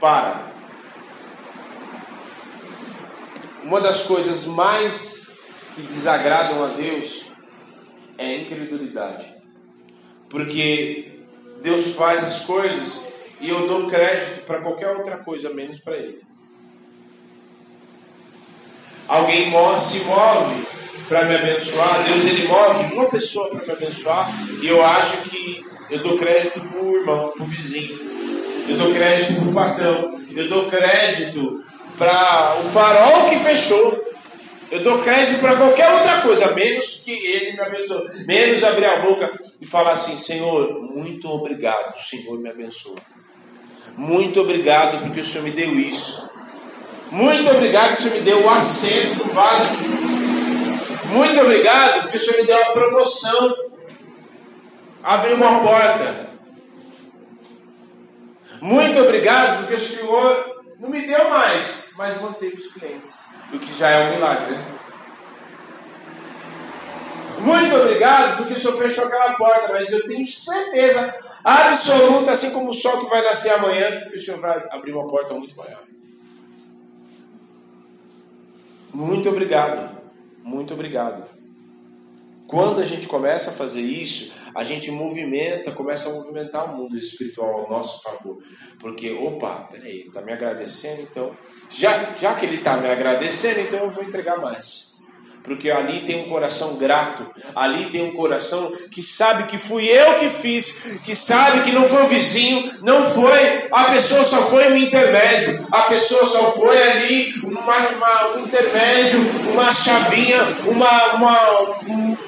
Para. 0.00 0.52
Uma 3.62 3.80
das 3.80 4.02
coisas 4.02 4.44
mais 4.44 5.30
que 5.74 5.82
desagradam 5.82 6.64
a 6.64 6.68
Deus 6.68 7.26
é 8.18 8.26
a 8.26 8.36
incredulidade. 8.38 9.32
Porque 10.28 11.20
Deus 11.60 11.94
faz 11.94 12.24
as 12.24 12.40
coisas 12.40 13.12
e 13.40 13.48
eu 13.48 13.66
dou 13.66 13.88
crédito 13.88 14.44
para 14.44 14.60
qualquer 14.60 14.88
outra 14.88 15.18
coisa 15.18 15.50
menos 15.50 15.78
para 15.78 15.96
Ele. 15.96 16.31
Alguém 19.12 19.52
se 19.78 19.98
move 20.04 20.66
para 21.06 21.26
me 21.26 21.34
abençoar, 21.34 22.02
Deus 22.04 22.24
ele 22.24 22.48
move 22.48 22.94
uma 22.94 23.10
pessoa 23.10 23.50
para 23.50 23.66
me 23.66 23.72
abençoar 23.72 24.32
e 24.62 24.66
eu 24.66 24.82
acho 24.82 25.18
que 25.28 25.62
eu 25.90 25.98
dou 25.98 26.16
crédito 26.16 26.58
para 26.58 26.80
o 26.80 26.96
irmão, 26.96 27.30
para 27.36 27.42
o 27.42 27.46
vizinho, 27.46 28.00
eu 28.66 28.78
dou 28.78 28.94
crédito 28.94 29.34
para 29.34 29.50
o 29.50 29.52
patrão, 29.52 30.20
eu 30.34 30.48
dou 30.48 30.64
crédito 30.70 31.62
para 31.98 32.56
o 32.58 32.70
farol 32.70 33.28
que 33.28 33.38
fechou. 33.40 34.02
Eu 34.70 34.80
dou 34.80 34.98
crédito 35.00 35.38
para 35.40 35.56
qualquer 35.56 35.92
outra 35.92 36.22
coisa, 36.22 36.50
menos 36.52 37.02
que 37.04 37.10
ele 37.10 37.52
me 37.52 37.60
abençoe. 37.60 38.24
Menos 38.26 38.64
abrir 38.64 38.86
a 38.86 39.00
boca 39.00 39.30
e 39.60 39.66
falar 39.66 39.90
assim: 39.90 40.16
Senhor, 40.16 40.80
muito 40.94 41.28
obrigado, 41.28 41.94
o 41.94 42.00
Senhor 42.00 42.40
me 42.40 42.48
abençoa. 42.48 42.96
Muito 43.94 44.40
obrigado 44.40 45.02
porque 45.02 45.20
o 45.20 45.24
Senhor 45.24 45.44
me 45.44 45.50
deu 45.50 45.78
isso. 45.78 46.32
Muito 47.12 47.50
obrigado 47.50 47.96
porque 47.96 48.04
o 48.04 48.10
Senhor 48.10 48.18
me 48.18 48.24
deu 48.24 48.42
o 48.42 48.48
assento 48.48 49.22
do 49.22 49.34
vaso. 49.34 49.76
Muito 51.10 51.40
obrigado 51.42 52.00
porque 52.00 52.16
o 52.16 52.20
Senhor 52.20 52.40
me 52.40 52.46
deu 52.46 52.62
a 52.62 52.72
promoção. 52.72 53.56
Abriu 55.02 55.36
uma 55.36 55.60
porta. 55.60 56.30
Muito 58.62 58.98
obrigado 58.98 59.58
porque 59.58 59.74
o 59.74 59.78
Senhor 59.78 60.62
não 60.80 60.88
me 60.88 61.02
deu 61.02 61.28
mais, 61.28 61.90
mas 61.98 62.18
manteve 62.18 62.56
os 62.56 62.72
clientes. 62.72 63.18
O 63.52 63.58
que 63.58 63.78
já 63.78 63.90
é 63.90 64.06
um 64.06 64.14
milagre, 64.14 64.52
né? 64.52 64.64
Muito 67.40 67.76
obrigado, 67.76 68.38
porque 68.38 68.54
o 68.54 68.58
Senhor 68.58 68.78
fechou 68.78 69.04
aquela 69.04 69.34
porta, 69.34 69.70
mas 69.70 69.92
eu 69.92 70.02
tenho 70.08 70.26
certeza 70.26 71.14
absoluta, 71.44 72.32
assim 72.32 72.52
como 72.52 72.70
o 72.70 72.74
sol 72.74 73.00
que 73.00 73.10
vai 73.10 73.22
nascer 73.22 73.50
amanhã, 73.50 74.00
que 74.08 74.16
o 74.16 74.18
Senhor 74.18 74.40
vai 74.40 74.66
abrir 74.70 74.94
uma 74.94 75.06
porta 75.06 75.34
muito 75.34 75.54
maior. 75.54 75.82
Muito 78.92 79.28
obrigado, 79.28 79.98
muito 80.42 80.74
obrigado. 80.74 81.24
Quando 82.46 82.80
a 82.80 82.84
gente 82.84 83.08
começa 83.08 83.50
a 83.50 83.54
fazer 83.54 83.80
isso, 83.80 84.32
a 84.54 84.62
gente 84.62 84.90
movimenta, 84.90 85.72
começa 85.72 86.10
a 86.10 86.12
movimentar 86.12 86.70
o 86.70 86.76
mundo 86.76 86.98
espiritual 86.98 87.62
ao 87.62 87.70
nosso 87.70 88.02
favor. 88.02 88.42
Porque, 88.78 89.10
opa, 89.10 89.66
peraí, 89.70 90.00
ele 90.00 90.08
está 90.08 90.20
me 90.20 90.32
agradecendo, 90.32 91.00
então. 91.00 91.34
Já, 91.70 92.14
já 92.14 92.34
que 92.34 92.44
ele 92.44 92.56
está 92.56 92.76
me 92.76 92.88
agradecendo, 92.88 93.60
então 93.60 93.78
eu 93.80 93.90
vou 93.90 94.04
entregar 94.04 94.36
mais 94.38 94.91
porque 95.44 95.70
ali 95.70 96.00
tem 96.00 96.24
um 96.24 96.28
coração 96.28 96.76
grato, 96.76 97.26
ali 97.54 97.86
tem 97.86 98.02
um 98.02 98.12
coração 98.12 98.72
que 98.90 99.02
sabe 99.02 99.44
que 99.44 99.58
fui 99.58 99.86
eu 99.86 100.16
que 100.18 100.28
fiz, 100.28 100.98
que 101.04 101.14
sabe 101.14 101.62
que 101.62 101.72
não 101.72 101.88
foi 101.88 102.04
o 102.04 102.08
vizinho, 102.08 102.70
não 102.82 103.10
foi, 103.10 103.68
a 103.70 103.84
pessoa 103.84 104.22
só 104.24 104.42
foi 104.42 104.72
um 104.72 104.76
intermédio, 104.76 105.64
a 105.72 105.82
pessoa 105.82 106.26
só 106.26 106.52
foi 106.52 106.80
ali 106.80 107.34
uma, 107.42 107.76
uma 107.88 108.36
um 108.36 108.44
intermédio, 108.44 109.20
uma 109.52 109.72
chavinha, 109.72 110.42
uma, 110.66 111.14
uma, 111.14 111.38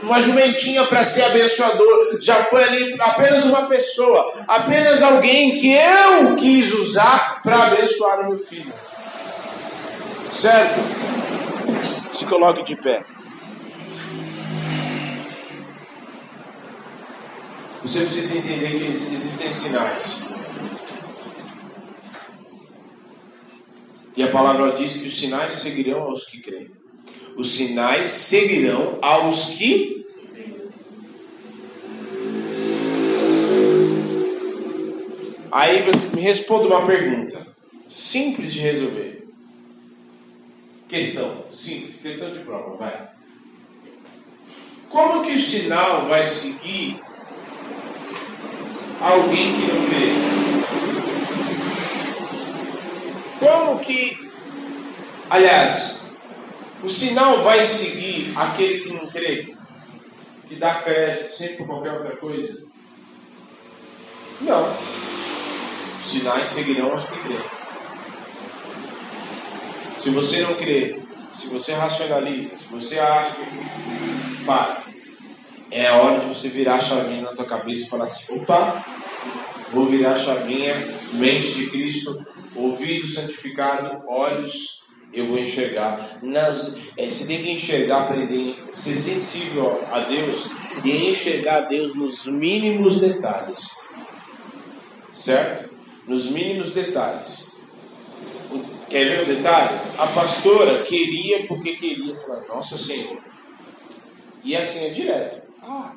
uma 0.03 0.21
jumentinha 0.21 0.85
para 0.85 1.05
ser 1.05 1.23
abençoador, 1.23 2.19
já 2.21 2.45
foi 2.45 2.65
ali 2.65 2.97
apenas 3.01 3.45
uma 3.45 3.67
pessoa, 3.67 4.33
apenas 4.49 5.03
alguém 5.03 5.59
que 5.59 5.73
eu 5.73 6.37
quis 6.37 6.73
usar 6.73 7.41
para 7.43 7.65
abençoar 7.65 8.21
o 8.21 8.29
meu 8.29 8.39
filho. 8.39 8.73
Certo? 10.33 11.24
Se 12.15 12.25
coloque 12.27 12.63
de 12.63 12.77
pé. 12.77 13.05
Você 17.83 18.03
precisa 18.03 18.39
entender 18.39 18.79
que 18.79 18.87
existem 18.87 19.53
sinais. 19.53 20.23
E 24.17 24.23
a 24.23 24.29
palavra 24.31 24.77
diz 24.77 24.97
que 24.97 25.09
os 25.09 25.19
sinais 25.19 25.55
seguirão 25.55 26.03
aos 26.03 26.25
que 26.27 26.41
creem. 26.41 26.71
Os 27.37 27.53
sinais 27.53 28.07
seguirão 28.07 28.97
aos 29.03 29.51
que 29.51 30.05
Aí 35.51 35.83
você 35.83 36.15
me 36.15 36.23
responda 36.23 36.67
uma 36.67 36.87
pergunta 36.87 37.45
simples 37.89 38.53
de 38.53 38.61
resolver. 38.61 39.24
Questão, 40.89 41.45
simples, 41.51 42.01
questão 42.01 42.31
de 42.33 42.41
prova, 42.41 42.77
vai. 42.77 43.09
Como 44.89 45.25
que 45.25 45.33
o 45.33 45.41
sinal 45.41 46.07
vai 46.07 46.27
seguir 46.27 47.01
alguém 49.01 49.55
que 49.55 49.67
não 49.67 49.87
crê? 49.87 50.15
Como 53.41 53.79
que, 53.81 54.31
aliás, 55.29 56.05
O 56.85 56.91
sinal 56.91 57.43
vai 57.43 57.65
seguir 57.65 58.35
aquele 58.37 58.81
que 58.81 58.93
não 58.93 59.07
crê, 59.07 59.57
que 60.47 60.55
dá 60.57 60.83
crédito 60.83 61.35
sempre 61.35 61.57
por 61.57 61.67
qualquer 61.67 61.93
outra 61.95 62.15
coisa? 62.19 62.63
Não. 64.43 64.69
Os 66.05 66.13
sinais 66.13 66.51
seguirão 66.51 66.95
os 66.95 67.07
que 67.07 67.19
crêem. 67.21 67.64
Se 70.05 70.11
você 70.11 70.43
não 70.43 70.55
crê, 70.57 71.01
se 71.33 71.47
você 71.47 71.73
racionaliza, 71.73 72.59
se 72.59 72.67
você 72.67 72.99
acha 72.99 73.37
que. 73.37 74.45
Para. 74.45 74.83
É 75.71 75.87
a 75.87 75.97
hora 75.97 76.21
de 76.21 76.27
você 76.27 76.51
virar 76.51 76.75
a 76.75 76.81
chavinha 76.81 77.23
na 77.23 77.35
tua 77.35 77.47
cabeça 77.47 77.87
e 77.87 77.89
falar 77.89 78.05
assim: 78.05 78.39
opa, 78.39 78.85
vou 79.73 79.87
virar 79.87 80.11
a 80.13 80.19
chavinha, 80.19 80.75
mente 81.15 81.55
de 81.55 81.71
Cristo, 81.71 82.23
ouvido 82.55 83.07
santificado, 83.07 84.03
olhos 84.07 84.85
eu 85.11 85.25
vou 85.25 85.39
enxergar. 85.39 86.19
Nas, 86.21 86.77
é, 86.99 87.09
você 87.09 87.27
tem 87.27 87.43
que 87.43 87.53
enxergar, 87.53 88.03
aprender, 88.03 88.63
ser 88.73 88.97
sensível 88.97 89.83
a 89.91 90.01
Deus 90.01 90.51
e 90.85 91.09
enxergar 91.09 91.57
a 91.57 91.61
Deus 91.63 91.95
nos 91.95 92.27
mínimos 92.27 93.01
detalhes. 93.01 93.75
Certo? 95.15 95.75
Nos 96.07 96.27
mínimos 96.27 96.75
detalhes. 96.75 97.55
Quer 98.95 99.09
ver 99.09 99.23
o 99.23 99.27
detalhe? 99.27 99.77
A 99.99 100.07
pastora 100.07 100.85
queria 100.85 101.49
porque 101.49 101.75
queria 101.75 102.15
falar, 102.15 102.47
nossa 102.47 102.79
Senhor. 102.79 103.19
E 104.45 104.55
assim 104.55 104.85
é 104.85 104.91
direto. 104.91 105.43
Ah, 105.61 105.97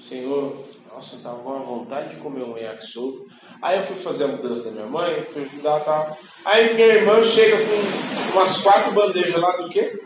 Senhor, 0.00 0.56
nossa, 0.90 1.16
estava 1.16 1.42
com 1.42 1.50
uma 1.50 1.60
vontade 1.60 2.14
de 2.14 2.22
comer 2.22 2.44
um 2.44 2.56
yakisoba. 2.56 3.26
Aí 3.60 3.76
eu 3.76 3.84
fui 3.84 3.96
fazer 3.96 4.24
a 4.24 4.28
mudança 4.28 4.64
da 4.64 4.70
minha 4.70 4.86
mãe, 4.86 5.22
fui 5.22 5.42
ajudar 5.42 5.82
e 5.82 5.84
tal. 5.84 6.18
Aí 6.46 6.72
minha 6.72 6.86
irmã 6.86 7.22
chega 7.22 7.58
com 7.58 8.38
umas 8.38 8.62
quatro 8.62 8.92
bandejas 8.92 9.38
lá 9.38 9.54
do 9.58 9.68
quê? 9.68 10.02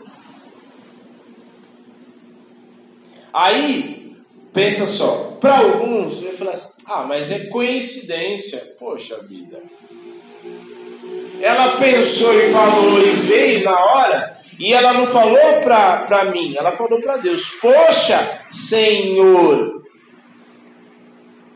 Aí, 3.31 4.17
pensa 4.51 4.87
só, 4.87 5.37
para 5.39 5.59
alguns, 5.59 6.21
eu 6.21 6.35
falo 6.35 6.49
assim, 6.49 6.73
ah, 6.85 7.03
mas 7.03 7.31
é 7.31 7.45
coincidência. 7.45 8.75
Poxa 8.77 9.23
vida. 9.23 9.63
Ela 11.41 11.77
pensou 11.77 12.33
e 12.39 12.51
falou 12.51 12.99
e 12.99 13.11
veio 13.11 13.63
na 13.63 13.79
hora, 13.79 14.37
e 14.59 14.73
ela 14.73 14.93
não 14.93 15.07
falou 15.07 15.61
para 15.61 16.25
mim, 16.31 16.55
ela 16.57 16.71
falou 16.71 16.99
para 16.99 17.17
Deus: 17.17 17.49
Poxa, 17.61 18.41
Senhor, 18.49 19.83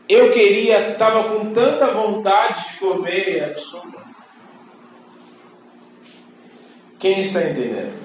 eu 0.08 0.30
queria, 0.30 0.92
estava 0.92 1.24
com 1.24 1.52
tanta 1.52 1.86
vontade 1.88 2.72
de 2.72 2.78
comer 2.78 3.54
a 3.54 3.58
sopa. 3.58 4.02
Quem 6.98 7.18
está 7.20 7.42
entendendo? 7.42 8.02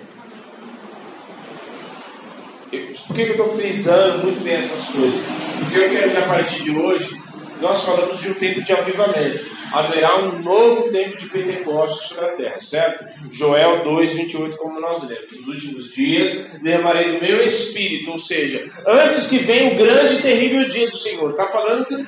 por 3.07 3.15
que 3.15 3.21
eu 3.21 3.31
estou 3.31 3.49
frisando 3.55 4.25
muito 4.25 4.43
bem 4.43 4.55
essas 4.55 4.89
coisas? 4.89 5.21
Porque 5.59 5.77
eu 5.77 5.89
quero 5.89 6.11
que 6.11 6.17
a 6.17 6.27
partir 6.27 6.63
de 6.63 6.71
hoje 6.71 7.17
nós 7.61 7.83
falamos 7.83 8.19
de 8.19 8.29
um 8.29 8.33
tempo 8.33 8.61
de 8.61 8.73
avivamento 8.73 9.56
haverá 9.71 10.17
um 10.17 10.39
novo 10.39 10.89
tempo 10.89 11.17
de 11.17 11.27
Pentecostes 11.27 12.07
sobre 12.07 12.25
a 12.25 12.35
terra, 12.35 12.59
certo? 12.59 13.05
Joel 13.31 13.83
2, 13.83 14.13
28, 14.13 14.57
como 14.57 14.79
nós 14.79 15.03
lemos. 15.07 15.31
Nos 15.31 15.47
últimos 15.47 15.91
dias 15.91 16.59
derramarei 16.61 17.13
do 17.13 17.21
meu 17.21 17.41
espírito, 17.43 18.11
ou 18.11 18.19
seja, 18.19 18.69
antes 18.85 19.27
que 19.27 19.39
venha 19.39 19.73
o 19.73 19.75
grande 19.75 20.15
e 20.15 20.21
terrível 20.21 20.69
dia 20.69 20.89
do 20.89 20.97
Senhor. 20.97 21.31
Está 21.31 21.45
falando 21.47 22.07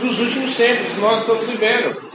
dos 0.00 0.18
últimos 0.20 0.54
tempos 0.54 0.96
nós 0.98 1.20
estamos 1.20 1.46
vivendo. 1.46 2.08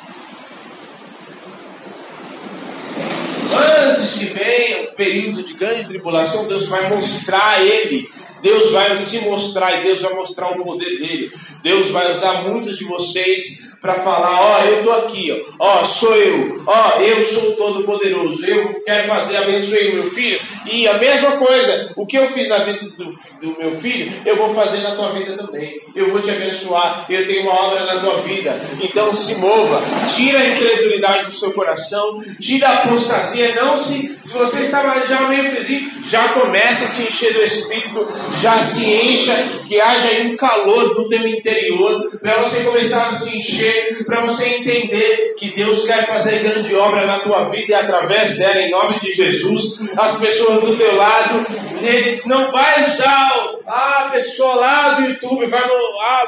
Antes 3.91 4.17
que 4.17 4.25
venha 4.25 4.89
o 4.89 4.95
período 4.95 5.43
de 5.43 5.53
grande 5.53 5.87
tribulação, 5.87 6.47
Deus 6.47 6.65
vai 6.65 6.89
mostrar 6.89 7.57
a 7.57 7.63
Ele 7.63 8.09
Deus 8.43 8.73
vai 8.73 8.95
se 8.97 9.19
mostrar 9.19 9.79
e 9.79 9.83
Deus 9.83 10.01
vai 10.01 10.13
mostrar 10.13 10.51
o 10.51 10.63
poder 10.63 10.99
dele. 10.99 11.31
Deus 11.63 11.89
vai 11.89 12.11
usar 12.11 12.43
muitos 12.43 12.77
de 12.77 12.83
vocês 12.83 13.72
para 13.83 13.95
falar: 13.95 14.41
Ó, 14.41 14.61
oh, 14.61 14.65
eu 14.65 14.77
estou 14.79 14.93
aqui, 14.93 15.45
ó, 15.59 15.81
oh, 15.81 15.85
sou 15.85 16.15
eu, 16.15 16.63
ó, 16.65 16.93
oh, 16.95 17.01
eu 17.01 17.21
sou 17.21 17.51
todo 17.57 17.83
poderoso, 17.83 18.45
eu 18.45 18.73
quero 18.85 19.09
fazer, 19.09 19.35
abençoe 19.35 19.93
meu 19.93 20.05
filho. 20.05 20.39
E 20.71 20.87
a 20.87 20.93
mesma 20.93 21.31
coisa, 21.31 21.91
o 21.97 22.05
que 22.05 22.17
eu 22.17 22.25
fiz 22.27 22.47
na 22.47 22.63
vida 22.63 22.79
do, 22.91 23.05
do 23.41 23.59
meu 23.59 23.71
filho, 23.71 24.09
eu 24.25 24.37
vou 24.37 24.53
fazer 24.53 24.77
na 24.77 24.95
tua 24.95 25.11
vida 25.11 25.35
também. 25.35 25.77
Eu 25.93 26.09
vou 26.11 26.21
te 26.21 26.31
abençoar, 26.31 27.05
eu 27.09 27.27
tenho 27.27 27.43
uma 27.43 27.53
obra 27.53 27.85
na 27.85 27.99
tua 27.99 28.21
vida. 28.21 28.57
Então 28.81 29.13
se 29.13 29.35
mova, 29.35 29.81
tira 30.15 30.39
a 30.39 30.49
incredulidade 30.49 31.25
do 31.25 31.31
seu 31.31 31.51
coração, 31.51 32.19
tira 32.39 32.69
a 32.69 32.73
apostasia. 32.75 33.53
Não 33.55 33.77
se, 33.77 34.17
se 34.23 34.37
você 34.37 34.63
está 34.63 35.05
já 35.05 35.27
meio 35.27 35.49
frisinho, 35.49 35.91
já 36.05 36.29
começa 36.29 36.85
a 36.85 36.87
se 36.87 37.03
encher 37.03 37.33
do 37.33 37.43
Espírito, 37.43 38.07
já 38.41 38.63
se 38.63 38.85
encha, 38.85 39.35
que 39.67 39.81
haja 39.81 40.07
aí 40.07 40.27
um 40.27 40.37
calor 40.37 40.95
no 40.95 41.09
teu 41.09 41.27
interior, 41.27 42.01
para 42.21 42.37
você 42.37 42.63
começar 42.63 43.09
a 43.09 43.15
se 43.15 43.37
encher, 43.37 43.72
para 44.05 44.21
você 44.21 44.47
entender 44.55 45.35
que 45.37 45.49
Deus 45.49 45.85
quer 45.85 46.05
fazer 46.05 46.43
grande 46.43 46.75
obra 46.75 47.05
na 47.05 47.19
tua 47.19 47.49
vida 47.49 47.71
e 47.71 47.73
através 47.73 48.37
dela, 48.37 48.61
em 48.61 48.71
nome 48.71 48.99
de 48.99 49.11
Jesus, 49.11 49.79
as 49.97 50.17
pessoas 50.17 50.63
do 50.63 50.77
teu 50.77 50.95
lado, 50.95 51.45
ele 51.81 52.21
não 52.25 52.51
vai 52.51 52.87
usar 52.87 53.53
a 53.65 54.09
pessoa 54.11 54.55
lá 54.55 54.89
do 54.93 55.03
YouTube, 55.03 55.47
vai 55.47 55.63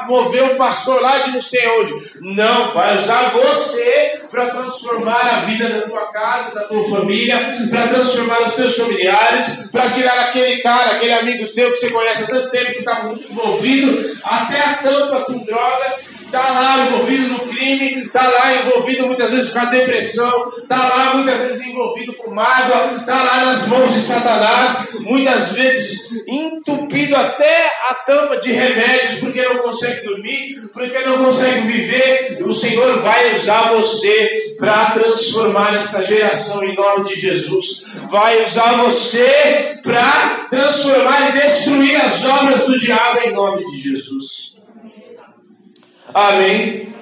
mover 0.06 0.44
o 0.44 0.56
pastor 0.56 1.00
lá 1.00 1.18
de 1.18 1.32
não 1.32 1.42
sei 1.42 1.66
onde. 1.68 1.94
Não, 2.20 2.72
vai 2.72 2.98
usar 2.98 3.30
você 3.30 4.20
para 4.30 4.50
transformar 4.50 5.20
a 5.20 5.40
vida 5.40 5.68
da 5.68 5.82
tua 5.82 6.12
casa, 6.12 6.54
da 6.54 6.64
tua 6.64 6.82
família, 6.88 7.38
para 7.70 7.88
transformar 7.88 8.42
os 8.42 8.54
teus 8.54 8.76
familiares, 8.76 9.70
para 9.70 9.90
tirar 9.90 10.28
aquele 10.28 10.62
cara, 10.62 10.92
aquele 10.92 11.12
amigo 11.12 11.46
seu 11.46 11.70
que 11.72 11.78
você 11.78 11.90
conhece 11.90 12.24
há 12.24 12.26
tanto 12.26 12.50
tempo 12.50 12.72
que 12.72 12.78
está 12.78 13.04
muito 13.04 13.30
envolvido, 13.30 14.18
até 14.22 14.60
a 14.60 14.74
tampa 14.74 15.20
com 15.24 15.38
drogas, 15.38 16.15
está 16.26 16.50
lá 16.50 16.86
envolvido 16.86 17.28
no 17.28 17.38
crime, 17.38 18.02
está 18.02 18.28
lá 18.28 18.54
envolvido 18.56 19.06
muitas 19.06 19.30
vezes 19.30 19.50
com 19.50 19.58
a 19.60 19.64
depressão, 19.66 20.48
está 20.58 20.76
lá 20.76 21.14
muitas 21.14 21.40
vezes 21.40 21.66
envolvido 21.66 22.14
com 22.14 22.30
mágoa, 22.30 22.96
está 22.98 23.22
lá 23.22 23.44
nas 23.46 23.66
mãos 23.68 23.94
de 23.94 24.00
Satanás, 24.00 24.88
muitas 25.00 25.52
vezes 25.52 26.08
entupido 26.26 27.16
até 27.16 27.70
a 27.88 27.94
tampa 27.94 28.38
de 28.38 28.52
remédios, 28.52 29.20
porque 29.20 29.42
não 29.42 29.58
consegue 29.58 30.04
dormir, 30.04 30.68
porque 30.72 30.98
não 31.00 31.24
consegue 31.24 31.60
viver. 31.60 32.38
O 32.44 32.52
Senhor 32.52 33.00
vai 33.00 33.34
usar 33.34 33.72
você 33.72 34.56
para 34.58 34.90
transformar 34.90 35.76
esta 35.76 36.04
geração 36.04 36.64
em 36.64 36.74
nome 36.74 37.08
de 37.08 37.20
Jesus. 37.20 37.86
Vai 38.10 38.44
usar 38.44 38.72
você 38.82 39.80
para 39.82 40.46
transformar 40.50 41.30
e 41.30 41.40
destruir 41.40 41.96
as 41.96 42.24
obras 42.24 42.66
do 42.66 42.78
diabo 42.78 43.20
em 43.20 43.32
nome 43.32 43.64
de 43.70 43.78
Jesus. 43.78 44.55
Amém? 46.16 46.94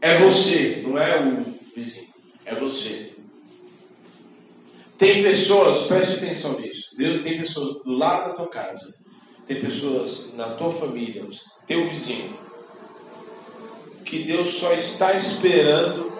É 0.00 0.16
você, 0.16 0.82
não 0.86 0.96
é 0.96 1.20
o 1.20 1.44
vizinho, 1.76 2.14
é 2.46 2.54
você. 2.54 3.12
Tem 4.96 5.22
pessoas, 5.22 5.86
preste 5.86 6.14
atenção 6.14 6.58
nisso. 6.58 6.96
Deus 6.96 7.22
tem 7.22 7.36
pessoas 7.36 7.84
do 7.84 7.92
lado 7.92 8.28
da 8.28 8.34
tua 8.36 8.48
casa, 8.48 8.94
tem 9.46 9.60
pessoas 9.60 10.32
na 10.32 10.54
tua 10.54 10.72
família, 10.72 11.28
teu 11.66 11.90
vizinho, 11.90 12.34
que 14.02 14.20
Deus 14.20 14.48
só 14.48 14.72
está 14.72 15.12
esperando 15.12 16.10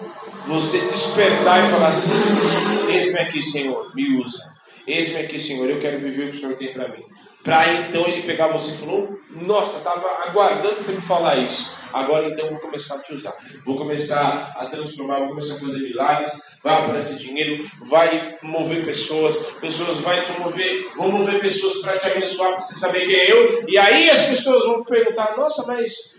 você 0.45 0.77
despertar 0.77 1.65
e 1.65 1.71
falar 1.71 1.87
assim: 1.87 2.93
Eis-me 2.93 3.17
aqui, 3.17 3.41
Senhor, 3.41 3.95
me 3.95 4.17
usa. 4.19 4.37
Eis-me 4.85 5.21
aqui, 5.21 5.39
Senhor, 5.39 5.67
eu 5.67 5.79
quero 5.79 5.99
viver 5.99 6.27
o 6.27 6.31
que 6.31 6.37
o 6.37 6.39
Senhor 6.39 6.55
tem 6.57 6.71
para 6.71 6.89
mim. 6.89 7.03
Para 7.43 7.73
então 7.73 8.05
ele 8.05 8.21
pegar 8.21 8.49
você 8.49 8.75
e 8.75 8.77
falou: 8.77 9.19
Nossa, 9.31 9.77
estava 9.77 10.05
aguardando 10.27 10.75
você 10.75 10.91
me 10.91 11.01
falar 11.01 11.37
isso. 11.37 11.75
Agora 11.93 12.27
então 12.27 12.49
vou 12.49 12.59
começar 12.59 12.95
a 12.95 12.99
te 12.99 13.13
usar. 13.13 13.35
Vou 13.65 13.77
começar 13.77 14.53
a 14.57 14.65
transformar, 14.67 15.19
vou 15.19 15.29
começar 15.29 15.55
a 15.55 15.59
fazer 15.59 15.79
milagres. 15.87 16.47
Vai 16.63 16.83
aparecer 16.83 17.17
dinheiro, 17.17 17.65
vai 17.83 18.37
mover 18.41 18.83
pessoas, 18.83 19.37
pessoas 19.59 19.99
vai 19.99 20.25
te 20.25 20.39
mover, 20.39 20.89
vou 20.95 21.11
mover 21.11 21.39
pessoas 21.39 21.77
para 21.79 21.97
te 21.97 22.07
abençoar, 22.07 22.53
para 22.53 22.61
você 22.61 22.75
saber 22.75 23.05
quem 23.05 23.15
é 23.15 23.31
eu. 23.31 23.69
E 23.69 23.77
aí 23.77 24.09
as 24.09 24.25
pessoas 24.27 24.65
vão 24.65 24.83
perguntar: 24.83 25.37
Nossa, 25.37 25.65
mas 25.67 26.15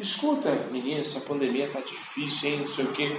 escuta, 0.00 0.50
menina, 0.70 1.00
essa 1.00 1.20
pandemia 1.20 1.68
tá 1.68 1.80
difícil, 1.80 2.48
hein? 2.48 2.60
Não 2.60 2.68
sei 2.68 2.84
o 2.84 2.92
quê. 2.92 3.16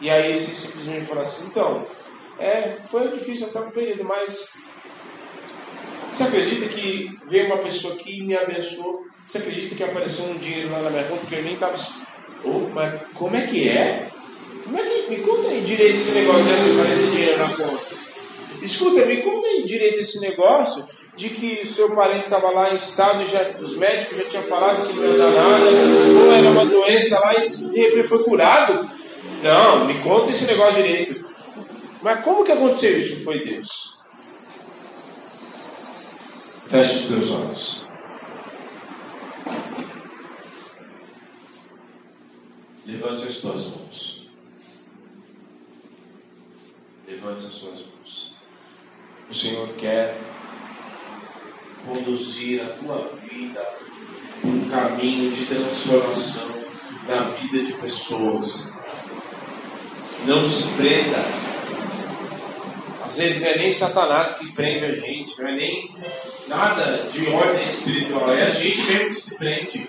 E 0.00 0.08
aí 0.08 0.36
você 0.36 0.54
simplesmente 0.54 1.06
fala 1.06 1.22
assim: 1.22 1.46
Então, 1.46 1.86
é, 2.38 2.76
foi 2.88 3.08
difícil 3.08 3.48
até 3.48 3.60
um 3.60 3.70
período, 3.70 4.04
mas 4.04 4.48
você 6.12 6.22
acredita 6.22 6.68
que 6.68 7.18
veio 7.26 7.46
uma 7.46 7.58
pessoa 7.58 7.94
aqui 7.94 8.18
e 8.18 8.24
me 8.24 8.36
abençoou? 8.36 9.04
Você 9.26 9.38
acredita 9.38 9.74
que 9.74 9.82
apareceu 9.82 10.24
um 10.26 10.38
dinheiro 10.38 10.70
lá 10.70 10.80
na 10.80 10.90
minha 10.90 11.04
conta 11.04 11.26
que 11.26 11.34
eu 11.34 11.42
nem 11.42 11.54
estava. 11.54 11.74
Oh, 12.44 12.68
mas 12.72 13.00
como 13.12 13.36
é 13.36 13.42
que 13.42 13.68
é? 13.68 14.08
Como 14.62 14.78
é 14.78 14.82
que... 14.82 15.10
Me 15.10 15.16
conta 15.18 15.48
aí 15.48 15.60
direito 15.62 15.96
esse 15.96 16.10
negócio 16.12 16.44
de 16.44 16.80
aparecer 16.80 17.10
dinheiro 17.10 17.38
na 17.38 17.48
conta. 17.48 17.96
Escuta, 18.62 19.04
me 19.04 19.16
conta 19.18 19.46
aí 19.48 19.64
direito 19.64 20.00
esse 20.00 20.20
negócio 20.20 20.86
de 21.16 21.30
que 21.30 21.62
o 21.62 21.66
seu 21.66 21.90
parente 21.94 22.24
estava 22.24 22.50
lá 22.50 22.72
em 22.72 22.76
estado 22.76 23.22
e 23.22 23.26
já, 23.26 23.42
os 23.60 23.76
médicos 23.76 24.18
já 24.18 24.24
tinham 24.24 24.42
falado 24.44 24.86
que 24.86 24.92
não 24.92 25.04
ia 25.04 25.16
dar 25.16 25.30
nada, 25.30 25.64
ou 26.20 26.32
era 26.32 26.50
uma 26.50 26.66
doença 26.66 27.18
lá 27.20 27.34
e 27.34 27.40
de 27.40 27.80
repente 27.80 28.08
foi 28.08 28.22
curado. 28.22 28.90
Não, 29.42 29.86
me 29.86 29.94
conta 30.02 30.30
esse 30.30 30.44
negócio 30.44 30.82
direito. 30.82 31.24
Mas 32.02 32.22
como 32.22 32.44
que 32.44 32.52
aconteceu 32.52 32.98
isso? 32.98 33.24
Foi 33.24 33.38
Deus. 33.44 33.96
Feche 36.68 36.96
os 36.96 37.08
teus 37.08 37.30
olhos. 37.30 37.85
Levante 42.84 43.24
as 43.24 43.38
tuas 43.38 43.66
mãos. 43.66 44.28
Levante 47.06 47.46
as 47.46 47.52
suas 47.52 47.80
mãos. 47.80 48.34
O 49.28 49.34
Senhor 49.34 49.68
quer 49.74 50.16
conduzir 51.84 52.62
a 52.62 52.68
tua 52.74 53.10
vida 53.28 53.62
um 54.44 54.68
caminho 54.68 55.34
de 55.34 55.46
transformação 55.46 56.48
na 57.08 57.22
vida 57.22 57.64
de 57.64 57.72
pessoas. 57.74 58.72
Não 60.26 60.48
se 60.48 60.68
prenda. 60.76 61.45
Às 63.06 63.18
vezes 63.18 63.40
não 63.40 63.48
é 63.48 63.56
nem 63.56 63.72
Satanás 63.72 64.32
que 64.34 64.52
prende 64.52 64.84
a 64.84 64.94
gente, 64.94 65.40
não 65.40 65.48
é 65.48 65.54
nem 65.54 65.90
nada 66.48 67.04
de 67.12 67.28
ordem 67.28 67.68
espiritual, 67.68 68.32
é 68.32 68.42
a 68.42 68.50
gente 68.50 68.82
mesmo 68.82 69.08
que 69.10 69.14
se 69.14 69.34
prende. 69.36 69.86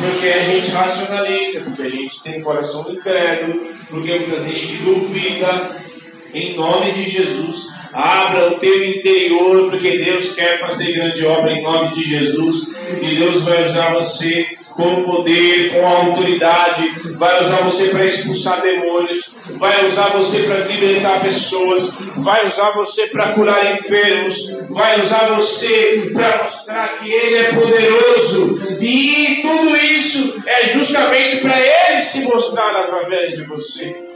Porque 0.00 0.28
a 0.28 0.44
gente 0.44 0.70
racionaliza, 0.70 1.60
porque 1.60 1.82
a 1.82 1.88
gente 1.90 2.22
tem 2.22 2.40
coração 2.40 2.90
incrédulo, 2.90 3.74
porque 3.90 4.12
a 4.12 4.18
gente 4.18 4.76
duvida. 4.78 5.87
Em 6.34 6.54
nome 6.54 6.92
de 6.92 7.08
Jesus, 7.08 7.68
abra 7.92 8.48
o 8.48 8.58
teu 8.58 8.84
interior, 8.84 9.70
porque 9.70 9.98
Deus 9.98 10.34
quer 10.34 10.60
fazer 10.60 10.92
grande 10.92 11.24
obra 11.24 11.52
em 11.52 11.62
nome 11.62 11.94
de 11.94 12.02
Jesus. 12.02 12.76
E 13.02 13.16
Deus 13.16 13.42
vai 13.42 13.66
usar 13.66 13.94
você 13.94 14.46
com 14.70 15.02
poder, 15.02 15.72
com 15.72 15.86
autoridade, 15.86 16.92
vai 17.16 17.42
usar 17.42 17.62
você 17.62 17.88
para 17.88 18.04
expulsar 18.04 18.62
demônios, 18.62 19.30
vai 19.58 19.86
usar 19.88 20.08
você 20.10 20.42
para 20.42 20.66
libertar 20.66 21.20
pessoas, 21.20 21.90
vai 22.16 22.46
usar 22.46 22.72
você 22.72 23.08
para 23.08 23.32
curar 23.32 23.78
enfermos, 23.78 24.68
vai 24.70 25.00
usar 25.00 25.34
você 25.36 26.10
para 26.12 26.44
mostrar 26.44 26.98
que 26.98 27.10
Ele 27.10 27.36
é 27.36 27.52
poderoso, 27.52 28.78
e 28.80 29.40
tudo 29.42 29.76
isso 29.76 30.42
é 30.46 30.68
justamente 30.68 31.38
para 31.38 31.58
Ele 31.58 32.02
se 32.02 32.22
mostrar 32.24 32.84
através 32.84 33.36
de 33.36 33.42
você. 33.44 34.07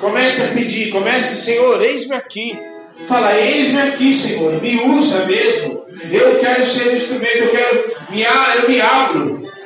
Comece 0.00 0.42
a 0.42 0.48
pedir, 0.48 0.90
comece, 0.90 1.42
Senhor, 1.42 1.82
eis-me 1.82 2.14
aqui. 2.14 2.58
Fala, 3.06 3.38
eis-me 3.38 3.80
aqui, 3.80 4.14
Senhor, 4.14 4.60
me 4.60 4.76
usa 4.76 5.24
mesmo. 5.26 5.84
Eu 6.10 6.38
quero 6.38 6.66
ser 6.66 6.88
um 6.88 6.96
instrumento, 6.96 7.36
eu 7.36 7.50
quero, 7.50 7.84
me, 8.10 8.22
eu 8.22 8.68
me 8.68 8.80
abro. 8.80 9.56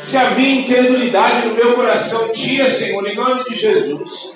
Se 0.00 0.16
havia 0.16 0.60
incredulidade 0.60 1.46
no 1.46 1.54
meu 1.54 1.74
coração, 1.74 2.32
tira, 2.32 2.68
Senhor, 2.70 3.06
em 3.06 3.14
nome 3.14 3.44
de 3.44 3.54
Jesus. 3.54 4.32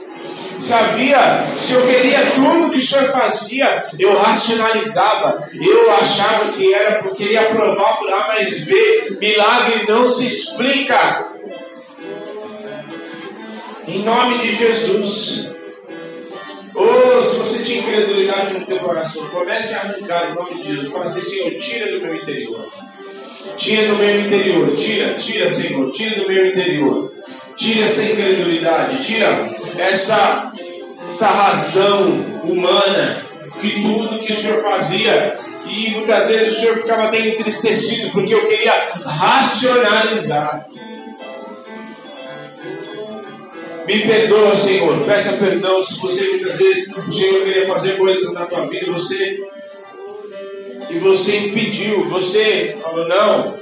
Se 0.58 0.72
havia, 0.72 1.44
se 1.60 1.72
eu 1.72 1.86
queria 1.86 2.20
tudo 2.34 2.70
que 2.70 2.78
o 2.78 2.80
Senhor 2.80 3.10
fazia, 3.10 3.84
eu 3.98 4.16
racionalizava, 4.16 5.46
eu 5.60 5.90
achava 5.90 6.52
que 6.52 6.72
era 6.72 7.02
porque 7.02 7.24
queria 7.24 7.46
provar 7.46 7.98
por 7.98 8.12
A 8.12 8.28
mais 8.28 8.60
B. 8.60 9.16
Milagre 9.20 9.84
não 9.88 10.08
se 10.08 10.26
explica. 10.26 11.33
Em 13.86 14.02
nome 14.02 14.38
de 14.38 14.56
Jesus. 14.56 15.52
Oh, 16.74 17.22
se 17.22 17.38
você 17.38 17.64
tinha 17.64 17.80
incredulidade 17.80 18.54
no 18.54 18.66
teu 18.66 18.78
coração, 18.78 19.28
comece 19.28 19.74
a 19.74 19.80
arrancar 19.80 20.30
em 20.30 20.34
nome 20.34 20.62
de 20.62 20.68
Jesus. 20.68 20.92
Fala 20.92 21.04
assim, 21.04 21.22
Senhor, 21.22 21.58
tira 21.58 21.92
do 21.92 22.00
meu 22.00 22.14
interior. 22.14 22.66
Tira 23.56 23.88
do 23.88 23.96
meu 23.96 24.20
interior, 24.26 24.74
tira, 24.74 25.14
tira, 25.14 25.50
Senhor, 25.50 25.92
tira 25.92 26.20
do 26.20 26.28
meu 26.28 26.46
interior. 26.46 27.12
Tira 27.56 27.86
essa 27.86 28.02
incredulidade, 28.02 29.04
tira 29.04 29.50
essa, 29.78 30.52
essa 31.06 31.26
razão 31.26 32.40
humana 32.42 33.22
que 33.60 33.82
tudo 33.82 34.18
que 34.18 34.32
o 34.32 34.36
Senhor 34.36 34.62
fazia 34.62 35.36
e 35.66 35.90
muitas 35.90 36.28
vezes 36.28 36.56
o 36.56 36.60
Senhor 36.60 36.76
ficava 36.78 37.04
até 37.04 37.28
entristecido 37.28 38.10
porque 38.10 38.34
eu 38.34 38.48
queria 38.48 38.72
racionalizar. 39.04 40.66
Me 43.86 44.00
perdoa, 44.00 44.56
Senhor. 44.56 45.04
Peça 45.04 45.36
perdão 45.36 45.84
se 45.84 46.00
você 46.00 46.24
muitas 46.30 46.56
vezes 46.56 46.88
o 46.96 47.12
Senhor 47.12 47.44
queria 47.44 47.66
fazer 47.66 47.96
coisas 47.96 48.32
na 48.32 48.46
tua 48.46 48.66
vida, 48.66 48.90
você 48.90 49.38
e 50.90 50.98
você 50.98 51.48
impediu, 51.48 52.08
você 52.08 52.76
falou 52.80 53.08
não. 53.08 53.58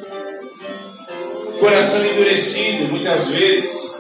Coração 1.58 2.04
endurecido, 2.04 2.88
muitas 2.90 3.28
vezes. 3.28 3.92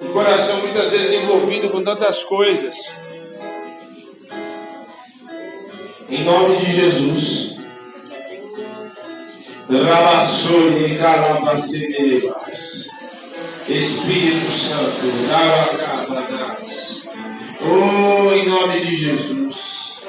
O 0.00 0.12
coração 0.12 0.60
muitas 0.60 0.90
vezes 0.90 1.12
envolvido 1.12 1.70
com 1.70 1.82
tantas 1.82 2.22
coisas. 2.24 2.76
Em 6.10 6.24
nome 6.24 6.56
de 6.56 6.72
Jesus. 6.72 7.56
Rabassone 9.68 10.98
calabacerebas. 10.98 12.91
Espírito 13.68 14.50
Santo, 14.50 15.06
Oh, 17.60 18.34
em 18.34 18.48
nome 18.48 18.80
de 18.80 18.96
Jesus. 18.96 20.02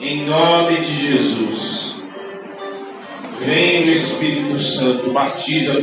Em 0.00 0.24
nome 0.24 0.76
de 0.76 0.96
Jesus. 0.96 1.96
Vem 3.40 3.88
o 3.88 3.92
Espírito 3.92 4.60
Santo, 4.60 5.10
batiza 5.10 5.82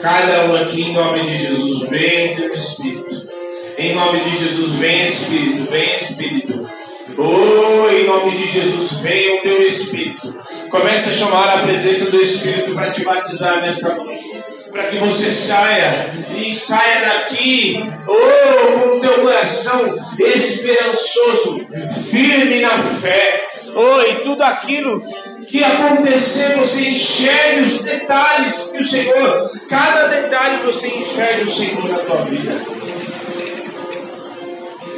cada 0.00 0.44
um 0.44 0.56
aqui 0.56 0.82
em 0.82 0.92
nome 0.92 1.22
de 1.24 1.36
Jesus. 1.36 1.88
Vem 1.88 2.36
teu 2.36 2.54
Espírito. 2.54 3.28
Em 3.76 3.92
nome 3.92 4.20
de 4.20 4.38
Jesus, 4.38 4.70
vem 4.78 5.04
Espírito, 5.04 5.68
vem 5.68 5.96
Espírito. 5.96 6.70
Oh, 7.18 7.90
em 7.90 8.06
nome 8.06 8.36
de 8.36 8.46
Jesus, 8.46 8.92
venha 9.00 9.38
o 9.38 9.42
teu 9.42 9.62
Espírito. 9.66 10.32
Comece 10.70 11.10
a 11.10 11.12
chamar 11.12 11.58
a 11.58 11.62
presença 11.62 12.10
do 12.10 12.20
Espírito 12.20 12.72
para 12.72 12.92
te 12.92 13.02
batizar 13.02 13.60
nesta 13.60 13.96
noite 13.96 14.53
para 14.74 14.88
que 14.88 14.98
você 14.98 15.30
saia 15.30 16.10
e 16.36 16.52
saia 16.52 17.06
daqui, 17.06 17.80
oh, 18.08 18.80
com 18.80 18.96
o 18.96 19.00
teu 19.00 19.22
coração 19.22 19.96
esperançoso, 20.18 21.64
firme 22.10 22.60
na 22.60 22.82
fé, 23.00 23.44
oh, 23.72 24.00
e 24.00 24.14
tudo 24.24 24.42
aquilo 24.42 25.00
que 25.46 25.62
acontecer, 25.62 26.56
você 26.56 26.88
enxergue 26.88 27.60
os 27.60 27.82
detalhes 27.82 28.70
que 28.72 28.78
o 28.78 28.84
Senhor, 28.84 29.48
cada 29.68 30.08
detalhe 30.08 30.64
você 30.64 30.88
enxergue 30.88 31.44
o 31.44 31.54
Senhor 31.54 31.88
na 31.88 31.98
tua 31.98 32.16
vida. 32.24 32.60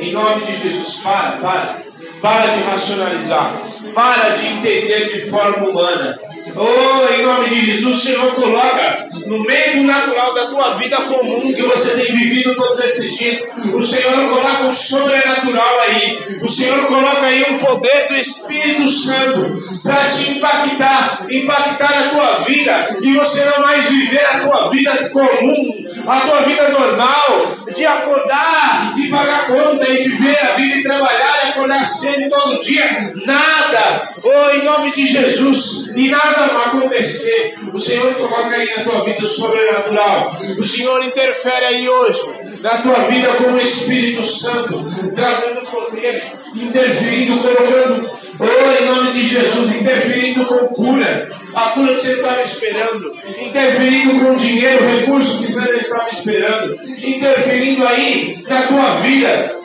Em 0.01 0.11
nome 0.13 0.47
de 0.47 0.57
Jesus, 0.71 1.01
para, 1.03 1.33
para, 1.33 1.83
para 2.23 2.47
de 2.47 2.63
racionalizar, 2.63 3.53
para 3.95 4.37
de 4.37 4.47
entender 4.47 5.13
de 5.13 5.31
forma 5.31 5.69
humana. 5.69 6.19
Oh, 6.55 7.13
em 7.13 7.23
nome 7.23 7.49
de 7.49 7.67
Jesus, 7.67 7.97
o 7.97 8.01
Senhor 8.01 8.35
coloca 8.35 9.07
no 9.27 9.43
meio 9.43 9.83
natural 9.83 10.35
da 10.35 10.47
tua 10.47 10.75
vida 10.75 10.97
comum 10.97 11.53
que 11.53 11.63
você 11.63 11.91
tem 11.91 12.17
vivido 12.17 12.55
todos 12.55 12.85
esses 12.85 13.17
dias. 13.17 13.43
O 13.75 13.83
Senhor 13.83 14.29
coloca 14.29 14.67
o 14.67 14.73
sobrenatural 14.73 15.81
aí. 15.81 16.19
O 16.43 16.49
Senhor 16.49 16.87
coloca 16.87 17.23
aí 17.23 17.43
um 17.51 17.59
poder 17.59 18.09
do 18.09 18.17
Espírito 18.17 18.89
Santo 18.89 19.83
para 19.83 20.09
te 20.09 20.31
impactar, 20.31 21.27
impactar 21.29 21.99
a 21.99 22.09
tua 22.11 22.45
vida 22.45 22.89
e 23.03 23.13
você 23.15 23.45
não 23.45 23.61
mais 23.61 23.87
viver 23.87 24.25
a 24.25 24.41
tua 24.41 24.71
vida 24.71 25.11
comum, 25.11 25.85
a 26.07 26.21
tua 26.21 26.41
vida 26.43 26.69
normal, 26.69 27.57
de 27.75 27.85
acordar 27.85 28.95
e 28.97 29.09
pagar 29.09 29.47
conta 29.49 29.89
e 29.89 30.09
viver 30.09 30.39
a 30.39 30.57
vida 30.57 30.77
e 30.77 30.83
trabalhar 30.83 31.45
e 31.45 31.49
acordar 31.51 31.85
cedo 31.87 32.29
todo 32.31 32.61
dia. 32.61 33.13
Nada. 33.25 34.09
Oh, 34.23 34.51
em 34.57 34.65
nome 34.65 34.93
de 34.93 35.07
Jesus. 35.07 35.93
E 35.97 36.09
nada 36.09 36.36
acontecer. 36.45 37.55
O 37.73 37.79
Senhor 37.79 38.15
coloca 38.15 38.55
aí 38.55 38.71
na 38.77 38.85
tua 38.85 39.05
vida 39.05 39.27
sobrenatural. 39.27 40.37
O 40.59 40.65
Senhor 40.65 41.03
interfere 41.05 41.65
aí 41.65 41.89
hoje 41.89 42.21
na 42.61 42.79
tua 42.79 42.95
vida 43.05 43.29
com 43.35 43.53
o 43.53 43.61
Espírito 43.61 44.25
Santo, 44.25 44.85
trazendo 45.15 45.71
poder, 45.71 46.33
interferindo, 46.55 47.39
colocando, 47.39 48.11
oh, 48.41 48.83
em 48.83 48.87
nome 48.87 49.13
de 49.13 49.25
Jesus, 49.25 49.77
interferindo 49.77 50.47
com 50.47 50.59
cura, 50.69 51.31
a 51.55 51.61
cura 51.71 51.95
que 51.95 52.01
você 52.01 52.13
estava 52.13 52.41
esperando, 52.43 53.15
interferindo 53.41 54.25
com 54.25 54.37
dinheiro, 54.37 54.85
recurso 54.99 55.39
que 55.39 55.53
você 55.53 55.77
estava 55.77 56.09
esperando, 56.11 56.75
interferindo 57.03 57.87
aí 57.87 58.45
na 58.49 58.63
tua 58.63 58.97
vida, 59.01 59.57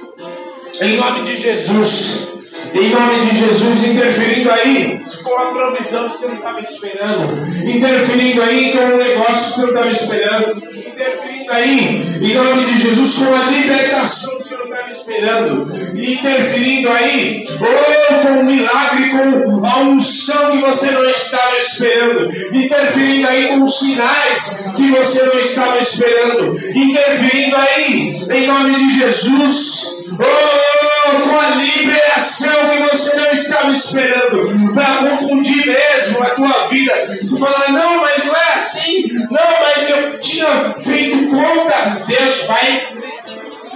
em 0.82 0.98
nome 0.98 1.24
de 1.24 1.42
Jesus. 1.42 2.31
Em 2.74 2.90
nome 2.90 3.26
de 3.26 3.38
Jesus, 3.38 3.84
interferindo 3.86 4.50
aí 4.50 5.02
com 5.22 5.36
a 5.36 5.48
provisão 5.48 6.10
que 6.10 6.18
você 6.18 6.28
não 6.28 6.36
estava 6.36 6.60
esperando, 6.62 7.46
interferindo 7.68 8.42
aí 8.42 8.72
com 8.72 8.94
o 8.94 8.98
negócio 8.98 9.54
que 9.54 9.54
você 9.54 9.62
não 9.62 9.70
estava 9.70 9.90
esperando, 9.90 10.58
interferindo 10.66 11.52
aí, 11.52 12.02
em 12.22 12.34
nome 12.34 12.66
de 12.66 12.82
Jesus, 12.82 13.16
com 13.18 13.36
a 13.36 13.50
libertação 13.52 14.38
que 14.38 14.48
você 14.48 14.56
não 14.56 14.66
estava 14.66 14.90
esperando, 14.90 15.98
interferindo 15.98 16.90
aí, 16.90 17.48
ou 17.60 18.20
com 18.20 18.40
o 18.40 18.46
milagre, 18.46 19.10
com 19.10 19.66
a 19.66 19.80
unção 19.80 20.52
que 20.52 20.58
você 20.60 20.92
não 20.92 21.10
estava 21.10 21.58
esperando, 21.58 22.30
interferindo 22.56 23.28
aí 23.28 23.48
com 23.50 23.64
os 23.64 23.80
sinais 23.80 24.64
que 24.78 24.92
você 24.92 25.24
não 25.24 25.40
estava 25.40 25.78
esperando, 25.78 26.56
interferindo 26.74 27.56
aí, 27.58 28.16
em 28.32 28.48
nome 28.48 28.76
de 28.78 29.00
Jesus, 29.00 30.01
Oh, 30.14 31.22
com 31.22 31.40
a 31.40 31.50
liberação 31.56 32.70
que 32.70 32.78
você 32.84 33.16
não 33.16 33.32
estava 33.32 33.72
esperando, 33.72 34.74
para 34.74 35.10
confundir 35.10 35.66
mesmo 35.66 36.24
a 36.24 36.30
tua 36.32 36.68
vida. 36.68 36.94
Você 37.08 37.40
fala, 37.40 37.70
não, 37.70 38.02
mas 38.02 38.26
não 38.26 38.36
é 38.36 38.54
assim, 38.54 39.08
não, 39.30 39.62
mas 39.62 39.90
eu 39.90 40.20
tinha 40.20 40.76
feito 40.84 41.28
conta. 41.28 42.06
Deus 42.08 42.46
vai 42.46 43.01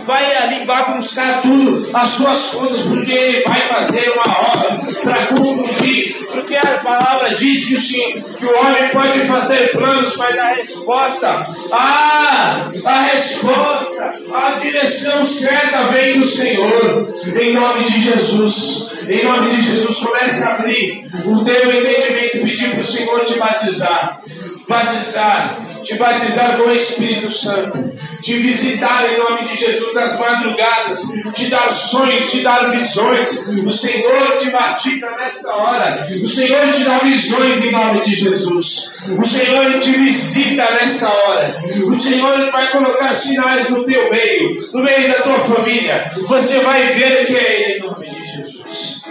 vai 0.05 0.35
ali 0.37 0.65
bagunçar 0.65 1.41
tudo, 1.41 1.89
as 1.93 2.09
suas 2.11 2.41
contas, 2.47 2.81
porque 2.81 3.11
ele 3.11 3.43
vai 3.43 3.61
fazer 3.61 4.11
uma 4.11 4.39
obra 4.39 4.79
para 5.01 5.25
confundir. 5.27 6.15
Porque 6.31 6.55
a 6.55 6.79
palavra 6.83 7.33
diz 7.35 7.65
que 7.65 7.75
o, 7.75 7.81
Senhor, 7.81 8.23
que 8.37 8.45
o 8.45 8.57
homem 8.59 8.89
pode 8.89 9.19
fazer 9.21 9.71
planos, 9.71 10.15
mas 10.17 10.37
a 10.37 10.53
resposta, 10.53 11.47
ah, 11.71 12.69
a 12.83 13.01
resposta, 13.03 14.13
a 14.33 14.59
direção 14.61 15.25
certa 15.25 15.85
vem 15.85 16.19
do 16.19 16.27
Senhor. 16.27 17.07
Em 17.39 17.53
nome 17.53 17.85
de 17.85 18.01
Jesus, 18.01 18.91
em 19.07 19.23
nome 19.23 19.49
de 19.49 19.61
Jesus, 19.61 19.97
comece 19.97 20.43
a 20.43 20.55
abrir 20.55 21.07
o 21.25 21.43
teu 21.43 21.69
entendimento 21.69 22.37
e 22.37 22.43
pedir 22.43 22.71
para 22.71 22.81
o 22.81 22.83
Senhor 22.83 23.25
te 23.25 23.39
batizar. 23.39 24.21
Batizar 24.67 25.57
te 25.85 25.95
batizar 25.95 26.57
com 26.57 26.63
o 26.63 26.71
Espírito 26.71 27.29
Santo, 27.29 27.93
te 28.21 28.37
visitar 28.37 29.05
em 29.07 29.17
nome 29.19 29.47
de 29.47 29.55
Jesus 29.55 29.93
nas 29.93 30.19
madrugadas, 30.19 31.03
te 31.33 31.45
dar 31.45 31.71
sonhos, 31.71 32.31
te 32.31 32.41
dar 32.41 32.71
visões. 32.71 33.43
O 33.65 33.71
Senhor 33.71 34.37
te 34.37 34.49
batiza 34.49 35.11
nesta 35.11 35.55
hora, 35.55 36.07
o 36.23 36.27
Senhor 36.27 36.73
te 36.73 36.83
dá 36.83 36.97
visões 36.97 37.65
em 37.65 37.71
nome 37.71 38.01
de 38.01 38.15
Jesus. 38.15 38.95
O 39.17 39.25
Senhor 39.25 39.79
te 39.79 39.91
visita 39.91 40.67
nesta 40.71 41.07
hora, 41.07 41.59
o 41.87 42.01
Senhor 42.01 42.51
vai 42.51 42.71
colocar 42.71 43.15
sinais 43.15 43.69
no 43.69 43.83
teu 43.83 44.09
meio, 44.09 44.71
no 44.73 44.83
meio 44.83 45.07
da 45.07 45.21
tua 45.21 45.39
família. 45.39 46.11
Você 46.27 46.59
vai 46.59 46.81
ver 46.93 47.27
que 47.27 47.35
é 47.35 47.61
Ele 47.61 47.75
em 47.77 47.81
nome 47.81 48.09
de 48.09 48.25
Jesus. 48.25 49.03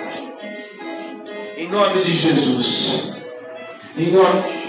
Em 1.56 1.68
nome 1.68 2.02
de 2.02 2.12
Jesus. 2.12 3.14
Em 3.96 4.10
nome 4.10 4.63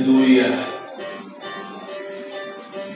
Aleluia. 0.00 0.48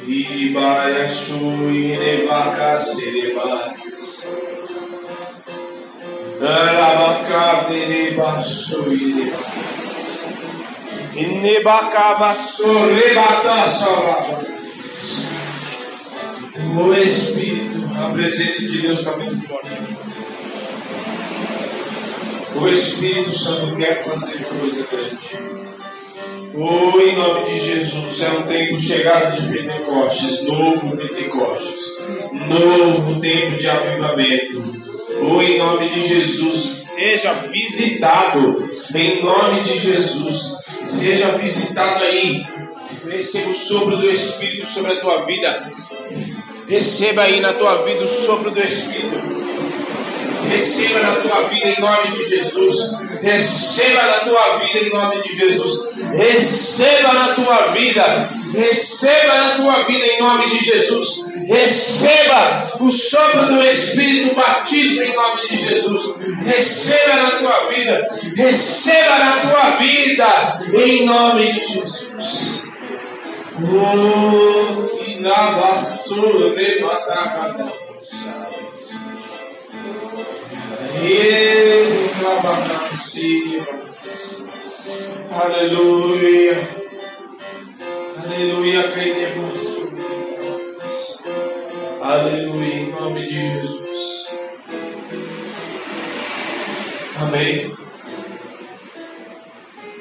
Ibaya 0.08 1.04
shuine 1.08 2.24
baka 2.26 2.80
sereba. 2.80 3.76
Arabaka 6.40 7.68
bere 7.68 8.16
basuine. 8.16 9.32
Inebaka 11.14 12.16
basore 12.18 13.14
bata 13.14 13.68
salava. 13.68 14.40
O 16.80 16.94
Espírito, 16.94 17.84
a 18.00 18.12
presença 18.14 18.60
de 18.60 18.80
Deus 18.80 19.00
está 19.00 19.14
muito 19.18 19.46
forte. 19.46 19.76
O 22.56 22.68
Espírito 22.68 23.38
Santo 23.38 23.76
quer 23.76 24.02
fazer 24.04 24.42
coisa 24.44 24.86
grande. 24.90 25.83
Oh, 26.56 27.00
em 27.00 27.16
nome 27.16 27.46
de 27.46 27.58
Jesus, 27.58 28.22
é 28.22 28.28
um 28.30 28.42
tempo 28.44 28.78
chegado 28.78 29.42
de 29.42 29.48
Pentecostes, 29.48 30.44
novo 30.44 30.96
Pentecostes, 30.96 31.96
novo 32.32 33.20
tempo 33.20 33.58
de 33.58 33.68
avivamento. 33.68 34.62
Oh, 35.20 35.42
em 35.42 35.58
nome 35.58 35.88
de 35.88 36.06
Jesus, 36.06 36.84
seja 36.94 37.48
visitado, 37.48 38.64
em 38.94 39.20
nome 39.20 39.62
de 39.62 39.80
Jesus, 39.80 40.58
seja 40.80 41.36
visitado 41.36 42.04
aí. 42.04 42.46
Receba 43.04 43.50
o 43.50 43.54
sopro 43.54 43.96
do 43.96 44.08
Espírito 44.08 44.68
sobre 44.68 44.92
a 44.92 45.00
tua 45.00 45.26
vida. 45.26 45.72
Receba 46.68 47.22
aí 47.22 47.40
na 47.40 47.52
tua 47.54 47.82
vida 47.82 48.04
o 48.04 48.08
sopro 48.08 48.52
do 48.52 48.60
Espírito. 48.60 49.53
Receba 50.48 51.00
na 51.00 51.16
tua 51.16 51.48
vida 51.48 51.68
em 51.68 51.80
nome 51.80 52.16
de 52.16 52.28
Jesus. 52.28 52.92
Receba 53.22 54.02
na 54.02 54.18
tua 54.20 54.58
vida 54.58 54.78
em 54.78 54.90
nome 54.90 55.22
de 55.22 55.36
Jesus. 55.36 55.94
Receba 56.12 57.12
na 57.12 57.28
tua 57.34 57.56
vida. 57.68 58.28
Receba 58.52 59.34
na 59.34 59.50
tua 59.56 59.82
vida 59.84 60.06
em 60.06 60.20
nome 60.20 60.50
de 60.50 60.64
Jesus. 60.64 61.26
Receba 61.48 62.72
o 62.80 62.90
sopro 62.90 63.46
do 63.46 63.62
Espírito, 63.62 64.32
o 64.32 64.34
batismo 64.34 65.02
em 65.02 65.14
nome 65.14 65.48
de 65.48 65.56
Jesus. 65.56 66.14
Receba 66.44 67.16
na 67.16 67.30
tua 67.32 67.68
vida. 67.68 68.08
Receba 68.36 69.18
na 69.18 69.40
tua 69.40 69.70
vida 69.76 70.58
em 70.74 71.04
nome 71.04 71.52
de 71.52 71.66
Jesus. 71.66 72.64
Oh, 73.56 74.88
que 74.98 75.20
na 75.20 75.50
vassoura 75.52 76.54
levantar 76.54 77.54
Aleluia. 85.34 86.56
Aleluia. 88.22 88.80
Aleluia. 92.00 92.74
Em 92.74 92.90
nome 92.90 93.26
de 93.26 93.34
Jesus. 93.34 94.26
Amém. 97.20 97.76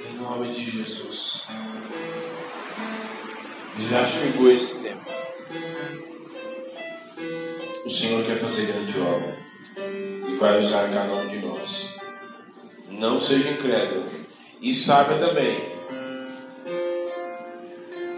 Em 0.10 0.18
nome 0.18 0.54
de 0.54 0.70
Jesus. 0.70 1.44
Já 3.90 4.06
chegou 4.06 4.52
esse 4.52 4.80
tempo. 4.80 5.04
O 7.86 7.90
Senhor 7.90 8.24
quer 8.26 8.38
fazer 8.38 8.68
grande 8.68 9.00
obra 9.00 9.43
e 9.78 10.36
vai 10.36 10.64
usar 10.64 10.90
cada 10.90 11.14
um 11.14 11.28
de 11.28 11.38
nós. 11.38 11.96
Não 12.90 13.22
seja 13.22 13.50
incrédulo. 13.50 14.06
E 14.62 14.74
saiba 14.74 15.16
também 15.16 15.74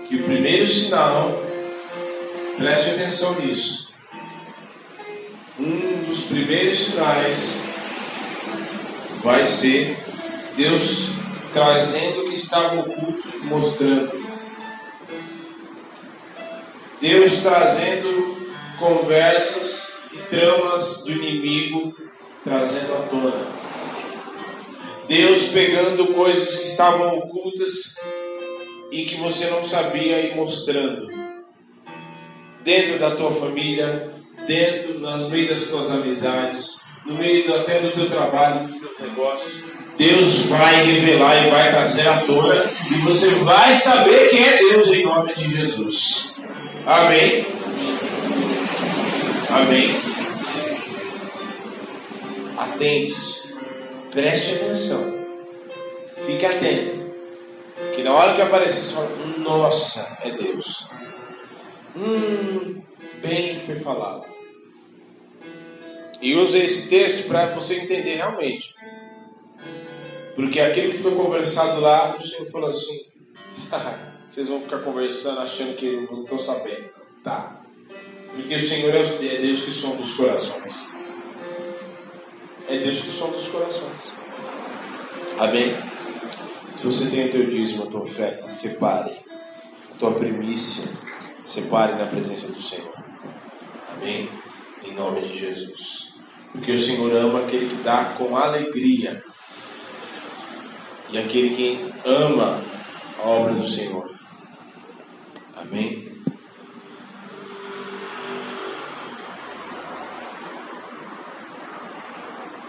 que 0.08 0.18
o 0.18 0.24
primeiro 0.24 0.68
sinal, 0.68 1.32
preste 2.58 2.92
atenção 2.92 3.40
nisso. 3.40 3.94
Um 5.60 6.04
dos 6.04 6.26
primeiros 6.26 6.80
sinais 6.80 7.58
vai 9.24 9.48
ser 9.48 9.98
Deus 10.56 11.10
trazendo 11.54 12.22
o 12.22 12.30
que 12.30 12.36
estava 12.36 12.80
oculto 12.82 13.28
e 13.34 13.46
mostrando. 13.46 14.26
Deus 17.02 17.40
trazendo 17.40 18.52
conversas 18.78 19.85
e 20.16 20.30
tramas 20.30 21.04
do 21.04 21.12
inimigo 21.12 21.94
trazendo 22.44 22.94
à 22.94 23.02
tona. 23.08 23.66
Deus 25.08 25.44
pegando 25.50 26.14
coisas 26.14 26.60
que 26.60 26.68
estavam 26.68 27.18
ocultas 27.18 27.96
e 28.92 29.04
que 29.04 29.18
você 29.18 29.48
não 29.48 29.66
sabia 29.66 30.22
e 30.22 30.36
mostrando. 30.36 31.08
Dentro 32.64 32.98
da 32.98 33.12
tua 33.12 33.32
família, 33.32 34.12
dentro, 34.48 35.00
no 35.00 35.30
meio 35.30 35.50
das 35.50 35.68
tuas 35.68 35.92
amizades, 35.92 36.78
no 37.06 37.16
meio 37.16 37.54
até 37.56 37.82
do 37.82 37.92
teu 37.92 38.10
trabalho, 38.10 38.68
dos 38.68 38.80
teus 38.80 39.00
negócios. 39.00 39.64
Deus 39.98 40.38
vai 40.48 40.84
revelar 40.84 41.48
e 41.48 41.50
vai 41.50 41.72
trazer 41.72 42.08
à 42.08 42.18
tona 42.22 42.56
e 42.92 42.96
você 43.00 43.30
vai 43.30 43.76
saber 43.76 44.30
quem 44.30 44.44
é 44.44 44.58
Deus 44.58 44.88
em 44.88 45.06
nome 45.06 45.34
de 45.36 45.56
Jesus. 45.56 46.36
Amém. 46.86 47.46
Amém 49.56 50.16
atente, 52.76 53.54
preste 54.12 54.56
atenção, 54.56 55.26
fique 56.26 56.46
atento, 56.46 57.14
que 57.96 58.04
na 58.04 58.14
hora 58.14 58.34
que 58.34 58.42
aparecer, 58.42 58.82
você 58.82 58.94
fala, 58.94 59.10
nossa, 59.40 60.18
é 60.24 60.32
Deus. 60.32 60.88
Hum, 61.96 62.82
bem 63.22 63.56
que 63.56 63.66
foi 63.66 63.76
falado. 63.76 64.26
E 66.22 66.36
use 66.36 66.58
esse 66.58 66.90
texto 66.90 67.28
para 67.28 67.54
você 67.54 67.82
entender 67.82 68.16
realmente. 68.16 68.74
Porque 70.36 70.60
aquilo 70.60 70.92
que 70.92 70.98
foi 70.98 71.16
conversado 71.16 71.80
lá, 71.80 72.18
o 72.18 72.24
Senhor 72.24 72.50
falou 72.50 72.70
assim: 72.70 73.06
vocês 74.30 74.48
vão 74.48 74.62
ficar 74.62 74.80
conversando 74.80 75.40
achando 75.40 75.76
que 75.76 75.86
eu 75.86 76.02
não 76.12 76.24
estou 76.24 76.40
sabendo. 76.40 76.90
Tá. 77.24 77.65
Porque 78.36 78.56
o 78.56 78.68
Senhor 78.68 78.94
é, 78.94 79.02
é 79.02 79.40
Deus 79.40 79.62
que 79.64 79.72
sonda 79.72 80.04
os 80.04 80.14
corações. 80.14 80.88
É 82.68 82.78
Deus 82.78 83.00
que 83.00 83.12
sonda 83.12 83.38
os 83.38 83.48
corações. 83.48 84.02
Amém? 85.40 85.76
Se 86.78 86.86
você 86.86 87.10
tem 87.10 87.28
o 87.28 87.32
teu 87.32 87.48
dízimo, 87.50 87.84
a 87.84 87.88
tua 87.88 88.02
oferta, 88.02 88.52
separe. 88.52 89.20
A 89.94 89.98
tua 89.98 90.12
primícia, 90.12 90.90
separe 91.46 91.94
na 91.94 92.06
presença 92.06 92.48
do 92.48 92.62
Senhor. 92.62 92.94
Amém? 93.94 94.30
Em 94.84 94.94
nome 94.94 95.22
de 95.22 95.38
Jesus. 95.38 96.14
Porque 96.52 96.74
o 96.74 96.80
Senhor 96.80 97.16
ama 97.16 97.40
aquele 97.40 97.70
que 97.70 97.84
dá 97.84 98.14
com 98.18 98.36
alegria. 98.36 99.24
E 101.12 101.18
aquele 101.18 101.56
que 101.56 101.94
ama 102.06 102.62
a 103.24 103.28
obra 103.28 103.54
do 103.54 103.68
Senhor. 103.68 104.14
Amém? 105.56 106.05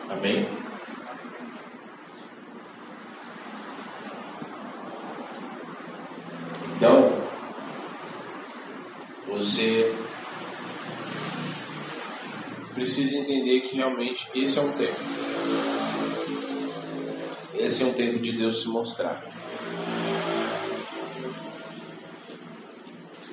Amém? 0.09 0.49
Então, 6.77 7.11
você 9.27 9.95
precisa 12.75 13.17
entender 13.17 13.61
que 13.61 13.77
realmente 13.77 14.29
esse 14.35 14.59
é 14.59 14.63
um 14.63 14.73
tempo. 14.73 14.97
Esse 17.55 17.83
é 17.83 17.87
um 17.87 17.95
tempo 17.95 18.19
de 18.19 18.33
Deus 18.33 18.61
se 18.61 18.69
mostrar. 18.69 19.25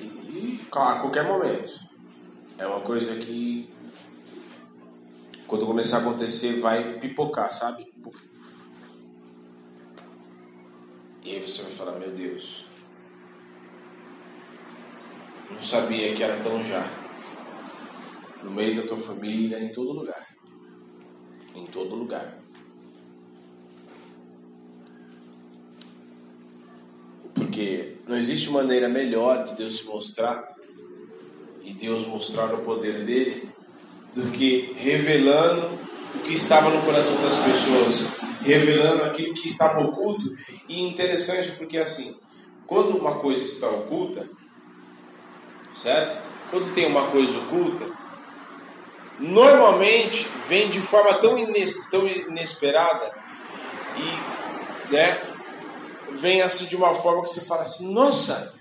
E 0.00 0.60
a 0.72 0.98
qualquer 1.00 1.24
momento. 1.24 1.78
É 2.56 2.66
uma 2.66 2.80
coisa 2.80 3.16
que 3.16 3.73
quando 5.46 5.66
começar 5.66 5.98
a 5.98 6.00
acontecer 6.00 6.60
vai 6.60 6.98
pipocar, 6.98 7.52
sabe? 7.52 7.92
E 11.24 11.30
aí 11.30 11.40
você 11.40 11.62
vai 11.62 11.72
falar, 11.72 11.98
meu 11.98 12.10
Deus, 12.10 12.66
não 15.50 15.62
sabia 15.62 16.14
que 16.14 16.22
era 16.22 16.36
tão 16.42 16.62
já. 16.62 16.84
No 18.42 18.50
meio 18.50 18.76
da 18.76 18.86
tua 18.86 18.98
família, 18.98 19.58
em 19.58 19.72
todo 19.72 19.92
lugar. 19.92 20.26
Em 21.54 21.64
todo 21.64 21.94
lugar. 21.94 22.38
Porque 27.34 27.96
não 28.06 28.16
existe 28.18 28.50
maneira 28.50 28.88
melhor 28.88 29.46
de 29.46 29.54
Deus 29.54 29.78
se 29.78 29.84
mostrar 29.84 30.54
e 31.62 31.72
Deus 31.72 32.06
mostrar 32.06 32.52
o 32.52 32.62
poder 32.62 33.06
dele 33.06 33.53
do 34.14 34.30
que 34.30 34.74
revelando 34.76 35.78
o 36.14 36.18
que 36.20 36.34
estava 36.34 36.70
no 36.70 36.80
coração 36.82 37.20
das 37.20 37.34
pessoas, 37.34 38.06
revelando 38.42 39.04
aquilo 39.04 39.34
que 39.34 39.48
estava 39.48 39.80
oculto. 39.80 40.36
E 40.68 40.86
interessante 40.86 41.52
porque 41.52 41.76
assim, 41.76 42.16
quando 42.66 42.96
uma 42.96 43.16
coisa 43.16 43.42
está 43.44 43.68
oculta, 43.68 44.28
certo? 45.74 46.18
Quando 46.50 46.72
tem 46.72 46.86
uma 46.86 47.08
coisa 47.08 47.36
oculta, 47.38 47.86
normalmente 49.18 50.28
vem 50.48 50.68
de 50.68 50.80
forma 50.80 51.14
tão, 51.14 51.36
ines, 51.36 51.76
tão 51.90 52.06
inesperada 52.06 53.12
e 53.96 54.92
né, 54.92 55.20
vem 56.12 56.42
assim 56.42 56.66
de 56.66 56.76
uma 56.76 56.94
forma 56.94 57.22
que 57.22 57.30
você 57.30 57.40
fala 57.40 57.62
assim, 57.62 57.92
nossa, 57.92 58.54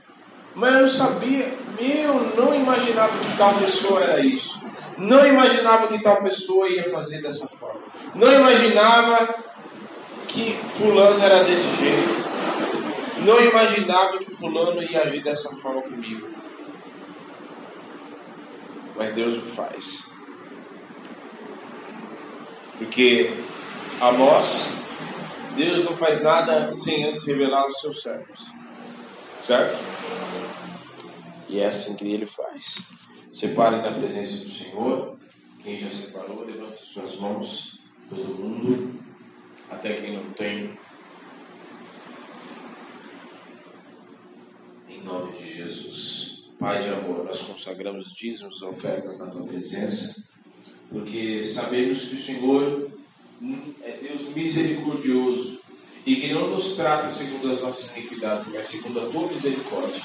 mas 0.56 0.74
eu 0.74 0.82
não 0.82 0.88
sabia, 0.88 1.58
meu, 1.80 2.14
não 2.36 2.54
imaginava 2.56 3.18
que 3.18 3.38
tal 3.38 3.54
pessoa 3.56 4.01
era 4.01 4.20
isso. 4.20 4.60
Não 4.98 5.26
imaginava 5.26 5.88
que 5.88 6.02
tal 6.02 6.18
pessoa 6.18 6.70
ia 6.70 6.89
fazer 6.89 7.22
dessa 7.22 7.48
forma. 7.48 7.82
Não 8.16 8.32
imaginava 8.32 9.36
que 10.28 10.54
fulano 10.78 11.24
era 11.24 11.44
desse 11.44 11.68
jeito. 11.78 12.24
Não 13.26 13.41
imaginava 13.41 14.18
que 14.20 14.36
fulano 14.36 14.82
ia 14.84 15.02
agir 15.02 15.24
dessa 15.24 15.50
forma 15.56 15.82
comigo 15.82 16.28
mas 18.96 19.12
Deus 19.12 19.36
o 19.36 19.41
faz. 19.41 20.06
Porque 22.78 23.32
a 24.00 24.12
nós, 24.12 24.70
Deus 25.56 25.84
não 25.84 25.96
faz 25.96 26.22
nada 26.22 26.70
sem 26.70 27.06
antes 27.06 27.24
revelar 27.24 27.68
os 27.68 27.80
seus 27.80 28.02
servos. 28.02 28.48
Certo? 29.46 29.78
E 31.50 31.60
é 31.60 31.68
assim 31.68 31.96
que 31.96 32.12
ele 32.12 32.26
faz. 32.26 32.80
Separe 33.34 33.77
na 33.77 33.91
presença 33.91 34.45
do 34.45 34.51
Senhor. 34.51 35.17
Quem 35.63 35.75
já 35.75 35.89
separou, 35.89 36.45
levante 36.45 36.86
suas 36.86 37.15
mãos. 37.15 37.79
Todo 38.07 38.23
mundo. 38.25 38.93
Até 39.71 39.95
quem 39.95 40.15
não 40.15 40.29
tem. 40.34 40.77
Em 44.88 45.01
nome 45.01 45.36
de 45.39 45.51
Jesus. 45.51 46.43
Pai 46.59 46.84
de 46.84 46.89
amor, 46.89 47.25
nós 47.25 47.41
consagramos 47.41 48.13
dízimos 48.13 48.61
e 48.61 48.65
ofertas 48.65 49.17
na 49.17 49.25
tua 49.25 49.47
presença, 49.47 50.23
porque 50.91 51.43
sabemos 51.43 52.05
que 52.05 52.15
o 52.15 52.21
Senhor 52.21 52.91
é 53.81 53.97
Deus 53.97 54.29
misericordioso 54.29 55.59
e 56.05 56.17
que 56.17 56.31
não 56.31 56.51
nos 56.51 56.75
trata 56.75 57.09
segundo 57.09 57.51
as 57.51 57.59
nossas 57.59 57.89
iniquidades, 57.97 58.45
mas 58.53 58.67
segundo 58.67 59.01
a 59.01 59.09
tua 59.09 59.27
misericórdia. 59.27 60.01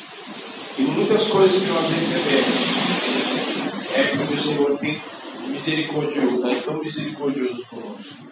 E 0.79 0.83
muitas 0.83 1.29
coisas 1.29 1.61
que 1.61 1.69
nós 1.69 1.91
recebemos 1.91 2.78
é 3.95 4.17
porque 4.17 4.35
o 4.35 4.41
Senhor 4.41 4.79
tem 4.79 5.03
misericordioso, 5.49 6.47
é 6.47 6.61
tão 6.61 6.79
misericordioso 6.81 7.67
conosco. 7.67 8.27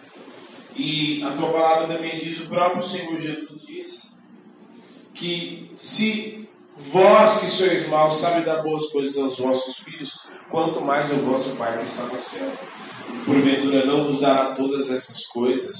E 0.75 1.23
a 1.23 1.31
tua 1.31 1.51
palavra 1.51 1.95
também 1.95 2.19
diz, 2.19 2.39
o 2.41 2.47
próprio 2.47 2.83
Senhor 2.83 3.19
Jesus 3.19 3.61
disse, 3.65 4.07
que 5.13 5.71
se 5.73 6.47
Vós 6.79 7.39
que 7.39 7.47
sois 7.47 7.87
maus, 7.87 8.17
sabe 8.17 8.45
dar 8.45 8.61
boas 8.61 8.85
coisas 8.91 9.17
aos 9.17 9.39
vossos 9.39 9.77
filhos, 9.77 10.19
quanto 10.49 10.79
mais 10.79 11.11
o 11.11 11.15
vosso 11.15 11.49
Pai 11.55 11.75
que 11.79 11.85
está 11.85 12.03
no 12.03 12.21
céu. 12.21 12.51
Porventura 13.25 13.83
não 13.83 14.05
vos 14.05 14.21
dará 14.21 14.53
todas 14.53 14.87
essas 14.91 15.25
coisas. 15.25 15.75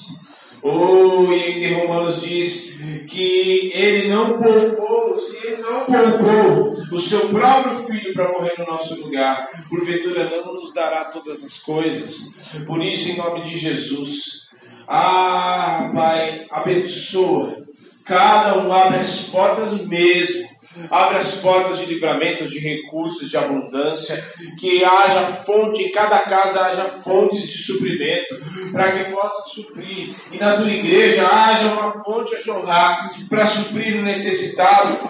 Oh, 0.62 1.32
e 1.32 1.74
Romanos 1.74 2.22
diz 2.22 2.78
que 3.08 3.72
ele 3.74 4.10
não 4.10 4.42
poupou, 4.42 5.20
se 5.20 5.48
ele 5.48 5.62
não 5.62 5.86
poupou 5.86 6.78
o 6.92 7.02
seu 7.02 7.30
próprio 7.30 7.76
filho 7.86 8.14
para 8.14 8.32
morrer 8.32 8.54
no 8.58 8.66
nosso 8.66 9.00
lugar, 9.00 9.48
porventura 9.70 10.30
não 10.30 10.54
nos 10.54 10.74
dará 10.74 11.06
todas 11.06 11.44
as 11.44 11.60
coisas. 11.60 12.34
Por 12.66 12.82
isso, 12.82 13.10
em 13.10 13.18
nome 13.18 13.42
de 13.42 13.58
Jesus, 13.58 14.48
ah, 14.88 15.92
Pai, 15.94 16.48
abençoa. 16.50 17.58
Cada 18.04 18.58
um 18.60 18.72
abre 18.72 19.00
as 19.00 19.24
portas 19.24 19.74
mesmo 19.82 20.48
Abre 20.90 21.18
as 21.18 21.36
portas 21.36 21.80
de 21.80 21.86
livramentos, 21.86 22.50
de 22.50 22.60
recursos, 22.60 23.30
de 23.30 23.38
abundância. 23.38 24.24
Que 24.60 24.84
haja 24.84 25.26
fonte, 25.46 25.84
em 25.84 25.92
cada 25.92 26.20
casa 26.20 26.66
haja 26.66 26.86
fontes 26.86 27.48
de 27.50 27.58
suprimento, 27.58 28.36
para 28.72 28.92
que 28.92 29.12
possa 29.12 29.50
suprir. 29.50 30.16
E 30.32 30.38
na 30.38 30.58
tua 30.58 30.70
igreja 30.70 31.28
haja 31.28 31.68
uma 31.68 32.04
fonte 32.04 32.36
a 32.36 32.42
jorrar 32.42 33.10
para 33.30 33.46
suprir 33.46 33.98
o 33.98 34.04
necessitado. 34.04 35.10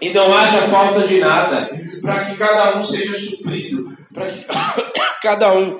E 0.00 0.10
não 0.10 0.34
haja 0.36 0.62
falta 0.62 1.06
de 1.06 1.18
nada, 1.18 1.70
para 2.00 2.24
que 2.24 2.36
cada 2.36 2.76
um 2.76 2.84
seja 2.84 3.16
suprido, 3.16 3.86
para 4.12 4.26
que 4.26 4.44
cada 5.22 5.52
um 5.54 5.78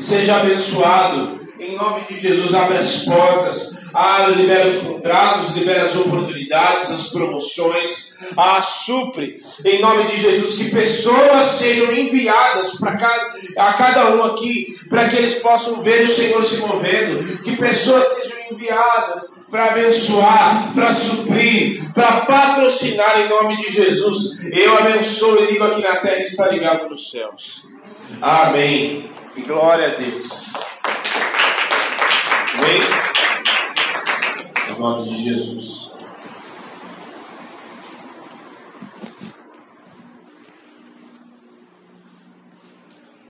seja 0.00 0.36
abençoado. 0.36 1.40
Em 1.60 1.76
nome 1.76 2.04
de 2.08 2.18
Jesus, 2.18 2.54
abre 2.54 2.76
as 2.76 3.04
portas 3.04 3.73
ah, 3.94 4.26
libera 4.26 4.66
os 4.66 4.78
contratos, 4.78 5.54
libera 5.54 5.84
as 5.84 5.94
oportunidades, 5.94 6.90
as 6.90 7.10
promoções, 7.10 8.14
ah, 8.36 8.60
supre, 8.60 9.36
em 9.64 9.80
nome 9.80 10.06
de 10.08 10.20
Jesus, 10.20 10.58
que 10.58 10.70
pessoas 10.70 11.46
sejam 11.46 11.92
enviadas 11.92 12.76
para 12.76 12.96
cada, 12.96 13.34
a 13.56 13.72
cada 13.74 14.16
um 14.16 14.24
aqui, 14.24 14.76
para 14.88 15.08
que 15.08 15.16
eles 15.16 15.34
possam 15.36 15.80
ver 15.80 16.02
o 16.02 16.08
Senhor 16.08 16.44
se 16.44 16.56
movendo, 16.56 17.42
que 17.42 17.56
pessoas 17.56 18.04
sejam 18.16 18.34
enviadas 18.50 19.32
para 19.50 19.66
abençoar, 19.66 20.74
para 20.74 20.92
suprir, 20.92 21.92
para 21.94 22.22
patrocinar 22.22 23.20
em 23.20 23.28
nome 23.28 23.56
de 23.58 23.70
Jesus. 23.70 24.44
Eu 24.52 24.76
abençoo 24.76 25.38
e 25.38 25.52
ligo 25.52 25.64
aqui 25.64 25.82
na 25.82 25.96
terra 25.96 26.18
e 26.18 26.24
está 26.24 26.48
ligado 26.48 26.88
nos 26.88 27.10
céus. 27.10 27.64
Amém. 28.20 29.10
E 29.36 29.42
glória 29.42 29.86
a 29.86 29.90
Deus. 29.90 30.52
Amém. 32.54 33.23
Nome 34.78 35.10
de 35.10 35.16
Jesus. 35.16 35.83